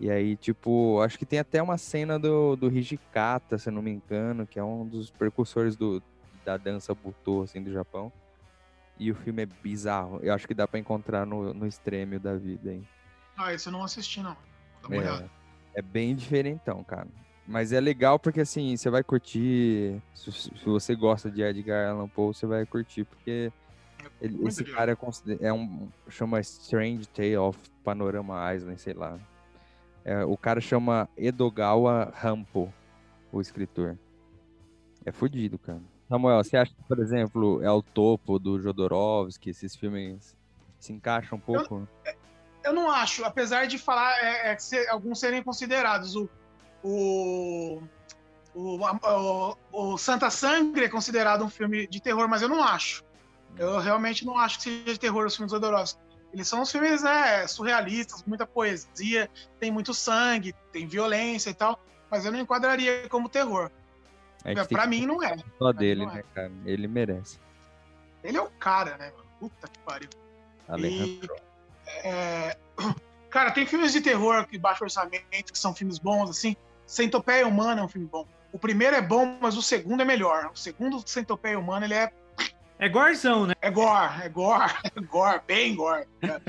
E 0.00 0.10
aí, 0.10 0.36
tipo, 0.36 1.00
acho 1.00 1.18
que 1.18 1.24
tem 1.24 1.38
até 1.38 1.62
uma 1.62 1.78
cena 1.78 2.18
do, 2.18 2.56
do 2.56 2.68
Hijikata, 2.68 3.58
se 3.58 3.68
eu 3.68 3.72
não 3.72 3.80
me 3.82 3.90
engano, 3.92 4.46
que 4.46 4.58
é 4.58 4.64
um 4.64 4.86
dos 4.86 5.10
precursores 5.10 5.76
do, 5.76 6.02
da 6.44 6.56
dança 6.56 6.94
Butô, 6.94 7.42
assim, 7.42 7.62
do 7.62 7.72
Japão. 7.72 8.12
E 8.98 9.10
o 9.10 9.14
filme 9.14 9.42
é 9.42 9.46
bizarro. 9.46 10.18
Eu 10.22 10.34
acho 10.34 10.46
que 10.46 10.54
dá 10.54 10.66
pra 10.68 10.78
encontrar 10.80 11.24
no, 11.26 11.54
no 11.54 11.66
extremo 11.66 12.18
da 12.18 12.34
vida, 12.36 12.72
hein? 12.72 12.86
Ah, 13.36 13.52
esse 13.52 13.68
eu 13.68 13.72
não 13.72 13.82
assisti, 13.82 14.20
não. 14.22 14.36
É, 14.90 15.28
é 15.76 15.82
bem 15.82 16.14
diferentão, 16.14 16.82
cara. 16.84 17.08
Mas 17.46 17.72
é 17.72 17.80
legal 17.80 18.18
porque, 18.18 18.40
assim, 18.40 18.76
você 18.76 18.88
vai 18.90 19.02
curtir. 19.02 20.00
Se, 20.14 20.32
se 20.32 20.50
você 20.64 20.94
gosta 20.94 21.30
de 21.30 21.42
Edgar 21.42 21.90
Allan 21.90 22.08
Poe, 22.08 22.32
você 22.34 22.46
vai 22.46 22.64
curtir, 22.64 23.04
porque 23.04 23.52
ele- 24.20 24.34
Muito 24.36 24.48
esse 24.48 24.62
legal. 24.62 24.76
cara 24.76 24.92
é, 25.40 25.46
é 25.48 25.52
um. 25.52 25.88
chama 26.08 26.40
Strange 26.40 27.06
Tale 27.08 27.36
of 27.36 27.58
Panorama 27.82 28.54
Island, 28.54 28.80
sei 28.80 28.94
lá. 28.94 29.18
É, 30.04 30.24
o 30.24 30.36
cara 30.36 30.60
chama 30.60 31.08
Edogawa 31.16 32.12
Rampo, 32.14 32.72
o 33.32 33.40
escritor. 33.40 33.98
É 35.04 35.10
fodido, 35.12 35.58
cara. 35.58 35.80
Samuel, 36.08 36.44
você 36.44 36.56
acha 36.56 36.72
que, 36.74 36.82
por 36.84 36.98
exemplo, 36.98 37.62
é 37.62 37.70
o 37.70 37.82
topo 37.82 38.38
do 38.38 38.60
Jodorowsky, 38.60 39.50
esses 39.50 39.74
filmes 39.74 40.36
se 40.78 40.92
encaixam 40.92 41.38
um 41.38 41.40
pouco? 41.40 41.88
Eu 42.62 42.72
não 42.72 42.90
acho, 42.90 43.24
apesar 43.24 43.66
de 43.66 43.78
falar 43.78 44.12
é, 44.22 44.50
é 44.50 44.54
que 44.56 44.62
se- 44.62 44.88
alguns 44.88 45.18
serem 45.18 45.42
considerados. 45.42 46.14
O, 46.16 46.28
o, 46.82 47.80
o, 48.54 48.78
o- 48.86 49.56
o 49.72 49.98
Santa 49.98 50.28
Sangre 50.30 50.84
é 50.84 50.88
considerado 50.88 51.42
um 51.44 51.48
filme 51.48 51.86
de 51.86 52.00
terror, 52.00 52.28
mas 52.28 52.42
eu 52.42 52.48
não 52.48 52.62
acho. 52.62 53.02
Eu 53.56 53.78
realmente 53.78 54.24
não 54.26 54.38
acho 54.38 54.58
que 54.58 54.64
seja 54.64 54.92
de 54.92 55.00
terror 55.00 55.26
os 55.26 55.34
filmes 55.36 55.52
do 55.52 55.56
Jodorowsky. 55.56 56.00
Eles 56.34 56.48
são 56.48 56.60
uns 56.60 56.70
filmes 56.72 57.02
né, 57.02 57.46
surrealistas, 57.46 58.24
muita 58.24 58.44
poesia, 58.44 59.30
tem 59.60 59.70
muito 59.70 59.94
sangue, 59.94 60.54
tem 60.72 60.86
violência 60.86 61.50
e 61.50 61.54
tal, 61.54 61.80
mas 62.10 62.26
eu 62.26 62.32
não 62.32 62.40
enquadraria 62.40 63.08
como 63.08 63.28
terror. 63.28 63.70
Tem 64.42 64.54
Pra 64.66 64.86
mim 64.86 65.06
não 65.06 65.22
é. 65.22 65.36
mim 65.36 65.44
dele, 65.78 66.04
não 66.04 66.12
é. 66.12 66.16
né, 66.16 66.24
cara? 66.34 66.52
Ele 66.66 66.88
merece. 66.88 67.38
Ele 68.22 68.36
é 68.36 68.42
o 68.42 68.50
cara, 68.50 68.98
né, 68.98 69.10
mano? 69.12 69.24
Puta 69.38 69.68
que 69.68 69.78
pariu. 69.78 70.10
Alejandro. 70.68 71.36
É, 72.02 72.56
Cara, 73.34 73.50
tem 73.50 73.66
filmes 73.66 73.92
de 73.92 74.00
terror 74.00 74.46
que 74.46 74.56
baixo 74.56 74.84
orçamento, 74.84 75.52
que 75.52 75.58
são 75.58 75.74
filmes 75.74 75.98
bons, 75.98 76.30
assim. 76.30 76.54
Centopeia 76.86 77.44
Humana 77.44 77.80
é 77.80 77.84
um 77.84 77.88
filme 77.88 78.06
bom. 78.06 78.24
O 78.52 78.58
primeiro 78.60 78.94
é 78.94 79.02
bom, 79.02 79.38
mas 79.40 79.56
o 79.56 79.62
segundo 79.62 80.02
é 80.02 80.04
melhor. 80.04 80.52
O 80.54 80.56
segundo, 80.56 81.02
Centopeia 81.04 81.58
Humana, 81.58 81.84
ele 81.84 81.94
é, 81.94 82.12
É 82.78 82.88
gorzão, 82.88 83.46
né? 83.46 83.54
é 83.60 83.70
gore, 83.70 84.22
é 84.22 84.28
gore, 84.28 84.72
é 84.96 85.00
gore, 85.06 85.40
bem 85.46 85.74
gore. 85.76 86.06
né? 86.22 86.40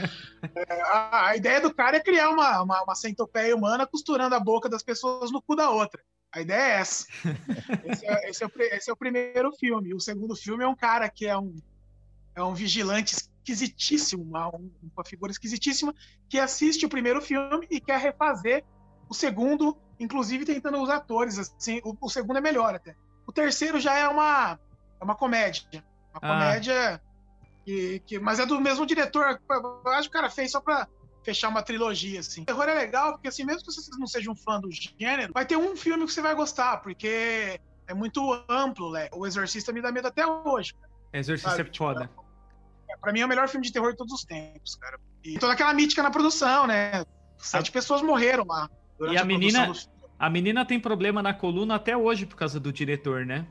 É, 0.56 0.82
a, 0.82 1.28
a 1.30 1.36
ideia 1.36 1.62
do 1.62 1.74
cara 1.74 1.98
é 1.98 2.00
criar 2.00 2.30
uma, 2.30 2.62
uma, 2.64 2.84
uma 2.84 2.96
centopeia 2.96 3.56
humana 3.56 3.86
costurando 3.86 4.36
a 4.36 4.40
boca 4.40 4.68
das 4.68 4.82
pessoas 4.84 5.32
no 5.32 5.42
cu 5.42 5.56
da 5.56 5.70
outra. 5.70 6.02
A 6.32 6.42
ideia 6.42 6.62
é 6.62 6.80
essa. 6.82 7.06
Esse 7.86 8.06
é, 8.06 8.30
esse 8.30 8.44
é 8.44 8.48
o, 8.48 8.52
esse 8.58 8.90
é 8.90 8.94
o 8.94 8.98
primeiro 8.98 9.52
filme. 9.54 9.94
O 9.94 10.00
segundo 10.02 10.36
filme 10.36 10.64
é 10.64 10.68
um 10.68 10.76
cara 10.76 11.08
que 11.10 11.26
é 11.26 11.38
um, 11.38 11.56
é 12.36 12.44
um 12.44 12.54
vigilante 12.54 13.16
esquisitíssimo, 13.16 14.24
uma, 14.24 14.48
um- 14.50 14.72
uma 14.94 15.06
figura 15.06 15.32
esquisitíssima, 15.32 15.94
que 16.28 16.38
assiste 16.40 16.86
o 16.86 16.90
primeiro 16.90 17.22
filme 17.22 17.66
e 17.70 17.80
quer 17.80 18.00
refazer 18.00 18.66
o 19.08 19.14
segundo, 19.14 19.78
inclusive 20.00 20.44
tentando 20.44 20.82
os 20.82 20.90
atores. 20.90 21.38
Assim, 21.40 21.80
o, 21.86 21.96
o 22.02 22.10
segundo 22.10 22.38
é 22.38 22.42
melhor 22.42 22.76
até. 22.76 22.96
O 23.26 23.32
terceiro 23.32 23.80
já 23.80 23.96
é 23.98 24.08
uma, 24.08 24.60
é 25.00 25.04
uma 25.04 25.16
comédia. 25.16 25.64
Uma 26.22 26.34
Ah. 26.34 26.34
comédia 26.46 27.02
que, 27.66 28.02
que- 28.06 28.20
mas 28.20 28.40
é 28.40 28.46
do 28.46 28.60
mesmo 28.62 28.86
diretor. 28.86 29.40
Eu 29.50 29.92
acho 29.92 30.10
que 30.10 30.18
o 30.18 30.20
cara 30.22 30.30
fez 30.30 30.52
só 30.52 30.62
pra 30.62 30.88
fechar 31.24 31.50
uma 31.50 31.62
trilogia, 31.64 32.20
assim. 32.20 32.44
O 32.44 32.46
terror 32.46 32.64
é 32.70 32.74
legal, 32.76 33.14
porque 33.14 33.28
assim, 33.28 33.44
mesmo 33.44 33.62
que 33.64 33.72
você 33.72 33.90
não 33.98 34.08
seja 34.08 34.30
um 34.32 34.36
fã 34.36 34.60
do 34.60 34.70
gênero, 34.72 35.34
vai 35.34 35.46
ter 35.46 35.58
um 35.58 35.76
filme 35.76 36.06
que 36.06 36.14
você 36.14 36.22
vai 36.22 36.36
gostar, 36.36 36.78
porque 36.78 37.60
é 37.88 37.94
muito 37.94 38.22
amplo, 38.48 38.92
né? 38.92 39.10
O 39.12 39.26
Exorcista 39.26 39.72
me 39.74 39.82
dá 39.82 39.92
medo 39.92 40.08
até 40.08 40.26
hoje. 40.26 40.74
Exorcista 41.12 41.52
Sabe, 41.58 41.70
é 41.74 41.78
foda. 41.78 42.10
Pra 43.02 43.12
mim 43.12 43.20
é 43.22 43.26
o 43.26 43.30
melhor 43.30 43.48
filme 43.50 43.66
de 43.66 43.74
terror 43.74 43.92
de 43.92 43.98
todos 43.98 44.14
os 44.14 44.24
tempos, 44.24 44.76
cara. 44.76 45.00
E 45.24 45.38
toda 45.40 45.54
aquela 45.54 45.74
mítica 45.74 46.02
na 46.04 46.12
produção, 46.12 46.66
né? 46.68 47.04
Sete 47.38 47.72
pessoas 47.72 48.02
morreram 48.02 48.46
lá. 48.48 48.70
durante 48.98 49.16
E 49.16 49.18
a 49.18 49.26
produção 49.26 49.62
menina-. 49.68 49.74
A 50.18 50.30
menina 50.30 50.66
tem 50.66 50.80
problema 50.80 51.22
na 51.22 51.34
coluna 51.34 51.76
até 51.76 51.98
hoje 51.98 52.26
por 52.26 52.38
causa 52.38 52.58
do 52.60 52.72
diretor, 52.72 53.26
né? 53.26 53.46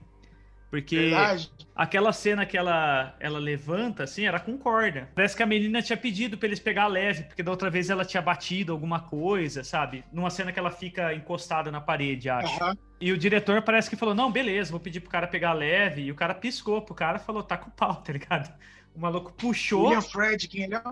Porque 0.70 0.96
Verdade. 0.96 1.50
aquela 1.74 2.12
cena 2.12 2.44
que 2.44 2.56
ela, 2.56 3.14
ela 3.20 3.38
levanta, 3.38 4.02
assim, 4.02 4.26
era 4.26 4.40
com 4.40 4.58
corda. 4.58 5.08
Parece 5.14 5.36
que 5.36 5.42
a 5.42 5.46
menina 5.46 5.80
tinha 5.80 5.96
pedido 5.96 6.36
pra 6.36 6.48
eles 6.48 6.58
pegar 6.58 6.88
leve, 6.88 7.22
porque 7.24 7.42
da 7.44 7.50
outra 7.52 7.70
vez 7.70 7.90
ela 7.90 8.04
tinha 8.04 8.20
batido 8.20 8.72
alguma 8.72 8.98
coisa, 9.00 9.62
sabe? 9.62 10.04
Numa 10.12 10.30
cena 10.30 10.52
que 10.52 10.58
ela 10.58 10.70
fica 10.72 11.14
encostada 11.14 11.70
na 11.70 11.80
parede, 11.80 12.28
acho. 12.28 12.62
Aham. 12.62 12.76
E 13.00 13.12
o 13.12 13.18
diretor 13.18 13.62
parece 13.62 13.88
que 13.88 13.96
falou: 13.96 14.14
não, 14.14 14.32
beleza, 14.32 14.70
vou 14.72 14.80
pedir 14.80 15.00
pro 15.00 15.10
cara 15.10 15.26
pegar 15.28 15.52
leve. 15.52 16.02
E 16.02 16.10
o 16.10 16.14
cara 16.14 16.34
piscou 16.34 16.82
pro 16.82 16.94
cara 16.94 17.18
e 17.18 17.20
falou: 17.20 17.42
tá 17.42 17.56
com 17.56 17.70
pau, 17.70 17.94
tá 18.02 18.12
ligado? 18.12 18.52
O 18.94 19.00
maluco 19.00 19.32
puxou. 19.32 19.84
William 19.84 20.00
Fredkin, 20.00 20.62
ele 20.62 20.74
é, 20.74 20.82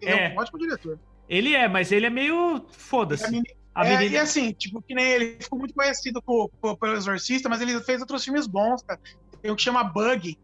ele 0.00 0.10
é 0.12 0.26
É. 0.26 0.34
um 0.34 0.38
ótimo 0.38 0.58
diretor. 0.58 0.98
Ele 1.28 1.54
é, 1.54 1.66
mas 1.68 1.90
ele 1.92 2.06
é 2.06 2.10
meio. 2.10 2.64
Foda-se. 2.72 3.42
A 3.76 3.84
É, 3.86 3.98
menina. 3.98 4.14
e 4.14 4.18
assim, 4.18 4.52
tipo, 4.52 4.82
que 4.82 4.94
nem 4.94 5.04
ele 5.04 5.36
ficou 5.38 5.58
muito 5.58 5.74
conhecido 5.74 6.22
co- 6.22 6.50
co- 6.62 6.76
pelo 6.78 6.94
Exorcista, 6.94 7.46
mas 7.46 7.60
ele 7.60 7.78
fez 7.82 8.00
outros 8.00 8.24
filmes 8.24 8.46
bons, 8.46 8.82
cara. 8.82 8.98
Tem 9.42 9.50
o 9.50 9.56
que 9.56 9.62
chama 9.62 9.84
Bug, 9.84 10.34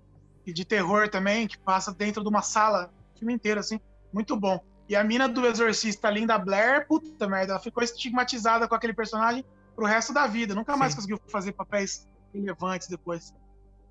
de 0.45 0.65
terror 0.67 1.09
também, 1.09 1.47
que 1.49 1.57
passa 1.59 1.95
dentro 1.95 2.23
de 2.23 2.29
uma 2.29 2.43
sala, 2.43 2.93
o 3.15 3.19
filme 3.19 3.33
inteiro, 3.33 3.59
assim, 3.59 3.81
muito 4.13 4.37
bom. 4.37 4.61
E 4.87 4.95
a 4.95 5.03
mina 5.03 5.27
do 5.29 5.47
Exorcista, 5.47 6.11
Linda 6.11 6.37
Blair, 6.37 6.87
puta 6.87 7.27
merda, 7.27 7.53
ela 7.55 7.61
ficou 7.61 7.83
estigmatizada 7.83 8.69
com 8.69 8.75
aquele 8.75 8.93
personagem 8.93 9.43
pro 9.75 9.87
resto 9.87 10.13
da 10.13 10.27
vida. 10.27 10.55
Nunca 10.55 10.77
mais 10.77 10.93
Sim. 10.93 10.97
conseguiu 10.97 11.21
fazer 11.29 11.53
papéis 11.53 12.07
relevantes 12.35 12.87
depois. 12.89 13.33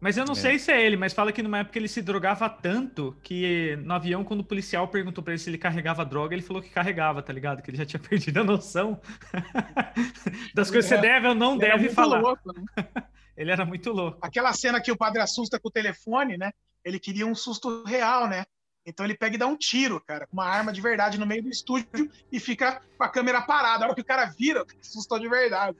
Mas 0.01 0.17
eu 0.17 0.25
não 0.25 0.33
É. 0.33 0.35
sei 0.35 0.57
se 0.57 0.71
é 0.71 0.83
ele, 0.83 0.97
mas 0.97 1.13
fala 1.13 1.31
que 1.31 1.43
numa 1.43 1.59
época 1.59 1.77
ele 1.77 1.87
se 1.87 2.01
drogava 2.01 2.49
tanto 2.49 3.15
que 3.21 3.75
no 3.83 3.93
avião, 3.93 4.23
quando 4.23 4.39
o 4.39 4.43
policial 4.43 4.87
perguntou 4.87 5.23
pra 5.23 5.33
ele 5.33 5.39
se 5.39 5.49
ele 5.49 5.59
carregava 5.59 6.03
droga, 6.03 6.33
ele 6.33 6.41
falou 6.41 6.59
que 6.61 6.69
carregava, 6.71 7.21
tá 7.21 7.31
ligado? 7.31 7.61
Que 7.61 7.69
ele 7.69 7.77
já 7.77 7.85
tinha 7.85 7.99
perdido 8.09 8.39
a 8.39 8.43
noção 8.43 8.99
das 10.55 10.71
coisas 10.71 10.89
que 10.89 10.95
você 10.95 10.95
É. 10.95 11.01
deve 11.01 11.27
ou 11.27 11.35
não 11.35 11.53
Ele 11.55 11.65
era 11.65 11.73
deve 11.73 11.83
muito 11.85 11.95
falar. 11.95 12.19
louco, 12.19 12.51
né? 12.53 12.63
Ele 13.37 13.51
era 13.51 13.63
muito 13.65 13.91
louco. 13.91 14.17
Aquela 14.21 14.51
cena 14.53 14.81
que 14.81 14.91
o 14.91 14.97
padre 14.97 15.21
assusta 15.21 15.59
com 15.59 15.69
o 15.69 15.71
telefone, 15.71 16.37
né? 16.37 16.51
Ele 16.83 16.99
queria 16.99 17.25
um 17.25 17.33
susto 17.33 17.83
real, 17.85 18.27
né? 18.27 18.43
Então 18.85 19.05
ele 19.05 19.15
pega 19.15 19.35
e 19.35 19.37
dá 19.37 19.45
um 19.47 19.55
tiro, 19.55 20.01
cara, 20.01 20.25
com 20.27 20.33
uma 20.33 20.45
arma 20.45 20.73
de 20.73 20.81
verdade 20.81 21.19
no 21.19 21.25
meio 21.25 21.43
do 21.43 21.49
estúdio 21.49 21.87
e 22.31 22.39
fica 22.39 22.81
com 22.97 23.03
a 23.03 23.09
câmera 23.09 23.39
parada. 23.41 23.83
A 23.83 23.87
hora 23.87 23.95
que 23.95 24.01
o 24.01 24.05
cara 24.05 24.25
vira, 24.25 24.65
assustou 24.81 25.19
de 25.19 25.29
verdade. 25.29 25.77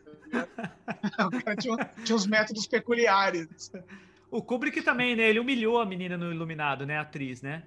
tá 1.18 1.28
o 1.28 1.32
cara 1.44 1.56
tinha, 1.58 1.76
tinha 2.06 2.16
uns 2.16 2.28
métodos 2.28 2.68
peculiares. 2.68 3.72
O 4.32 4.42
Kubrick 4.42 4.82
também, 4.82 5.16
né? 5.16 5.30
Ele 5.30 5.40
humilhou 5.40 5.80
a 5.80 5.86
menina 5.86 6.18
no 6.18 6.32
Iluminado, 6.32 6.86
né? 6.86 6.98
A 6.98 7.02
atriz, 7.02 7.42
né? 7.42 7.64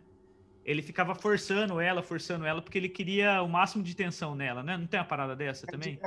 ele 0.65 0.83
ficava 0.83 1.15
forçando 1.15 1.81
ela, 1.81 2.03
forçando 2.03 2.47
ela, 2.47 2.63
porque 2.63 2.79
ele 2.79 2.89
queria 2.89 3.43
o 3.43 3.49
máximo 3.49 3.83
de 3.83 3.95
tensão 3.95 4.35
nela, 4.35 4.63
né? 4.63 4.77
Não 4.77 4.87
tem 4.87 4.99
uma 4.99 5.07
parada 5.07 5.37
dessa 5.37 5.67
também? 5.67 6.01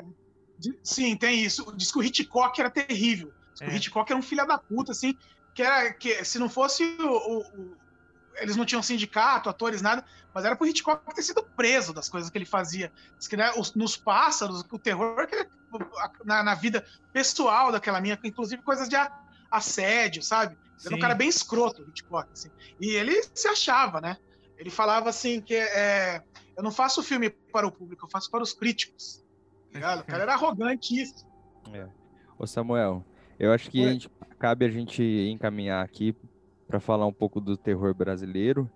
Sim, 0.82 1.16
tem 1.16 1.43
isso. 1.43 1.72
Diz 1.76 1.91
que 1.91 1.99
o 1.99 2.03
Hitchcock 2.03 2.60
era 2.60 2.70
terrível. 2.70 3.32
É. 3.62 3.68
O 3.68 3.72
Hitchcock 3.72 4.12
era 4.12 4.20
um 4.20 4.24
filho 4.24 4.45
da 4.47 4.58
puta, 4.58 4.91
assim, 4.91 5.16
que 5.53 5.62
era 5.62 5.93
que 5.93 6.26
se 6.26 6.39
não 6.39 6.49
fosse 6.49 6.84
o, 6.84 7.08
o, 7.08 7.39
o, 7.39 7.78
eles 8.38 8.55
não 8.55 8.66
tinham 8.66 8.82
sindicato, 8.82 9.49
atores, 9.49 9.82
nada, 9.82 10.03
mas 10.34 10.43
era 10.43 10.55
pro 10.55 10.68
Hitchcock 10.68 11.03
ter 11.14 11.22
sido 11.22 11.43
preso 11.55 11.93
das 11.93 12.10
coisas 12.10 12.30
que 12.30 12.38
ele 12.38 12.45
fazia. 12.45 12.91
Diz 13.18 13.28
que 13.28 13.38
né, 13.38 13.51
os, 13.58 13.76
nos 13.76 13.95
pássaros, 13.95 14.66
o 14.72 14.80
terror 14.80 15.28
que, 15.28 15.47
na, 16.26 16.41
na, 16.41 16.55
vida 16.55 16.84
pessoal 17.14 17.72
daquela 17.72 18.01
minha, 18.01 18.18
inclusive 18.24 18.62
coisas 18.64 18.89
de 18.89 18.95
assédio, 19.52 20.22
sabe? 20.22 20.58
Era 20.86 20.95
um 20.95 21.00
cara 21.00 21.16
bem 21.16 21.28
escroto, 21.28 21.82
o 21.82 21.89
Hitchcock, 21.89 22.30
assim. 22.32 22.50
E 22.80 22.91
ele 22.91 23.22
se 23.34 23.48
achava, 23.48 24.00
né? 24.00 24.18
Ele 24.58 24.70
falava 24.70 25.10
assim 25.10 25.41
que 25.41 25.56
é, 25.56 26.22
eu 26.56 26.64
não 26.64 26.72
faço 26.72 27.04
filme 27.04 27.30
para 27.30 27.68
o 27.68 27.72
público, 27.72 28.06
eu 28.06 28.10
faço 28.10 28.30
para 28.30 28.43
os 28.43 28.54
críticos. 28.54 29.24
Tá 29.74 29.98
o 29.98 30.04
cara 30.04 30.24
era 30.24 30.34
arrogante 30.34 31.00
isso. 31.00 31.28
É. 31.74 31.88
Ô 32.38 32.48
Samuel, 32.48 33.06
eu 33.39 33.52
acho 33.52 33.70
que 33.70 33.84
a 33.84 33.91
gente, 33.91 34.10
cabe 34.39 34.66
a 34.66 34.70
gente 34.70 35.04
encaminhar 35.04 35.84
aqui 35.84 36.16
para 36.68 36.80
falar 36.80 37.06
um 37.06 37.14
pouco 37.14 37.39
do 37.39 37.56
terror 37.56 37.93
brasileiro. 37.93 38.70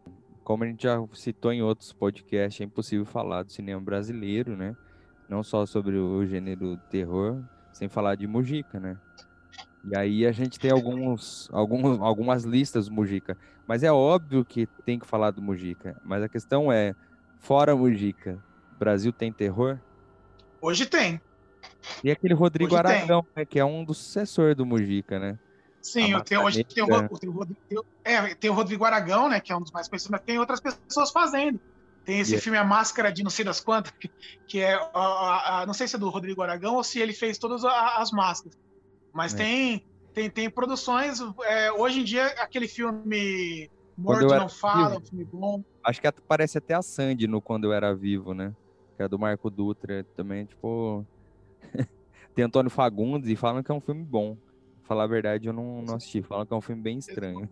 Como 0.43 0.63
a 0.63 0.67
gente 0.67 0.83
já 0.83 0.97
citou 1.13 1.51
em 1.51 1.61
outros 1.61 1.93
podcasts, 1.93 2.61
é 2.61 2.63
impossível 2.63 3.05
falar 3.05 3.43
do 3.43 3.51
cinema 3.51 3.81
brasileiro, 3.81 4.55
né? 4.55 4.75
Não 5.29 5.43
só 5.43 5.65
sobre 5.65 5.97
o 5.97 6.25
gênero 6.25 6.77
terror, 6.89 7.43
sem 7.71 7.87
falar 7.87 8.15
de 8.15 8.27
Mujica, 8.27 8.79
né? 8.79 8.97
E 9.83 9.97
aí 9.97 10.25
a 10.25 10.31
gente 10.31 10.59
tem 10.59 10.71
alguns, 10.71 11.49
alguns, 11.51 11.99
algumas 11.99 12.43
listas 12.43 12.87
do 12.87 12.93
Mujica. 12.93 13.37
Mas 13.67 13.83
é 13.83 13.91
óbvio 13.91 14.45
que 14.45 14.67
tem 14.85 14.99
que 14.99 15.07
falar 15.07 15.31
do 15.31 15.41
Mujica. 15.41 15.99
Mas 16.03 16.21
a 16.21 16.29
questão 16.29 16.71
é, 16.71 16.95
fora 17.39 17.75
Mujica, 17.75 18.37
Brasil 18.77 19.11
tem 19.11 19.31
terror? 19.31 19.79
Hoje 20.61 20.85
tem. 20.85 21.19
E 22.03 22.11
aquele 22.11 22.33
Rodrigo 22.33 22.73
hoje 22.73 22.79
Aragão, 22.79 23.25
né, 23.35 23.45
que 23.45 23.59
é 23.59 23.65
um 23.65 23.83
dos 23.83 23.97
sucessores 23.97 24.55
do 24.55 24.65
Mujica, 24.65 25.19
né? 25.19 25.39
Sim, 25.81 26.11
eu 26.11 26.21
tenho, 26.21 26.43
hoje 26.43 26.63
tem 26.63 26.83
o, 26.83 27.09
tem, 27.17 27.29
o, 27.79 27.85
é, 28.03 28.35
tem 28.35 28.51
o 28.51 28.53
Rodrigo 28.53 28.85
Aragão, 28.85 29.27
né, 29.27 29.39
que 29.39 29.51
é 29.51 29.55
um 29.55 29.61
dos 29.61 29.71
mais 29.71 29.87
conhecidos, 29.87 30.11
mas 30.11 30.21
tem 30.21 30.37
outras 30.37 30.59
pessoas 30.59 31.09
fazendo. 31.09 31.59
Tem 32.05 32.19
esse 32.19 32.31
yeah. 32.31 32.43
filme 32.43 32.57
A 32.57 32.63
Máscara 32.63 33.11
de 33.11 33.23
não 33.23 33.29
sei 33.31 33.45
das 33.45 33.59
quantas, 33.59 33.91
que, 33.93 34.09
que 34.47 34.59
é, 34.59 34.73
a, 34.73 34.89
a, 34.93 35.61
a, 35.61 35.65
não 35.65 35.73
sei 35.73 35.87
se 35.87 35.95
é 35.95 35.99
do 35.99 36.09
Rodrigo 36.09 36.41
Aragão 36.41 36.75
ou 36.75 36.83
se 36.83 36.99
ele 36.99 37.13
fez 37.13 37.37
todas 37.37 37.63
as 37.65 38.11
máscaras. 38.11 38.57
Mas 39.13 39.33
é. 39.33 39.37
tem, 39.37 39.85
tem, 40.13 40.29
tem 40.29 40.49
produções, 40.49 41.19
é, 41.43 41.71
hoje 41.71 42.01
em 42.01 42.03
dia, 42.03 42.27
aquele 42.41 42.67
filme 42.67 43.69
Morto 43.97 44.27
Não 44.27 44.49
Fala, 44.49 44.97
um 44.97 45.01
filme 45.01 45.25
bom. 45.25 45.63
Acho 45.83 46.01
que 46.01 46.11
parece 46.27 46.57
até 46.57 46.73
a 46.73 46.81
Sandy 46.81 47.27
no 47.27 47.41
Quando 47.41 47.65
Eu 47.65 47.73
Era 47.73 47.93
Vivo, 47.93 48.33
né? 48.33 48.53
Que 48.95 49.03
é 49.03 49.07
do 49.07 49.19
Marco 49.19 49.49
Dutra, 49.49 50.03
também, 50.15 50.45
tipo... 50.45 51.05
tem 52.35 52.45
Antônio 52.45 52.69
Fagundes 52.69 53.29
e 53.29 53.35
falam 53.35 53.61
que 53.61 53.71
é 53.71 53.73
um 53.73 53.81
filme 53.81 54.03
bom 54.03 54.37
falar 54.91 55.05
a 55.05 55.07
verdade, 55.07 55.47
eu 55.47 55.53
não, 55.53 55.81
não 55.81 55.95
assisti. 55.95 56.21
Falam 56.21 56.45
que 56.45 56.53
é 56.53 56.55
um 56.57 56.61
filme 56.61 56.81
bem 56.81 56.97
estranho. 56.97 57.49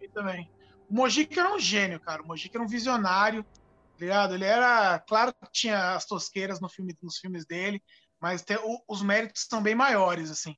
Eu 0.00 0.10
também. 0.10 0.48
O 0.88 0.94
Mojica 0.94 1.40
era 1.40 1.52
um 1.52 1.58
gênio, 1.58 1.98
cara. 1.98 2.22
O 2.22 2.26
Mojica 2.28 2.56
era 2.56 2.64
um 2.64 2.68
visionário, 2.68 3.42
tá 3.42 3.98
ligado? 3.98 4.34
Ele 4.34 4.44
era. 4.44 4.96
Claro 5.00 5.34
que 5.34 5.50
tinha 5.50 5.96
as 5.96 6.06
tosqueiras 6.06 6.60
no 6.60 6.68
filme, 6.68 6.96
nos 7.02 7.18
filmes 7.18 7.44
dele, 7.44 7.82
mas 8.20 8.44
o, 8.64 8.94
os 8.94 9.02
méritos 9.02 9.44
são 9.50 9.60
bem 9.60 9.74
maiores, 9.74 10.30
assim. 10.30 10.54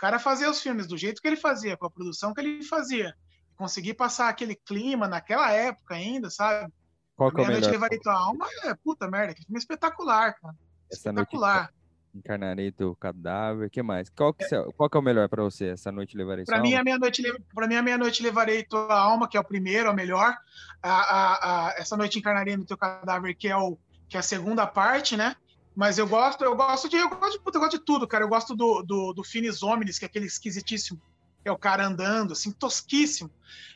O 0.00 0.06
cara 0.08 0.18
fazia 0.18 0.50
os 0.50 0.62
filmes 0.62 0.86
do 0.86 0.96
jeito 0.96 1.20
que 1.20 1.28
ele 1.28 1.36
fazia, 1.36 1.76
com 1.76 1.84
a 1.84 1.90
produção 1.90 2.32
que 2.32 2.40
ele 2.40 2.64
fazia. 2.64 3.14
Conseguir 3.54 3.92
passar 3.92 4.30
aquele 4.30 4.56
clima 4.56 5.06
naquela 5.06 5.52
época 5.52 5.94
ainda, 5.94 6.30
sabe? 6.30 6.72
Qual 7.14 7.30
que 7.30 7.38
é 7.38 7.44
o 7.44 7.46
melhor? 7.46 7.70
Levarei 7.70 7.98
tua 7.98 8.14
alma 8.14 8.46
é 8.64 8.74
puta 8.74 9.06
merda, 9.10 9.34
que 9.34 9.44
filme 9.44 9.58
espetacular, 9.58 10.40
cara. 10.40 10.54
Essa 10.90 11.10
espetacular. 11.10 11.64
Noite 11.64 11.74
Encarnarei 12.14 12.72
teu 12.72 12.96
cadáver. 12.96 13.66
O 13.66 13.70
que 13.70 13.82
mais? 13.82 14.08
Qual 14.08 14.32
que, 14.32 14.42
é, 14.42 14.64
qual 14.74 14.88
que 14.88 14.96
é 14.96 15.00
o 15.00 15.02
melhor 15.02 15.28
para 15.28 15.42
você? 15.42 15.66
Essa 15.66 15.92
noite 15.92 16.16
levarei 16.16 16.46
Para 16.46 16.62
mim, 16.62 16.74
a 16.74 16.82
meia-noite 16.82 17.22
para 17.54 17.68
mim, 17.68 17.74
a 17.74 17.82
meia-noite 17.82 18.22
levarei 18.22 18.64
tua 18.64 18.98
alma, 18.98 19.28
que 19.28 19.36
é 19.36 19.40
o 19.40 19.44
primeiro, 19.44 19.88
é 19.88 19.92
o 19.92 19.94
melhor. 19.94 20.34
A, 20.82 20.90
a, 20.90 21.68
a, 21.68 21.74
essa 21.76 21.94
noite 21.94 22.18
encarnarei 22.18 22.56
no 22.56 22.64
teu 22.64 22.78
cadáver, 22.78 23.36
que 23.36 23.48
é 23.48 23.56
o 23.56 23.78
que 24.08 24.16
é 24.16 24.20
a 24.20 24.22
segunda 24.22 24.66
parte, 24.66 25.14
né? 25.14 25.36
Mas 25.80 25.96
eu 25.96 26.06
gosto, 26.06 26.44
eu 26.44 26.54
gosto 26.54 26.90
de, 26.90 26.96
eu 26.96 27.08
gosto 27.08 27.38
de, 27.38 27.56
eu 27.56 27.58
gosto 27.58 27.78
de 27.78 27.84
tudo, 27.86 28.06
cara. 28.06 28.22
Eu 28.22 28.28
gosto 28.28 28.54
do, 28.54 28.82
do, 28.82 29.14
do 29.14 29.24
Finis 29.24 29.62
Homines, 29.62 29.98
que 29.98 30.04
é 30.04 30.08
aquele 30.08 30.26
esquisitíssimo, 30.26 31.00
que 31.42 31.48
é 31.48 31.50
o 31.50 31.56
cara 31.56 31.86
andando, 31.86 32.34
assim, 32.34 32.52
tosquíssimo. 32.52 33.30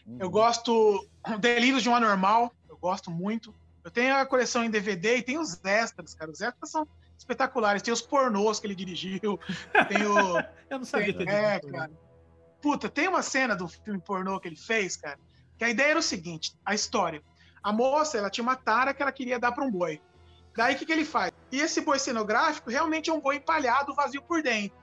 Uhum. 0.06 0.18
Eu 0.20 0.28
gosto 0.28 1.08
Delírios 1.40 1.82
de 1.82 1.88
um 1.88 1.94
Anormal, 1.94 2.54
eu 2.68 2.76
gosto 2.76 3.10
muito. 3.10 3.54
Eu 3.82 3.90
tenho 3.90 4.14
a 4.14 4.26
coleção 4.26 4.62
em 4.62 4.68
DVD 4.68 5.16
e 5.16 5.22
tem 5.22 5.38
os 5.38 5.58
extras, 5.64 6.12
cara. 6.12 6.30
Os 6.30 6.42
extras 6.42 6.70
são 6.70 6.86
espetaculares. 7.16 7.80
Tem 7.80 7.94
os 7.94 8.02
pornôs 8.02 8.60
que 8.60 8.66
ele 8.66 8.74
dirigiu. 8.74 9.40
Tem 9.88 10.06
o. 10.06 10.38
Eu 10.68 10.80
não 10.80 10.84
sabia 10.84 11.16
tem, 11.16 11.26
É, 11.26 11.58
cara. 11.58 11.90
Puta, 12.60 12.86
tem 12.90 13.08
uma 13.08 13.22
cena 13.22 13.56
do 13.56 13.66
filme 13.66 13.98
pornô 13.98 14.38
que 14.38 14.48
ele 14.48 14.56
fez, 14.56 14.94
cara, 14.94 15.18
que 15.56 15.64
a 15.64 15.70
ideia 15.70 15.92
era 15.92 15.98
o 15.98 16.02
seguinte: 16.02 16.54
a 16.66 16.74
história. 16.74 17.22
A 17.62 17.72
moça, 17.72 18.18
ela 18.18 18.28
tinha 18.28 18.42
uma 18.42 18.56
tara 18.56 18.92
que 18.92 19.00
ela 19.00 19.10
queria 19.10 19.38
dar 19.38 19.52
para 19.52 19.64
um 19.64 19.70
boi. 19.70 20.02
Daí 20.56 20.74
o 20.74 20.78
que, 20.78 20.86
que 20.86 20.92
ele 20.92 21.04
faz? 21.04 21.32
E 21.50 21.60
esse 21.60 21.80
boi 21.80 21.98
cenográfico 21.98 22.70
realmente 22.70 23.10
é 23.10 23.12
um 23.12 23.20
boi 23.20 23.36
empalhado, 23.36 23.94
vazio 23.94 24.22
por 24.22 24.42
dentro. 24.42 24.76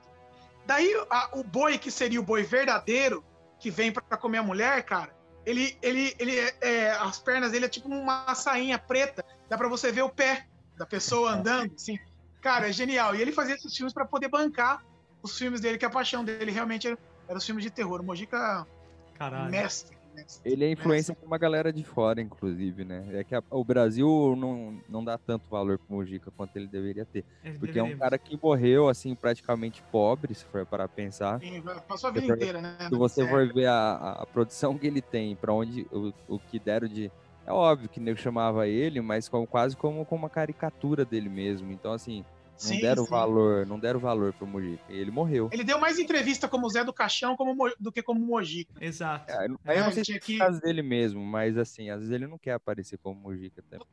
Daí 0.66 0.94
a, 1.10 1.30
o 1.34 1.44
boi 1.44 1.78
que 1.78 1.90
seria 1.90 2.20
o 2.20 2.24
boi 2.24 2.44
verdadeiro, 2.44 3.24
que 3.60 3.72
vem 3.72 3.92
para 3.92 4.18
comer 4.18 4.40
a 4.40 4.44
mulher, 4.44 4.84
cara, 4.84 5.14
ele, 5.46 5.78
ele, 5.82 6.16
ele, 6.20 6.38
é, 6.62 6.92
as 6.92 7.20
pernas 7.20 7.52
dele 7.52 7.66
é 7.66 7.70
tipo 7.70 7.88
uma 7.88 8.34
sainha 8.36 8.78
preta, 8.78 9.26
dá 9.50 9.58
para 9.58 9.68
você 9.68 9.92
ver 9.92 10.04
o 10.04 10.10
pé 10.10 10.48
da 10.78 10.86
pessoa 10.86 11.32
andando, 11.34 11.74
assim. 11.76 11.98
Cara, 12.42 12.70
é 12.70 12.74
genial. 12.74 13.16
E 13.16 13.22
ele 13.22 13.32
fazia 13.32 13.56
esses 13.56 13.76
filmes 13.76 13.94
para 13.94 14.06
poder 14.06 14.28
bancar 14.28 14.84
os 15.22 15.38
filmes 15.38 15.62
dele, 15.62 15.78
que 15.78 15.86
a 15.86 15.90
paixão 15.90 16.24
dele 16.24 16.52
realmente 16.52 16.88
era, 16.88 16.98
era 17.28 17.38
os 17.38 17.46
filmes 17.46 17.64
de 17.64 17.70
terror. 17.70 18.02
O 18.02 18.04
Mojica, 18.04 18.66
Caralho. 19.14 19.52
mestre. 19.52 20.01
Ele 20.43 20.66
é 20.66 20.72
influência 20.72 21.16
com 21.16 21.26
uma 21.26 21.38
galera 21.38 21.72
de 21.72 21.84
fora, 21.84 22.22
inclusive, 22.22 22.84
né? 22.84 23.05
É 23.14 23.24
que 23.24 23.36
a, 23.36 23.43
o 23.49 23.64
Brasil 23.64 24.36
não, 24.38 24.82
não 24.88 25.03
dá 25.03 25.18
tanto 25.18 25.49
valor 25.49 25.78
pro 25.78 25.95
Mojica 25.95 26.32
quanto 26.32 26.55
ele 26.55 26.68
deveria 26.68 27.05
ter. 27.05 27.26
Ele 27.43 27.57
porque 27.57 27.74
deveria. 27.74 27.93
é 27.93 27.95
um 27.95 27.99
cara 27.99 28.18
que 28.18 28.39
morreu, 28.41 28.88
assim, 28.89 29.16
praticamente 29.16 29.84
pobre, 29.91 30.34
se 30.34 30.45
for 30.45 30.66
para 30.66 30.88
pensar. 30.88 31.39
Sim, 31.39 31.62
passou 31.88 32.09
a 32.09 32.14
vida 32.14 32.34
inteira, 32.34 32.62
né? 32.62 32.78
Se 32.89 32.95
você 32.95 33.28
for 33.28 33.51
ver 33.53 33.68
a, 33.68 34.18
a, 34.22 34.26
produção 34.26 34.78
que 34.78 34.88
ele 34.88 35.01
tem, 35.01 35.36
para 35.36 35.53
onde 35.53 35.88
o, 35.91 36.14
o 36.28 36.39
que 36.39 36.59
deram 36.59 36.88
de 36.88 37.12
é 37.45 37.51
óbvio 37.51 37.89
que 37.89 37.99
nego 37.99 38.20
chamava 38.20 38.68
ele, 38.68 39.01
mas 39.01 39.28
como, 39.28 39.47
quase 39.47 39.76
como, 39.76 40.05
como 40.05 40.24
uma 40.24 40.30
caricatura 40.30 41.03
dele 41.03 41.30
mesmo. 41.30 41.72
Então, 41.72 41.91
assim, 41.91 42.24
não 42.52 42.60
sim, 42.60 42.82
deram 42.82 43.04
sim. 43.04 43.10
valor, 43.10 43.66
não 43.66 43.80
deram 43.80 43.99
valor 43.99 44.34
pro 44.34 44.45
Mojica. 44.45 44.84
E 44.89 44.97
ele 44.97 45.12
morreu. 45.12 45.49
Ele 45.52 45.64
deu 45.64 45.80
mais 45.80 45.97
entrevista 45.97 46.47
como 46.47 46.70
Zé 46.70 46.84
do 46.84 46.93
Caixão 46.93 47.36
como, 47.36 47.72
do 47.80 47.91
que 47.91 48.04
como 48.04 48.20
Mojica. 48.20 48.74
Exato. 48.80 49.32
É, 49.32 49.47
aí 49.66 49.78
eu 49.78 49.86
não 49.86 49.91
sei 49.91 50.06
se 50.06 50.14
é 50.14 50.20
que... 50.20 50.38
dele 50.62 50.82
mesmo, 50.82 51.24
mas 51.24 51.58
assim, 51.58 51.89
às 51.89 51.99
vezes 51.99 52.14
ele 52.14 52.28
não 52.28 52.38
quer 52.38 52.54
aparecer 52.54 52.97
como 52.99 53.20
Mojica 53.20 53.64
também. 53.64 53.86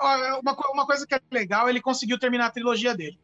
Uma, 0.43 0.57
uma 0.73 0.87
coisa 0.87 1.07
que 1.07 1.15
é 1.15 1.21
legal, 1.31 1.69
ele 1.69 1.81
conseguiu 1.81 2.19
terminar 2.19 2.47
a 2.47 2.51
trilogia 2.51 2.95
dele. 2.95 3.19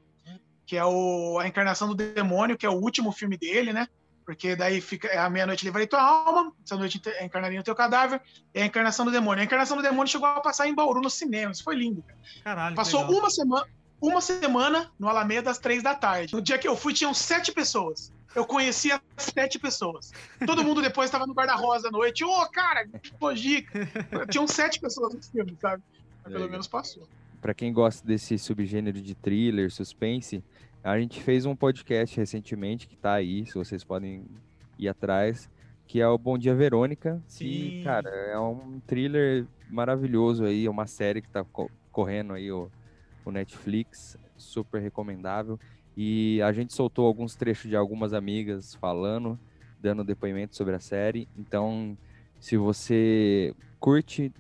Que 0.66 0.76
é 0.76 0.84
o, 0.84 1.38
a 1.38 1.46
Encarnação 1.46 1.88
do 1.88 1.94
Demônio, 1.94 2.56
que 2.56 2.64
é 2.64 2.70
o 2.70 2.80
último 2.80 3.12
filme 3.12 3.36
dele, 3.36 3.72
né? 3.72 3.86
Porque 4.24 4.56
daí 4.56 4.80
fica 4.80 5.08
é 5.08 5.18
a 5.18 5.28
meia-noite 5.28 5.64
livrarei 5.64 5.86
tua 5.86 6.00
alma, 6.00 6.50
essa 6.64 6.76
noite 6.76 7.00
encarnaria 7.20 7.58
no 7.58 7.64
teu 7.64 7.74
cadáver, 7.74 8.22
e 8.54 8.60
a 8.60 8.64
encarnação 8.64 9.04
do 9.04 9.10
demônio. 9.10 9.42
A 9.42 9.44
encarnação 9.44 9.76
do 9.76 9.82
demônio 9.82 10.10
chegou 10.10 10.26
a 10.26 10.40
passar 10.40 10.66
em 10.66 10.74
Bauru 10.74 11.02
no 11.02 11.10
cinema, 11.10 11.52
isso 11.52 11.62
foi 11.62 11.76
lindo. 11.76 12.02
Cara. 12.02 12.18
Caralho, 12.42 12.74
Passou 12.74 13.02
uma 13.02 13.28
semana, 13.28 13.66
uma 14.08 14.20
semana 14.20 14.90
no 14.98 15.08
Alameda 15.08 15.50
às 15.50 15.58
três 15.58 15.82
da 15.82 15.94
tarde. 15.94 16.34
No 16.34 16.42
dia 16.42 16.58
que 16.58 16.68
eu 16.68 16.76
fui, 16.76 16.92
tinham 16.92 17.14
sete 17.14 17.52
pessoas. 17.52 18.12
Eu 18.34 18.44
conhecia 18.44 19.00
sete 19.16 19.58
pessoas. 19.58 20.12
Todo 20.44 20.64
mundo 20.64 20.82
depois 20.82 21.06
estava 21.06 21.26
no 21.26 21.32
guarda-rosa 21.32 21.88
à 21.88 21.90
noite. 21.90 22.24
Ô, 22.24 22.28
oh, 22.28 22.48
cara, 22.50 22.86
Mojica. 23.20 23.88
Tinham 24.28 24.46
sete 24.46 24.80
pessoas 24.80 25.14
no 25.14 25.22
filme, 25.22 25.56
sabe? 25.60 25.82
Mas 26.24 26.32
pelo 26.32 26.50
menos 26.50 26.66
passou. 26.66 27.06
Para 27.40 27.54
quem 27.54 27.72
gosta 27.72 28.06
desse 28.06 28.38
subgênero 28.38 29.00
de 29.00 29.14
thriller, 29.14 29.70
suspense, 29.70 30.42
a 30.82 30.98
gente 30.98 31.22
fez 31.22 31.46
um 31.46 31.54
podcast 31.54 32.16
recentemente 32.16 32.88
que 32.88 32.96
tá 32.96 33.14
aí, 33.14 33.46
se 33.46 33.54
vocês 33.54 33.84
podem 33.84 34.24
ir 34.78 34.88
atrás, 34.88 35.48
que 35.86 36.00
é 36.00 36.08
o 36.08 36.18
Bom 36.18 36.36
Dia 36.36 36.54
Verônica. 36.54 37.22
Sim. 37.28 37.44
E, 37.44 37.84
cara, 37.84 38.08
é 38.08 38.38
um 38.38 38.80
thriller 38.86 39.46
maravilhoso 39.70 40.44
aí, 40.44 40.66
é 40.66 40.70
uma 40.70 40.86
série 40.86 41.22
que 41.22 41.28
tá 41.28 41.44
correndo 41.92 42.32
aí 42.32 42.50
o, 42.50 42.70
o 43.30 43.32
Netflix, 43.32 44.16
super 44.36 44.80
recomendável. 44.80 45.58
E 45.96 46.40
a 46.42 46.52
gente 46.52 46.72
soltou 46.72 47.06
alguns 47.06 47.34
trechos 47.34 47.70
de 47.70 47.76
algumas 47.76 48.12
amigas 48.12 48.74
falando, 48.74 49.38
dando 49.80 50.02
depoimento 50.02 50.56
sobre 50.56 50.74
a 50.74 50.80
série. 50.80 51.28
Então, 51.36 51.96
se 52.40 52.56
você 52.56 53.54
curte, 53.78 54.32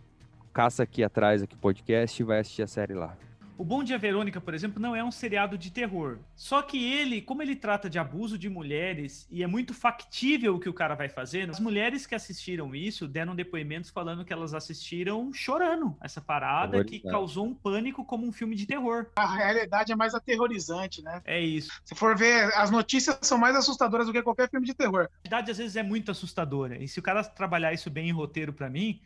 caça 0.52 0.82
aqui 0.82 1.02
atrás 1.02 1.42
aqui 1.42 1.56
podcast 1.56 2.20
e 2.20 2.24
vai 2.24 2.40
assistir 2.40 2.62
a 2.62 2.66
série 2.66 2.94
lá. 2.94 3.16
O 3.56 3.64
Bom 3.64 3.84
Dia 3.84 3.96
Verônica, 3.96 4.40
por 4.40 4.52
exemplo, 4.52 4.82
não 4.82 4.96
é 4.96 5.04
um 5.04 5.12
seriado 5.12 5.56
de 5.56 5.70
terror. 5.70 6.18
Só 6.34 6.60
que 6.60 6.92
ele, 6.92 7.22
como 7.22 7.40
ele 7.40 7.54
trata 7.54 7.88
de 7.88 8.00
abuso 8.00 8.36
de 8.36 8.48
mulheres 8.48 9.28
e 9.30 9.44
é 9.44 9.46
muito 9.46 9.72
factível 9.72 10.56
o 10.56 10.58
que 10.58 10.68
o 10.68 10.72
cara 10.72 10.96
vai 10.96 11.08
fazer, 11.08 11.48
as 11.48 11.60
mulheres 11.60 12.04
que 12.04 12.16
assistiram 12.16 12.74
isso 12.74 13.06
deram 13.06 13.34
depoimentos 13.34 13.90
falando 13.90 14.24
que 14.24 14.32
elas 14.32 14.54
assistiram 14.54 15.32
chorando 15.32 15.96
essa 16.00 16.20
parada 16.20 16.84
que 16.84 16.98
causou 16.98 17.46
um 17.46 17.54
pânico 17.54 18.04
como 18.04 18.26
um 18.26 18.32
filme 18.32 18.56
de 18.56 18.66
terror. 18.66 19.06
A 19.14 19.36
realidade 19.36 19.92
é 19.92 19.96
mais 19.96 20.14
aterrorizante, 20.14 21.00
né? 21.00 21.22
É 21.24 21.40
isso. 21.40 21.80
Se 21.84 21.94
for 21.94 22.16
ver, 22.16 22.52
as 22.56 22.72
notícias 22.72 23.16
são 23.22 23.38
mais 23.38 23.54
assustadoras 23.54 24.08
do 24.08 24.12
que 24.12 24.20
qualquer 24.20 24.50
filme 24.50 24.66
de 24.66 24.74
terror. 24.74 25.08
A 25.24 25.28
realidade 25.28 25.52
às 25.52 25.58
vezes 25.58 25.76
é 25.76 25.82
muito 25.82 26.10
assustadora. 26.10 26.82
E 26.82 26.88
se 26.88 26.98
o 26.98 27.02
cara 27.02 27.22
trabalhar 27.22 27.72
isso 27.72 27.88
bem 27.88 28.08
em 28.08 28.12
roteiro 28.12 28.52
para 28.52 28.68
mim, 28.68 29.00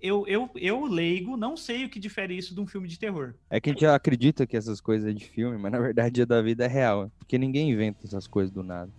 eu, 0.00 0.26
eu, 0.26 0.50
eu, 0.56 0.84
leigo, 0.84 1.36
não 1.36 1.56
sei 1.56 1.84
o 1.84 1.88
que 1.88 1.98
difere 1.98 2.36
isso 2.36 2.54
de 2.54 2.60
um 2.60 2.66
filme 2.66 2.86
de 2.86 2.98
terror. 2.98 3.34
É 3.48 3.60
que 3.60 3.70
a 3.70 3.72
gente 3.72 3.86
acredita 3.86 4.46
que 4.46 4.56
essas 4.56 4.80
coisas 4.80 5.08
é 5.08 5.12
de 5.12 5.24
filme, 5.24 5.56
mas 5.56 5.72
na 5.72 5.78
verdade 5.78 6.20
é 6.20 6.26
da 6.26 6.42
vida 6.42 6.66
real. 6.66 7.10
Porque 7.18 7.38
ninguém 7.38 7.70
inventa 7.70 8.06
essas 8.06 8.26
coisas 8.26 8.50
do 8.50 8.62
nada. 8.62 8.90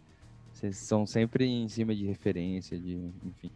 Vocês 0.51 0.77
são 0.77 1.05
sempre 1.05 1.45
em 1.45 1.67
cima 1.67 1.93
de 1.93 2.05
referência, 2.05 2.79
de. 2.79 3.11
enfim. 3.23 3.51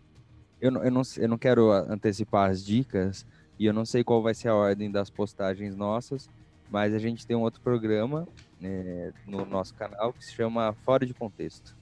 Eu, 0.61 0.71
eu, 0.83 0.91
não, 0.91 1.01
eu 1.17 1.29
não 1.29 1.37
quero 1.37 1.71
antecipar 1.71 2.49
as 2.49 2.63
dicas 2.63 3.25
e 3.57 3.65
eu 3.65 3.73
não 3.73 3.85
sei 3.85 4.03
qual 4.03 4.21
vai 4.21 4.33
ser 4.33 4.49
a 4.49 4.55
ordem 4.55 4.91
das 4.91 5.09
postagens 5.09 5.75
nossas, 5.75 6.29
mas 6.69 6.93
a 6.93 6.99
gente 6.99 7.25
tem 7.25 7.35
um 7.35 7.41
outro 7.41 7.61
programa 7.61 8.27
é, 8.61 9.11
no 9.25 9.45
nosso 9.45 9.73
canal 9.73 10.13
que 10.13 10.23
se 10.23 10.33
chama 10.33 10.73
Fora 10.83 11.05
de 11.05 11.13
Contexto. 11.13 11.75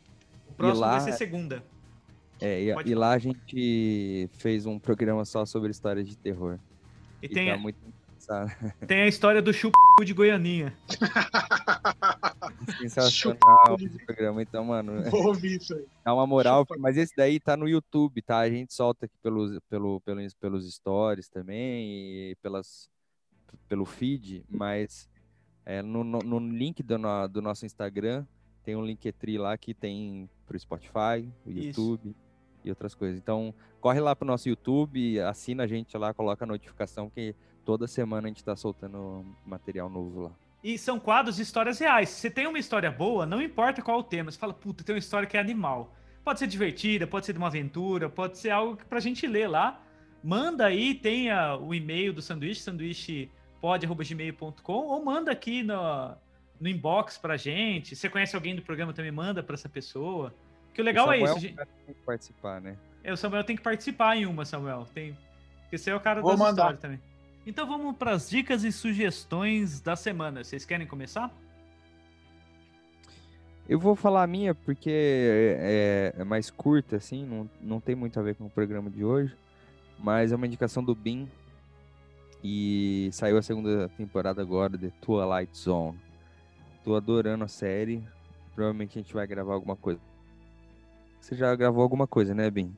O 0.49 0.53
próximo 0.53 0.79
lá... 0.79 0.91
vai 0.91 1.01
ser 1.01 1.13
segunda. 1.13 1.63
É, 2.39 2.61
e, 2.61 2.89
e, 2.89 2.95
lá 2.95 3.11
a 3.11 3.17
gente 3.17 4.29
fez 4.33 4.65
um 4.65 4.77
programa 4.77 5.25
só 5.25 5.45
sobre 5.45 5.71
histórias 5.71 6.07
de 6.07 6.15
terror. 6.15 6.59
E, 7.21 7.25
e 7.25 7.29
tem, 7.29 7.47
tá 7.47 7.55
a... 7.55 7.57
muito 7.57 7.77
tem 8.87 9.01
a 9.01 9.07
história 9.07 9.41
do 9.41 9.53
chup 9.53 9.73
de 10.03 10.13
Goianinha. 10.13 10.75
Sensacional 12.79 13.77
esse 13.79 14.05
programa, 14.05 14.41
então, 14.41 14.65
mano. 14.65 15.03
Vou 15.09 15.27
ouvir 15.27 15.61
isso 15.61 15.73
aí. 15.73 15.85
Dá 16.03 16.13
uma 16.13 16.27
moral, 16.27 16.61
Chupa. 16.61 16.75
mas 16.77 16.97
esse 16.97 17.15
daí 17.15 17.39
tá 17.39 17.55
no 17.55 17.67
YouTube, 17.67 18.21
tá? 18.21 18.39
A 18.39 18.49
gente 18.49 18.73
solta 18.73 19.05
aqui 19.05 19.15
pelos, 19.21 19.57
pelo, 19.69 20.01
pelos, 20.01 20.33
pelos 20.33 20.75
stories 20.75 21.29
também 21.29 22.31
e 22.31 22.35
pelas, 22.41 22.89
pelo 23.67 23.85
feed, 23.85 24.43
mas 24.49 25.09
é, 25.65 25.81
no, 25.81 26.03
no, 26.03 26.19
no, 26.19 26.39
link 26.39 26.83
do, 26.83 26.97
no, 26.97 27.27
do 27.27 27.41
nosso 27.41 27.65
Instagram 27.65 28.25
tem 28.63 28.75
um 28.75 28.85
Linktree 28.85 29.37
lá 29.37 29.57
que 29.57 29.73
tem 29.73 30.29
pro 30.45 30.59
Spotify, 30.59 31.29
o 31.45 31.49
YouTube. 31.49 32.09
Isso 32.09 32.26
e 32.67 32.71
outras 32.71 32.93
coisas. 32.93 33.17
Então, 33.17 33.53
corre 33.79 33.99
lá 33.99 34.15
pro 34.15 34.27
nosso 34.27 34.47
YouTube, 34.47 35.19
assina 35.21 35.63
a 35.63 35.67
gente 35.67 35.97
lá, 35.97 36.13
coloca 36.13 36.45
a 36.45 36.47
notificação 36.47 37.09
que 37.09 37.35
toda 37.65 37.87
semana 37.87 38.27
a 38.27 38.29
gente 38.29 38.37
está 38.37 38.55
soltando 38.55 39.25
material 39.45 39.89
novo 39.89 40.21
lá. 40.21 40.31
E 40.63 40.77
são 40.77 40.99
quadros 40.99 41.37
de 41.37 41.43
histórias 41.43 41.79
reais. 41.79 42.09
Se 42.09 42.21
você 42.21 42.29
tem 42.29 42.45
uma 42.47 42.59
história 42.59 42.91
boa, 42.91 43.25
não 43.25 43.41
importa 43.41 43.81
qual 43.81 43.99
o 43.99 44.03
tema, 44.03 44.29
você 44.31 44.37
fala, 44.37 44.53
puta, 44.53 44.83
tem 44.83 44.95
uma 44.95 44.99
história 44.99 45.27
que 45.27 45.37
é 45.37 45.39
animal. 45.39 45.95
Pode 46.23 46.39
ser 46.39 46.47
divertida, 46.47 47.07
pode 47.07 47.25
ser 47.25 47.33
de 47.33 47.39
uma 47.39 47.47
aventura, 47.47 48.09
pode 48.09 48.37
ser 48.37 48.49
algo 48.49 48.77
pra 48.89 48.99
gente 48.99 49.25
ler 49.25 49.47
lá. 49.47 49.81
Manda 50.23 50.65
aí, 50.65 50.93
tenha 50.93 51.55
o 51.55 51.73
e-mail 51.73 52.11
do 52.11 52.21
sanduíche, 52.21 52.59
sanduíchepod.gmail.com 52.61 54.73
ou 54.73 55.05
manda 55.05 55.31
aqui 55.31 55.63
no, 55.63 56.17
no 56.59 56.67
inbox 56.67 57.17
pra 57.17 57.37
gente. 57.37 57.95
Se 57.95 58.01
você 58.01 58.09
conhece 58.09 58.35
alguém 58.35 58.53
do 58.55 58.61
programa, 58.61 58.91
também 58.91 59.11
manda 59.11 59.41
pra 59.41 59.53
essa 59.53 59.69
pessoa. 59.69 60.35
Que 60.77 60.81
o 60.81 60.85
legal 60.85 61.07
o 61.07 61.11
é 61.11 61.17
isso. 61.19 61.39
Gente... 61.39 61.55
Tem 61.55 61.95
que 61.95 62.01
participar, 62.05 62.61
né? 62.61 62.77
É, 63.03 63.11
o 63.11 63.17
Samuel 63.17 63.43
tem 63.43 63.55
que 63.55 63.63
participar 63.63 64.15
em 64.15 64.27
uma, 64.27 64.45
Samuel. 64.45 64.85
Tem... 64.93 65.17
Porque 65.63 65.75
você 65.75 65.89
é 65.89 65.95
o 65.95 65.99
cara 65.99 66.21
Vou 66.21 66.29
das 66.29 66.39
mandar. 66.39 66.51
histórias 66.51 66.79
também. 66.79 66.99
Então 67.47 67.65
vamos 67.65 67.97
para 67.97 68.11
as 68.11 68.29
dicas 68.29 68.63
e 68.63 68.71
sugestões 68.71 69.81
da 69.81 69.95
semana. 69.95 70.43
Vocês 70.43 70.65
querem 70.65 70.85
começar? 70.85 71.33
Eu 73.67 73.79
vou 73.79 73.95
falar 73.95 74.21
a 74.21 74.27
minha 74.27 74.53
porque 74.53 74.91
é, 74.91 76.13
é, 76.15 76.21
é, 76.21 76.23
mais 76.23 76.51
curta, 76.51 76.97
assim, 76.97 77.25
não, 77.25 77.49
não 77.59 77.79
tem 77.79 77.95
muito 77.95 78.19
a 78.19 78.21
ver 78.21 78.35
com 78.35 78.45
o 78.45 78.49
programa 78.49 78.87
de 78.87 79.03
hoje, 79.03 79.35
mas 79.97 80.31
é 80.31 80.35
uma 80.35 80.45
indicação 80.45 80.83
do 80.83 80.93
Bin 80.93 81.27
e 82.43 83.09
saiu 83.11 83.35
a 83.35 83.41
segunda 83.41 83.89
temporada 83.97 84.43
agora 84.43 84.77
de 84.77 84.91
Twilight 85.01 85.57
Zone. 85.57 85.97
Tô 86.83 86.95
adorando 86.95 87.43
a 87.43 87.47
série, 87.47 88.03
provavelmente 88.53 88.99
a 88.99 89.01
gente 89.01 89.13
vai 89.13 89.25
gravar 89.25 89.55
alguma 89.55 89.75
coisa 89.75 89.99
você 91.27 91.35
já 91.35 91.53
gravou 91.55 91.83
alguma 91.83 92.07
coisa, 92.07 92.33
né, 92.33 92.49
Bim? 92.49 92.73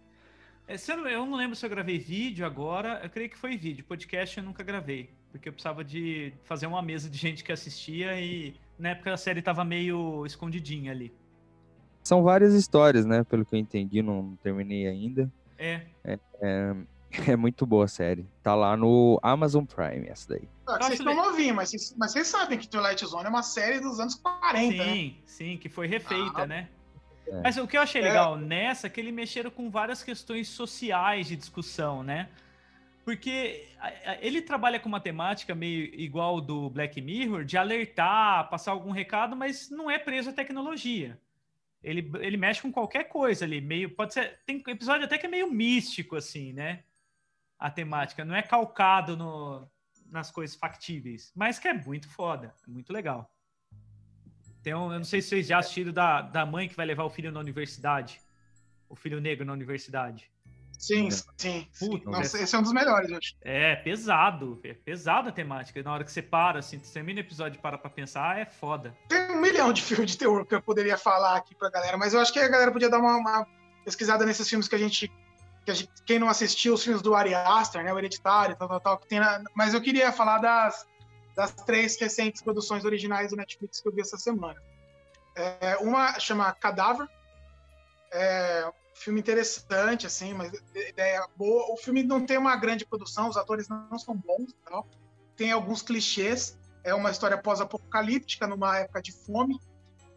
É, 0.67 0.75
eu 1.13 1.25
não 1.25 1.35
lembro 1.35 1.55
se 1.55 1.63
eu 1.63 1.69
gravei 1.69 1.99
vídeo 1.99 2.45
agora. 2.45 2.99
Eu 3.03 3.09
creio 3.09 3.29
que 3.29 3.37
foi 3.37 3.55
vídeo. 3.55 3.85
Podcast 3.85 4.37
eu 4.37 4.43
nunca 4.43 4.63
gravei. 4.63 5.11
Porque 5.31 5.49
eu 5.49 5.53
precisava 5.53 5.83
de 5.83 6.33
fazer 6.43 6.65
uma 6.65 6.81
mesa 6.81 7.07
de 7.07 7.17
gente 7.17 7.43
que 7.43 7.51
assistia 7.51 8.19
e 8.19 8.55
na 8.77 8.89
época 8.89 9.13
a 9.13 9.17
série 9.17 9.41
tava 9.41 9.63
meio 9.63 10.25
escondidinha 10.25 10.91
ali. 10.91 11.13
São 12.03 12.23
várias 12.23 12.55
histórias, 12.55 13.05
né? 13.05 13.23
Pelo 13.23 13.45
que 13.45 13.55
eu 13.55 13.59
entendi, 13.59 14.01
não 14.01 14.35
terminei 14.41 14.87
ainda. 14.87 15.31
É. 15.55 15.81
É, 16.03 16.19
é, 16.41 16.75
é 17.27 17.35
muito 17.35 17.67
boa 17.67 17.85
a 17.85 17.87
série. 17.87 18.25
Tá 18.41 18.55
lá 18.55 18.75
no 18.75 19.19
Amazon 19.21 19.63
Prime, 19.63 20.07
essa 20.07 20.29
daí. 20.29 20.49
Ah, 20.65 20.77
vocês 20.79 20.99
estão 20.99 21.15
novinhos, 21.15 21.55
mas 21.55 21.69
vocês, 21.69 21.95
mas 21.95 22.11
vocês 22.13 22.27
sabem 22.27 22.57
que 22.57 22.67
Twilight 22.67 23.05
Zone 23.05 23.25
é 23.25 23.29
uma 23.29 23.43
série 23.43 23.79
dos 23.79 23.99
anos 23.99 24.15
40, 24.15 24.71
Sim, 24.71 24.77
né? 24.77 25.15
sim, 25.25 25.57
que 25.57 25.69
foi 25.69 25.85
refeita, 25.85 26.41
ah, 26.41 26.47
né? 26.47 26.69
É. 27.31 27.41
Mas 27.41 27.57
o 27.57 27.67
que 27.67 27.77
eu 27.77 27.81
achei 27.81 28.01
legal 28.01 28.37
é. 28.37 28.41
nessa 28.41 28.87
é 28.87 28.89
que 28.89 28.99
ele 28.99 29.11
mexeram 29.11 29.51
com 29.51 29.69
várias 29.69 30.03
questões 30.03 30.47
sociais 30.47 31.27
de 31.27 31.35
discussão, 31.35 32.03
né? 32.03 32.29
Porque 33.05 33.67
ele 34.21 34.41
trabalha 34.41 34.79
com 34.79 34.87
uma 34.87 34.99
temática 34.99 35.55
meio 35.55 35.85
igual 35.99 36.39
do 36.39 36.69
Black 36.69 37.01
Mirror, 37.01 37.43
de 37.43 37.57
alertar, 37.57 38.49
passar 38.49 38.71
algum 38.71 38.91
recado, 38.91 39.35
mas 39.35 39.69
não 39.69 39.89
é 39.89 39.97
preso 39.97 40.29
à 40.29 40.33
tecnologia. 40.33 41.19
Ele, 41.83 42.11
ele 42.19 42.37
mexe 42.37 42.61
com 42.61 42.71
qualquer 42.71 43.05
coisa 43.05 43.45
ali, 43.45 43.61
meio. 43.61 43.89
Pode 43.89 44.13
ser. 44.13 44.39
Tem 44.45 44.61
episódio 44.67 45.05
até 45.05 45.17
que 45.17 45.25
é 45.25 45.29
meio 45.29 45.49
místico, 45.49 46.15
assim, 46.15 46.53
né? 46.53 46.83
A 47.57 47.71
temática. 47.71 48.25
Não 48.25 48.35
é 48.35 48.41
calcado 48.41 49.15
no, 49.15 49.67
nas 50.11 50.29
coisas 50.29 50.55
factíveis, 50.55 51.31
mas 51.35 51.57
que 51.57 51.67
é 51.67 51.73
muito 51.73 52.09
foda, 52.09 52.53
é 52.67 52.69
muito 52.69 52.91
legal. 52.91 53.31
Tem 54.61 54.73
um, 54.73 54.91
eu 54.91 54.99
não 54.99 55.05
sei 55.05 55.21
se 55.21 55.29
vocês 55.29 55.47
já 55.47 55.59
assistiram 55.59 55.93
da, 55.93 56.21
da 56.21 56.45
mãe 56.45 56.67
que 56.67 56.75
vai 56.75 56.85
levar 56.85 57.03
o 57.03 57.09
filho 57.09 57.31
na 57.31 57.39
universidade. 57.39 58.21
O 58.89 58.95
filho 58.95 59.21
negro 59.21 59.45
na 59.45 59.53
universidade. 59.53 60.29
Sim, 60.79 61.09
é. 61.09 61.11
sim. 61.37 61.67
Puta, 61.77 62.09
Nossa, 62.09 62.37
é... 62.37 62.43
esse 62.43 62.55
é 62.55 62.57
um 62.57 62.63
dos 62.63 62.71
melhores, 62.71 63.09
eu 63.11 63.17
acho. 63.17 63.35
É, 63.41 63.75
pesado. 63.75 64.59
É 64.63 64.73
pesada 64.73 65.29
a 65.29 65.31
temática. 65.31 65.83
Na 65.83 65.93
hora 65.93 66.05
que 66.05 66.11
você 66.11 66.21
para, 66.21 66.59
assim, 66.59 66.79
você 66.79 66.93
termina 66.93 67.19
o 67.19 67.21
episódio 67.21 67.57
e 67.57 67.61
para 67.61 67.77
pra 67.77 67.89
pensar, 67.89 68.39
é 68.39 68.45
foda. 68.45 68.95
Tem 69.09 69.31
um 69.31 69.41
milhão 69.41 69.73
de 69.73 69.81
filmes 69.81 70.11
de 70.11 70.17
terror 70.17 70.45
que 70.45 70.55
eu 70.55 70.61
poderia 70.61 70.97
falar 70.97 71.35
aqui 71.35 71.53
pra 71.53 71.69
galera, 71.69 71.97
mas 71.97 72.13
eu 72.13 72.21
acho 72.21 72.31
que 72.31 72.39
a 72.39 72.47
galera 72.47 72.71
podia 72.71 72.89
dar 72.89 72.99
uma, 72.99 73.17
uma 73.17 73.47
pesquisada 73.83 74.25
nesses 74.25 74.47
filmes 74.47 74.69
que 74.69 74.75
a 74.75 74.79
gente. 74.79 75.11
Que 75.65 75.71
a 75.71 75.73
gente 75.73 75.91
quem 76.05 76.17
não 76.17 76.29
assistiu 76.29 76.73
os 76.73 76.83
filmes 76.83 77.01
do 77.01 77.13
Ari 77.13 77.33
Aster, 77.33 77.83
né? 77.83 77.93
O 77.93 77.97
Hereditário, 77.97 78.55
tal, 78.55 78.69
tal, 78.69 78.79
tal. 78.79 78.97
Que 78.97 79.07
tem 79.07 79.19
na... 79.19 79.43
Mas 79.53 79.73
eu 79.73 79.81
queria 79.81 80.13
falar 80.13 80.37
das 80.39 80.87
das 81.39 81.53
três 81.53 81.97
recentes 81.97 82.41
produções 82.41 82.83
originais 82.83 83.29
do 83.31 83.37
Netflix 83.37 83.79
que 83.79 83.87
eu 83.87 83.93
vi 83.93 84.01
essa 84.01 84.17
semana. 84.17 84.61
É, 85.33 85.77
uma 85.77 86.19
chama 86.19 86.51
Cadáver, 86.51 87.07
é 88.11 88.69
filme 88.93 89.21
interessante, 89.21 90.05
assim, 90.05 90.33
mas 90.33 90.51
ideia 90.75 91.25
boa. 91.37 91.71
O 91.71 91.77
filme 91.77 92.03
não 92.03 92.25
tem 92.25 92.37
uma 92.37 92.57
grande 92.57 92.85
produção, 92.85 93.29
os 93.29 93.37
atores 93.37 93.69
não 93.69 93.97
são 93.97 94.13
bons, 94.17 94.53
tal. 94.65 94.85
tem 95.37 95.53
alguns 95.53 95.81
clichês. 95.81 96.57
É 96.83 96.93
uma 96.93 97.09
história 97.09 97.37
pós-apocalíptica 97.37 98.45
numa 98.45 98.77
época 98.77 99.01
de 99.01 99.13
fome. 99.13 99.57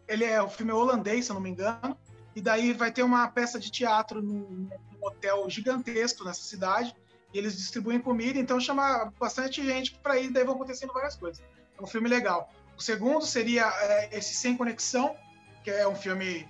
Ele 0.05 0.25
é 0.25 0.41
o 0.41 0.49
filme 0.49 0.73
é 0.73 0.75
holandês, 0.75 1.23
se 1.23 1.31
eu 1.31 1.35
não 1.35 1.41
me 1.41 1.51
engano. 1.51 1.97
E 2.35 2.41
daí 2.41 2.73
vai 2.73 2.91
ter 2.91 3.03
uma 3.03 3.25
peça 3.29 3.57
de 3.57 3.71
teatro 3.71 4.21
num, 4.21 4.67
num 4.91 5.07
hotel 5.07 5.49
gigantesco 5.49 6.25
nessa 6.25 6.41
cidade 6.41 6.93
e 7.33 7.37
eles 7.37 7.57
distribuem 7.57 7.99
comida, 7.99 8.37
então 8.37 8.59
chama 8.59 9.11
bastante 9.19 9.63
gente 9.65 9.95
para 9.95 10.19
ir, 10.19 10.31
daí 10.31 10.43
vão 10.43 10.55
acontecendo 10.55 10.93
várias 10.93 11.15
coisas. 11.15 11.43
É 11.77 11.81
um 11.81 11.87
filme 11.87 12.07
legal. 12.07 12.49
O 12.77 12.81
segundo 12.81 13.25
seria 13.25 13.67
é, 13.81 14.17
esse 14.17 14.33
Sem 14.33 14.55
Conexão, 14.55 15.15
que 15.63 15.71
é 15.71 15.87
um 15.87 15.95
filme 15.95 16.47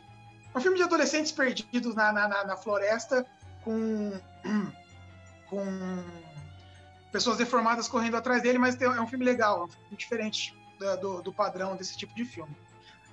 um 0.56 0.60
filme 0.60 0.78
de 0.78 0.84
adolescentes 0.84 1.32
perdidos 1.32 1.96
na, 1.96 2.12
na, 2.12 2.44
na 2.44 2.58
floresta 2.58 3.26
com 3.64 4.12
com 5.50 6.04
pessoas 7.12 7.38
deformadas 7.38 7.88
correndo 7.88 8.18
atrás 8.18 8.42
dele, 8.42 8.58
mas 8.58 8.80
é 8.82 8.90
um 9.00 9.08
filme 9.08 9.24
legal, 9.24 9.62
é 9.62 9.64
um 9.66 9.68
filme 9.68 9.98
diferente 9.98 10.56
do, 11.00 11.22
do 11.22 11.32
padrão 11.32 11.76
desse 11.76 11.96
tipo 11.96 12.14
de 12.16 12.26
filme. 12.26 12.56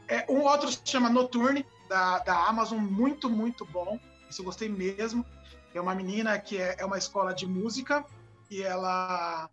É, 0.09 0.25
um 0.29 0.41
outro 0.41 0.71
se 0.73 0.81
chama 0.85 1.09
Noturne, 1.09 1.65
da, 1.89 2.19
da 2.19 2.49
Amazon, 2.49 2.81
muito, 2.81 3.31
muito 3.31 3.65
bom. 3.65 3.99
Isso 4.29 4.41
eu 4.41 4.45
gostei 4.45 4.69
mesmo. 4.69 5.25
É 5.75 5.81
uma 5.81 5.95
menina 5.95 6.39
que 6.39 6.59
é, 6.59 6.77
é 6.79 6.85
uma 6.85 6.99
escola 6.99 7.33
de 7.33 7.47
música 7.47 8.05
e 8.51 8.63
ela 8.63 9.49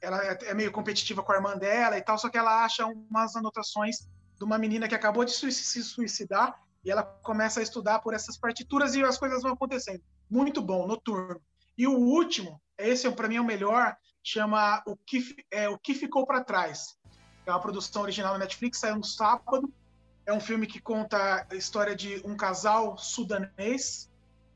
ela 0.00 0.22
é, 0.22 0.38
é 0.42 0.54
meio 0.54 0.70
competitiva 0.70 1.22
com 1.22 1.32
a 1.32 1.36
irmã 1.36 1.56
dela 1.56 1.96
e 1.96 2.02
tal, 2.02 2.18
só 2.18 2.28
que 2.28 2.36
ela 2.36 2.64
acha 2.64 2.86
umas 2.86 3.34
anotações 3.34 4.06
de 4.36 4.44
uma 4.44 4.58
menina 4.58 4.86
que 4.86 4.94
acabou 4.94 5.24
de 5.24 5.32
se 5.32 5.82
suicidar 5.82 6.60
e 6.84 6.90
ela 6.90 7.02
começa 7.02 7.60
a 7.60 7.62
estudar 7.62 8.00
por 8.00 8.12
essas 8.12 8.36
partituras 8.36 8.94
e 8.94 9.02
as 9.02 9.16
coisas 9.16 9.42
vão 9.42 9.52
acontecendo. 9.52 10.02
Muito 10.30 10.60
bom, 10.60 10.86
noturno. 10.86 11.40
E 11.78 11.86
o 11.86 11.96
último, 11.96 12.60
esse 12.76 13.10
para 13.12 13.28
mim 13.28 13.36
é 13.36 13.40
o 13.40 13.44
melhor, 13.44 13.96
chama 14.22 14.82
O 14.86 14.94
que, 14.96 15.34
é, 15.50 15.68
o 15.68 15.78
que 15.78 15.94
Ficou 15.94 16.26
para 16.26 16.44
Trás. 16.44 16.96
É 17.46 17.50
uma 17.50 17.60
produção 17.60 18.02
original 18.02 18.34
da 18.34 18.38
Netflix, 18.38 18.78
saiu 18.78 18.96
no 18.96 19.04
sábado. 19.04 19.72
É 20.26 20.32
um 20.32 20.40
filme 20.40 20.66
que 20.66 20.80
conta 20.80 21.46
a 21.50 21.54
história 21.54 21.94
de 21.94 22.20
um 22.24 22.36
casal 22.36 22.96
sudanês 22.98 24.10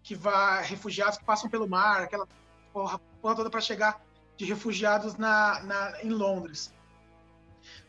que 0.08 0.14
vai 0.14 0.64
refugiados 0.64 1.18
que 1.18 1.24
passam 1.24 1.50
pelo 1.50 1.68
mar, 1.68 2.00
aquela 2.00 2.26
porra, 2.72 2.98
porra 3.20 3.36
toda 3.36 3.50
para 3.50 3.60
chegar 3.60 4.02
de 4.38 4.46
refugiados 4.46 5.18
na, 5.18 5.60
na, 5.60 6.02
em 6.02 6.08
Londres. 6.08 6.72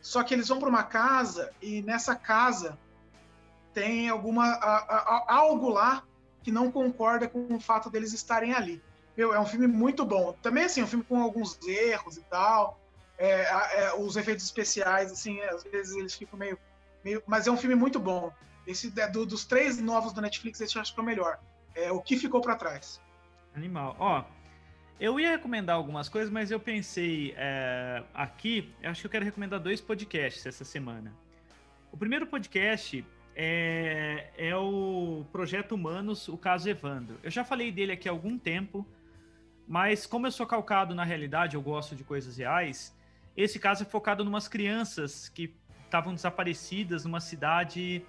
Só 0.02 0.22
que 0.22 0.34
eles 0.34 0.50
vão 0.50 0.60
para 0.60 0.68
uma 0.68 0.84
casa 0.84 1.50
e 1.62 1.82
nessa 1.82 2.14
casa 2.18 2.78
tem 3.74 4.10
alguma 4.10 4.44
a, 4.44 4.78
a, 4.80 5.34
algo 5.34 5.70
lá 5.70 6.04
que 6.44 6.52
não 6.52 6.70
concorda 6.70 7.26
com 7.26 7.56
o 7.56 7.60
fato 7.62 7.90
deles 7.90 8.12
estarem 8.12 8.54
ali. 8.54 8.84
Meu, 9.16 9.34
é 9.34 9.40
um 9.40 9.46
filme 9.46 9.68
muito 9.68 10.04
bom. 10.04 10.36
Também 10.42 10.66
assim, 10.66 10.84
um 10.84 10.88
filme 10.88 11.06
com 11.06 11.24
alguns 11.24 11.58
erros 11.66 12.18
e 12.18 12.24
tal. 12.24 12.82
É, 13.18 13.44
é, 13.44 13.94
os 13.98 14.18
efeitos 14.18 14.44
especiais, 14.44 15.10
assim, 15.10 15.40
às 15.44 15.64
vezes 15.64 15.96
eles 15.96 16.14
ficam 16.16 16.38
meio, 16.38 16.60
meio, 17.02 17.24
mas 17.26 17.48
é 17.48 17.52
um 17.52 17.58
filme 17.58 17.76
muito 17.76 17.98
bom. 17.98 18.30
Esse 18.68 18.92
é, 19.00 19.08
do, 19.08 19.26
dos 19.26 19.46
três 19.46 19.80
novos 19.80 20.12
do 20.12 20.20
Netflix, 20.20 20.60
esse 20.60 20.76
eu 20.76 20.82
acho 20.82 20.94
que 20.94 21.00
é 21.00 21.04
o 21.04 21.06
melhor. 21.06 21.40
É 21.76 21.92
o 21.92 22.02
que 22.02 22.18
ficou 22.18 22.42
para 22.42 22.56
trás. 22.56 23.02
Animal. 23.56 23.96
Ó, 24.00 24.24
eu 25.00 25.20
ia 25.20 25.32
recomendar 25.32 25.76
algumas 25.76 26.10
coisas, 26.10 26.30
mas 26.30 26.52
eu 26.52 26.60
pensei 26.60 27.34
é, 27.38 28.04
aqui, 28.14 28.74
eu 28.82 28.92
acho 28.92 29.02
que 29.02 29.08
eu 29.08 29.12
quero 29.12 29.26
recomendar 29.26 29.60
dois 29.60 29.80
podcasts 29.80 30.46
essa 30.46 30.66
semana. 30.66 31.14
O 31.92 31.98
primeiro 31.98 32.28
podcast 32.28 33.06
é, 33.36 34.30
é 34.38 34.56
o 34.56 35.26
Projeto 35.32 35.74
Humanos, 35.74 36.28
o 36.28 36.38
caso 36.38 36.70
Evandro. 36.70 37.18
Eu 37.24 37.32
já 37.32 37.46
falei 37.46 37.72
dele 37.72 37.94
aqui 37.94 38.10
há 38.10 38.12
algum 38.12 38.38
tempo, 38.38 38.86
mas 39.66 40.06
como 40.06 40.28
eu 40.28 40.32
sou 40.32 40.46
calcado 40.46 40.94
na 40.94 41.06
realidade, 41.06 41.56
eu 41.56 41.62
gosto 41.62 41.96
de 41.96 42.04
coisas 42.04 42.38
reais, 42.38 42.94
esse 43.38 43.58
caso 43.58 43.84
é 43.84 43.86
focado 43.86 44.22
em 44.22 44.28
umas 44.28 44.50
crianças 44.50 45.30
que 45.30 45.56
estavam 45.86 46.14
desaparecidas 46.14 47.06
numa 47.06 47.22
cidade 47.22 48.06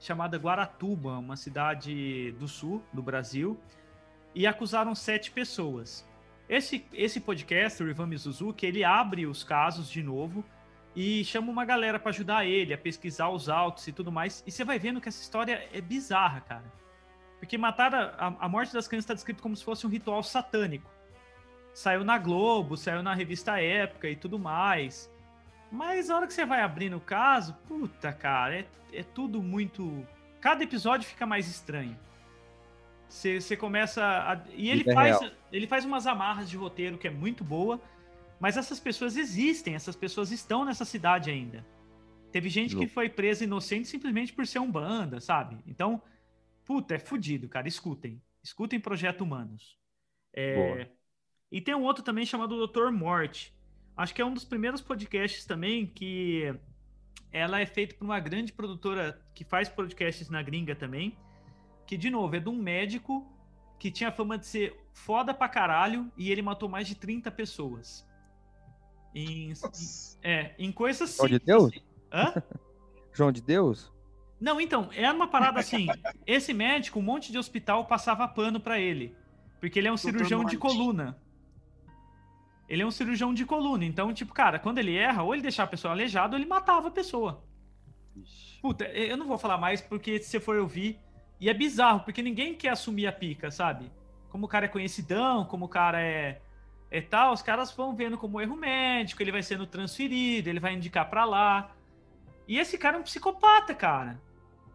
chamada 0.00 0.38
Guaratuba, 0.38 1.18
uma 1.18 1.36
cidade 1.36 2.32
do 2.32 2.48
sul 2.48 2.82
do 2.92 3.02
Brasil, 3.02 3.60
e 4.34 4.46
acusaram 4.46 4.94
sete 4.94 5.30
pessoas. 5.30 6.08
Esse, 6.48 6.84
esse 6.92 7.20
podcast, 7.20 7.80
o 7.82 7.88
Ivan 7.88 8.06
Mizuzuki, 8.06 8.66
ele 8.66 8.82
abre 8.82 9.26
os 9.26 9.44
casos 9.44 9.88
de 9.88 10.02
novo 10.02 10.44
e 10.96 11.24
chama 11.24 11.52
uma 11.52 11.64
galera 11.64 11.98
para 11.98 12.10
ajudar 12.10 12.44
ele 12.44 12.74
a 12.74 12.78
pesquisar 12.78 13.28
os 13.28 13.48
autos 13.48 13.86
e 13.86 13.92
tudo 13.92 14.10
mais. 14.10 14.42
E 14.46 14.50
você 14.50 14.64
vai 14.64 14.78
vendo 14.78 15.00
que 15.00 15.08
essa 15.08 15.22
história 15.22 15.68
é 15.72 15.80
bizarra, 15.80 16.40
cara. 16.40 16.72
Porque 17.38 17.56
matar 17.56 17.94
a, 17.94 18.34
a 18.40 18.48
morte 18.48 18.72
das 18.72 18.88
crianças 18.88 19.04
está 19.04 19.14
descrito 19.14 19.42
como 19.42 19.54
se 19.54 19.62
fosse 19.62 19.86
um 19.86 19.90
ritual 19.90 20.22
satânico. 20.22 20.90
Saiu 21.72 22.04
na 22.04 22.18
Globo, 22.18 22.76
saiu 22.76 23.02
na 23.02 23.14
revista 23.14 23.60
Época 23.60 24.08
e 24.08 24.16
tudo 24.16 24.38
mais. 24.38 25.10
Mas 25.70 26.10
a 26.10 26.16
hora 26.16 26.26
que 26.26 26.34
você 26.34 26.44
vai 26.44 26.62
abrindo 26.62 26.96
o 26.96 27.00
caso, 27.00 27.54
puta, 27.68 28.12
cara, 28.12 28.58
é, 28.58 28.66
é 28.92 29.02
tudo 29.02 29.42
muito. 29.42 30.06
Cada 30.40 30.64
episódio 30.64 31.08
fica 31.08 31.26
mais 31.26 31.48
estranho. 31.48 31.96
Você 33.08 33.56
começa 33.56 34.04
a... 34.04 34.40
E 34.52 34.70
ele 34.70 34.84
faz, 34.84 35.18
ele 35.52 35.66
faz 35.66 35.84
umas 35.84 36.06
amarras 36.06 36.48
de 36.48 36.56
roteiro 36.56 36.96
que 36.96 37.08
é 37.08 37.10
muito 37.10 37.42
boa, 37.42 37.80
mas 38.38 38.56
essas 38.56 38.78
pessoas 38.78 39.16
existem, 39.16 39.74
essas 39.74 39.96
pessoas 39.96 40.30
estão 40.30 40.64
nessa 40.64 40.84
cidade 40.84 41.30
ainda. 41.30 41.64
Teve 42.30 42.48
gente 42.48 42.76
que 42.76 42.86
foi 42.86 43.08
presa 43.08 43.44
inocente 43.44 43.88
simplesmente 43.88 44.32
por 44.32 44.46
ser 44.46 44.60
um 44.60 44.70
banda, 44.70 45.20
sabe? 45.20 45.58
Então, 45.66 46.00
puta, 46.64 46.94
é 46.94 46.98
fudido, 46.98 47.48
cara. 47.48 47.66
Escutem. 47.66 48.22
Escutem 48.42 48.78
Projeto 48.78 49.22
Humanos. 49.22 49.76
É... 50.32 50.88
E 51.50 51.60
tem 51.60 51.74
um 51.74 51.82
outro 51.82 52.04
também 52.04 52.24
chamado 52.24 52.56
Doutor 52.56 52.92
Morte. 52.92 53.52
Acho 54.00 54.14
que 54.14 54.22
é 54.22 54.24
um 54.24 54.32
dos 54.32 54.44
primeiros 54.44 54.80
podcasts 54.80 55.44
também 55.44 55.86
que 55.86 56.54
ela 57.30 57.60
é 57.60 57.66
feita 57.66 57.94
por 57.94 58.04
uma 58.04 58.18
grande 58.18 58.50
produtora 58.50 59.20
que 59.34 59.44
faz 59.44 59.68
podcasts 59.68 60.30
na 60.30 60.42
gringa 60.42 60.74
também 60.74 61.16
que, 61.86 61.98
de 61.98 62.08
novo, 62.08 62.34
é 62.34 62.40
de 62.40 62.48
um 62.48 62.56
médico 62.56 63.26
que 63.78 63.90
tinha 63.90 64.10
fama 64.10 64.38
de 64.38 64.46
ser 64.46 64.80
foda 64.92 65.34
pra 65.34 65.48
caralho 65.48 66.10
e 66.16 66.30
ele 66.30 66.40
matou 66.40 66.66
mais 66.66 66.86
de 66.86 66.94
30 66.94 67.30
pessoas. 67.30 68.08
Em, 69.14 69.52
é, 70.22 70.54
em 70.56 70.72
coisas 70.72 71.16
João 71.16 71.28
de 71.28 71.38
Deus? 71.38 71.72
Hã? 72.10 72.42
João 73.12 73.30
de 73.30 73.42
Deus? 73.42 73.92
Não, 74.40 74.58
então, 74.58 74.88
é 74.94 75.10
uma 75.12 75.28
parada 75.28 75.60
assim. 75.60 75.88
esse 76.26 76.54
médico, 76.54 77.00
um 77.00 77.02
monte 77.02 77.30
de 77.30 77.36
hospital 77.36 77.84
passava 77.84 78.26
pano 78.26 78.60
para 78.60 78.80
ele. 78.80 79.14
Porque 79.60 79.78
ele 79.78 79.88
é 79.88 79.90
um 79.90 79.96
Doutor 79.96 80.12
cirurgião 80.12 80.40
Morte. 80.40 80.52
de 80.52 80.58
coluna. 80.58 81.18
Ele 82.70 82.82
é 82.82 82.86
um 82.86 82.90
cirurgião 82.92 83.34
de 83.34 83.44
coluna. 83.44 83.84
Então, 83.84 84.14
tipo, 84.14 84.32
cara, 84.32 84.56
quando 84.56 84.78
ele 84.78 84.96
erra, 84.96 85.24
ou 85.24 85.34
ele 85.34 85.42
deixava 85.42 85.66
a 85.66 85.70
pessoa 85.72 85.92
aleijada, 85.92 86.36
ou 86.36 86.40
ele 86.40 86.48
matava 86.48 86.86
a 86.86 86.90
pessoa. 86.92 87.42
Puta, 88.62 88.84
eu 88.84 89.16
não 89.16 89.26
vou 89.26 89.36
falar 89.36 89.58
mais, 89.58 89.80
porque 89.80 90.20
se 90.20 90.30
você 90.30 90.38
for 90.38 90.56
ouvir, 90.56 90.96
e 91.40 91.50
é 91.50 91.54
bizarro, 91.54 92.00
porque 92.00 92.22
ninguém 92.22 92.54
quer 92.54 92.68
assumir 92.68 93.08
a 93.08 93.12
pica, 93.12 93.50
sabe? 93.50 93.90
Como 94.28 94.46
o 94.46 94.48
cara 94.48 94.66
é 94.66 94.68
conhecidão, 94.68 95.44
como 95.44 95.64
o 95.64 95.68
cara 95.68 96.00
é, 96.00 96.40
é 96.92 97.00
tal, 97.00 97.32
os 97.32 97.42
caras 97.42 97.72
vão 97.72 97.92
vendo 97.92 98.16
como 98.16 98.40
erro 98.40 98.54
médico, 98.54 99.20
ele 99.20 99.32
vai 99.32 99.42
sendo 99.42 99.66
transferido, 99.66 100.48
ele 100.48 100.60
vai 100.60 100.72
indicar 100.72 101.10
para 101.10 101.24
lá. 101.24 101.72
E 102.46 102.56
esse 102.56 102.78
cara 102.78 102.96
é 102.96 103.00
um 103.00 103.02
psicopata, 103.02 103.74
cara. 103.74 104.20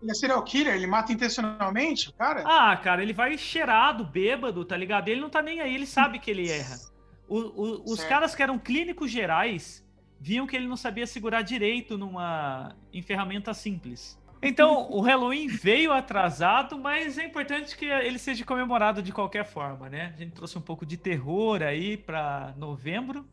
Ele 0.02 0.12
é 0.12 0.14
serial 0.14 0.43
killer? 0.43 0.76
Ele 0.76 0.86
mata 0.86 1.14
intencionalmente, 1.14 2.12
cara? 2.12 2.43
Ah, 2.46 2.76
cara, 2.76 3.02
ele 3.02 3.14
vai 3.14 3.38
cheirado, 3.38 4.04
bêbado, 4.04 4.66
tá 4.66 4.76
ligado? 4.76 5.08
Ele 5.08 5.22
não 5.22 5.30
tá 5.30 5.41
nem 5.41 5.62
aí, 5.62 5.74
ele 5.74 5.88
sabe 5.88 6.20
que 6.20 6.30
ele 6.30 6.50
erra. 6.50 6.76
O, 7.28 7.38
o, 7.38 7.84
os 7.86 7.99
certo. 7.99 8.09
caras 8.09 8.36
que 8.36 8.43
eram 8.43 8.59
clínicos 8.59 9.09
gerais 9.09 9.86
viam 10.19 10.47
que 10.47 10.55
ele 10.55 10.67
não 10.67 10.78
sabia 10.78 11.05
segurar 11.05 11.41
direito 11.41 11.97
numa 11.97 12.76
em 12.93 13.01
ferramenta 13.01 13.53
simples. 13.53 14.19
Então, 14.41 14.89
o 14.91 15.01
Halloween 15.01 15.47
veio 15.47 15.91
atrasado, 15.91 16.78
mas 16.78 17.17
é 17.17 17.26
importante 17.26 17.76
que 17.76 17.86
ele 17.86 18.19
seja 18.19 18.45
comemorado 18.45 19.01
de 19.01 19.11
qualquer 19.11 19.43
forma, 19.43 19.89
né? 19.89 20.13
A 20.13 20.17
gente 20.17 20.34
trouxe 20.34 20.57
um 20.57 20.61
pouco 20.61 20.86
de 20.86 20.97
terror 20.97 21.63
aí 21.63 21.97
para 21.97 22.53
novembro, 22.57 23.26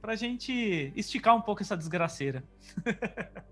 pra 0.00 0.14
gente 0.14 0.92
esticar 0.96 1.36
um 1.36 1.42
pouco 1.42 1.62
essa 1.62 1.76
desgraceira. 1.76 2.42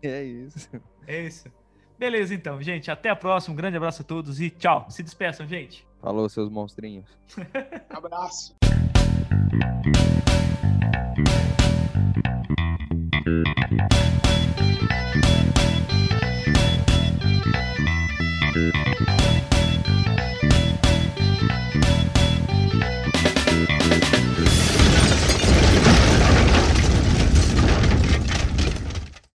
É 0.00 0.22
isso. 0.22 0.70
É 1.08 1.26
isso. 1.26 1.50
Beleza, 1.98 2.32
então, 2.32 2.62
gente. 2.62 2.90
Até 2.90 3.10
a 3.10 3.16
próxima. 3.16 3.52
Um 3.52 3.56
grande 3.56 3.76
abraço 3.76 4.02
a 4.02 4.04
todos 4.04 4.40
e 4.40 4.48
tchau. 4.48 4.86
Se 4.88 5.02
despeçam, 5.02 5.46
gente. 5.46 5.84
Falou, 6.00 6.28
seus 6.28 6.48
monstrinhos. 6.48 7.06
abraço. 7.90 8.54
Thank 9.30 9.86
you. 9.86 10.77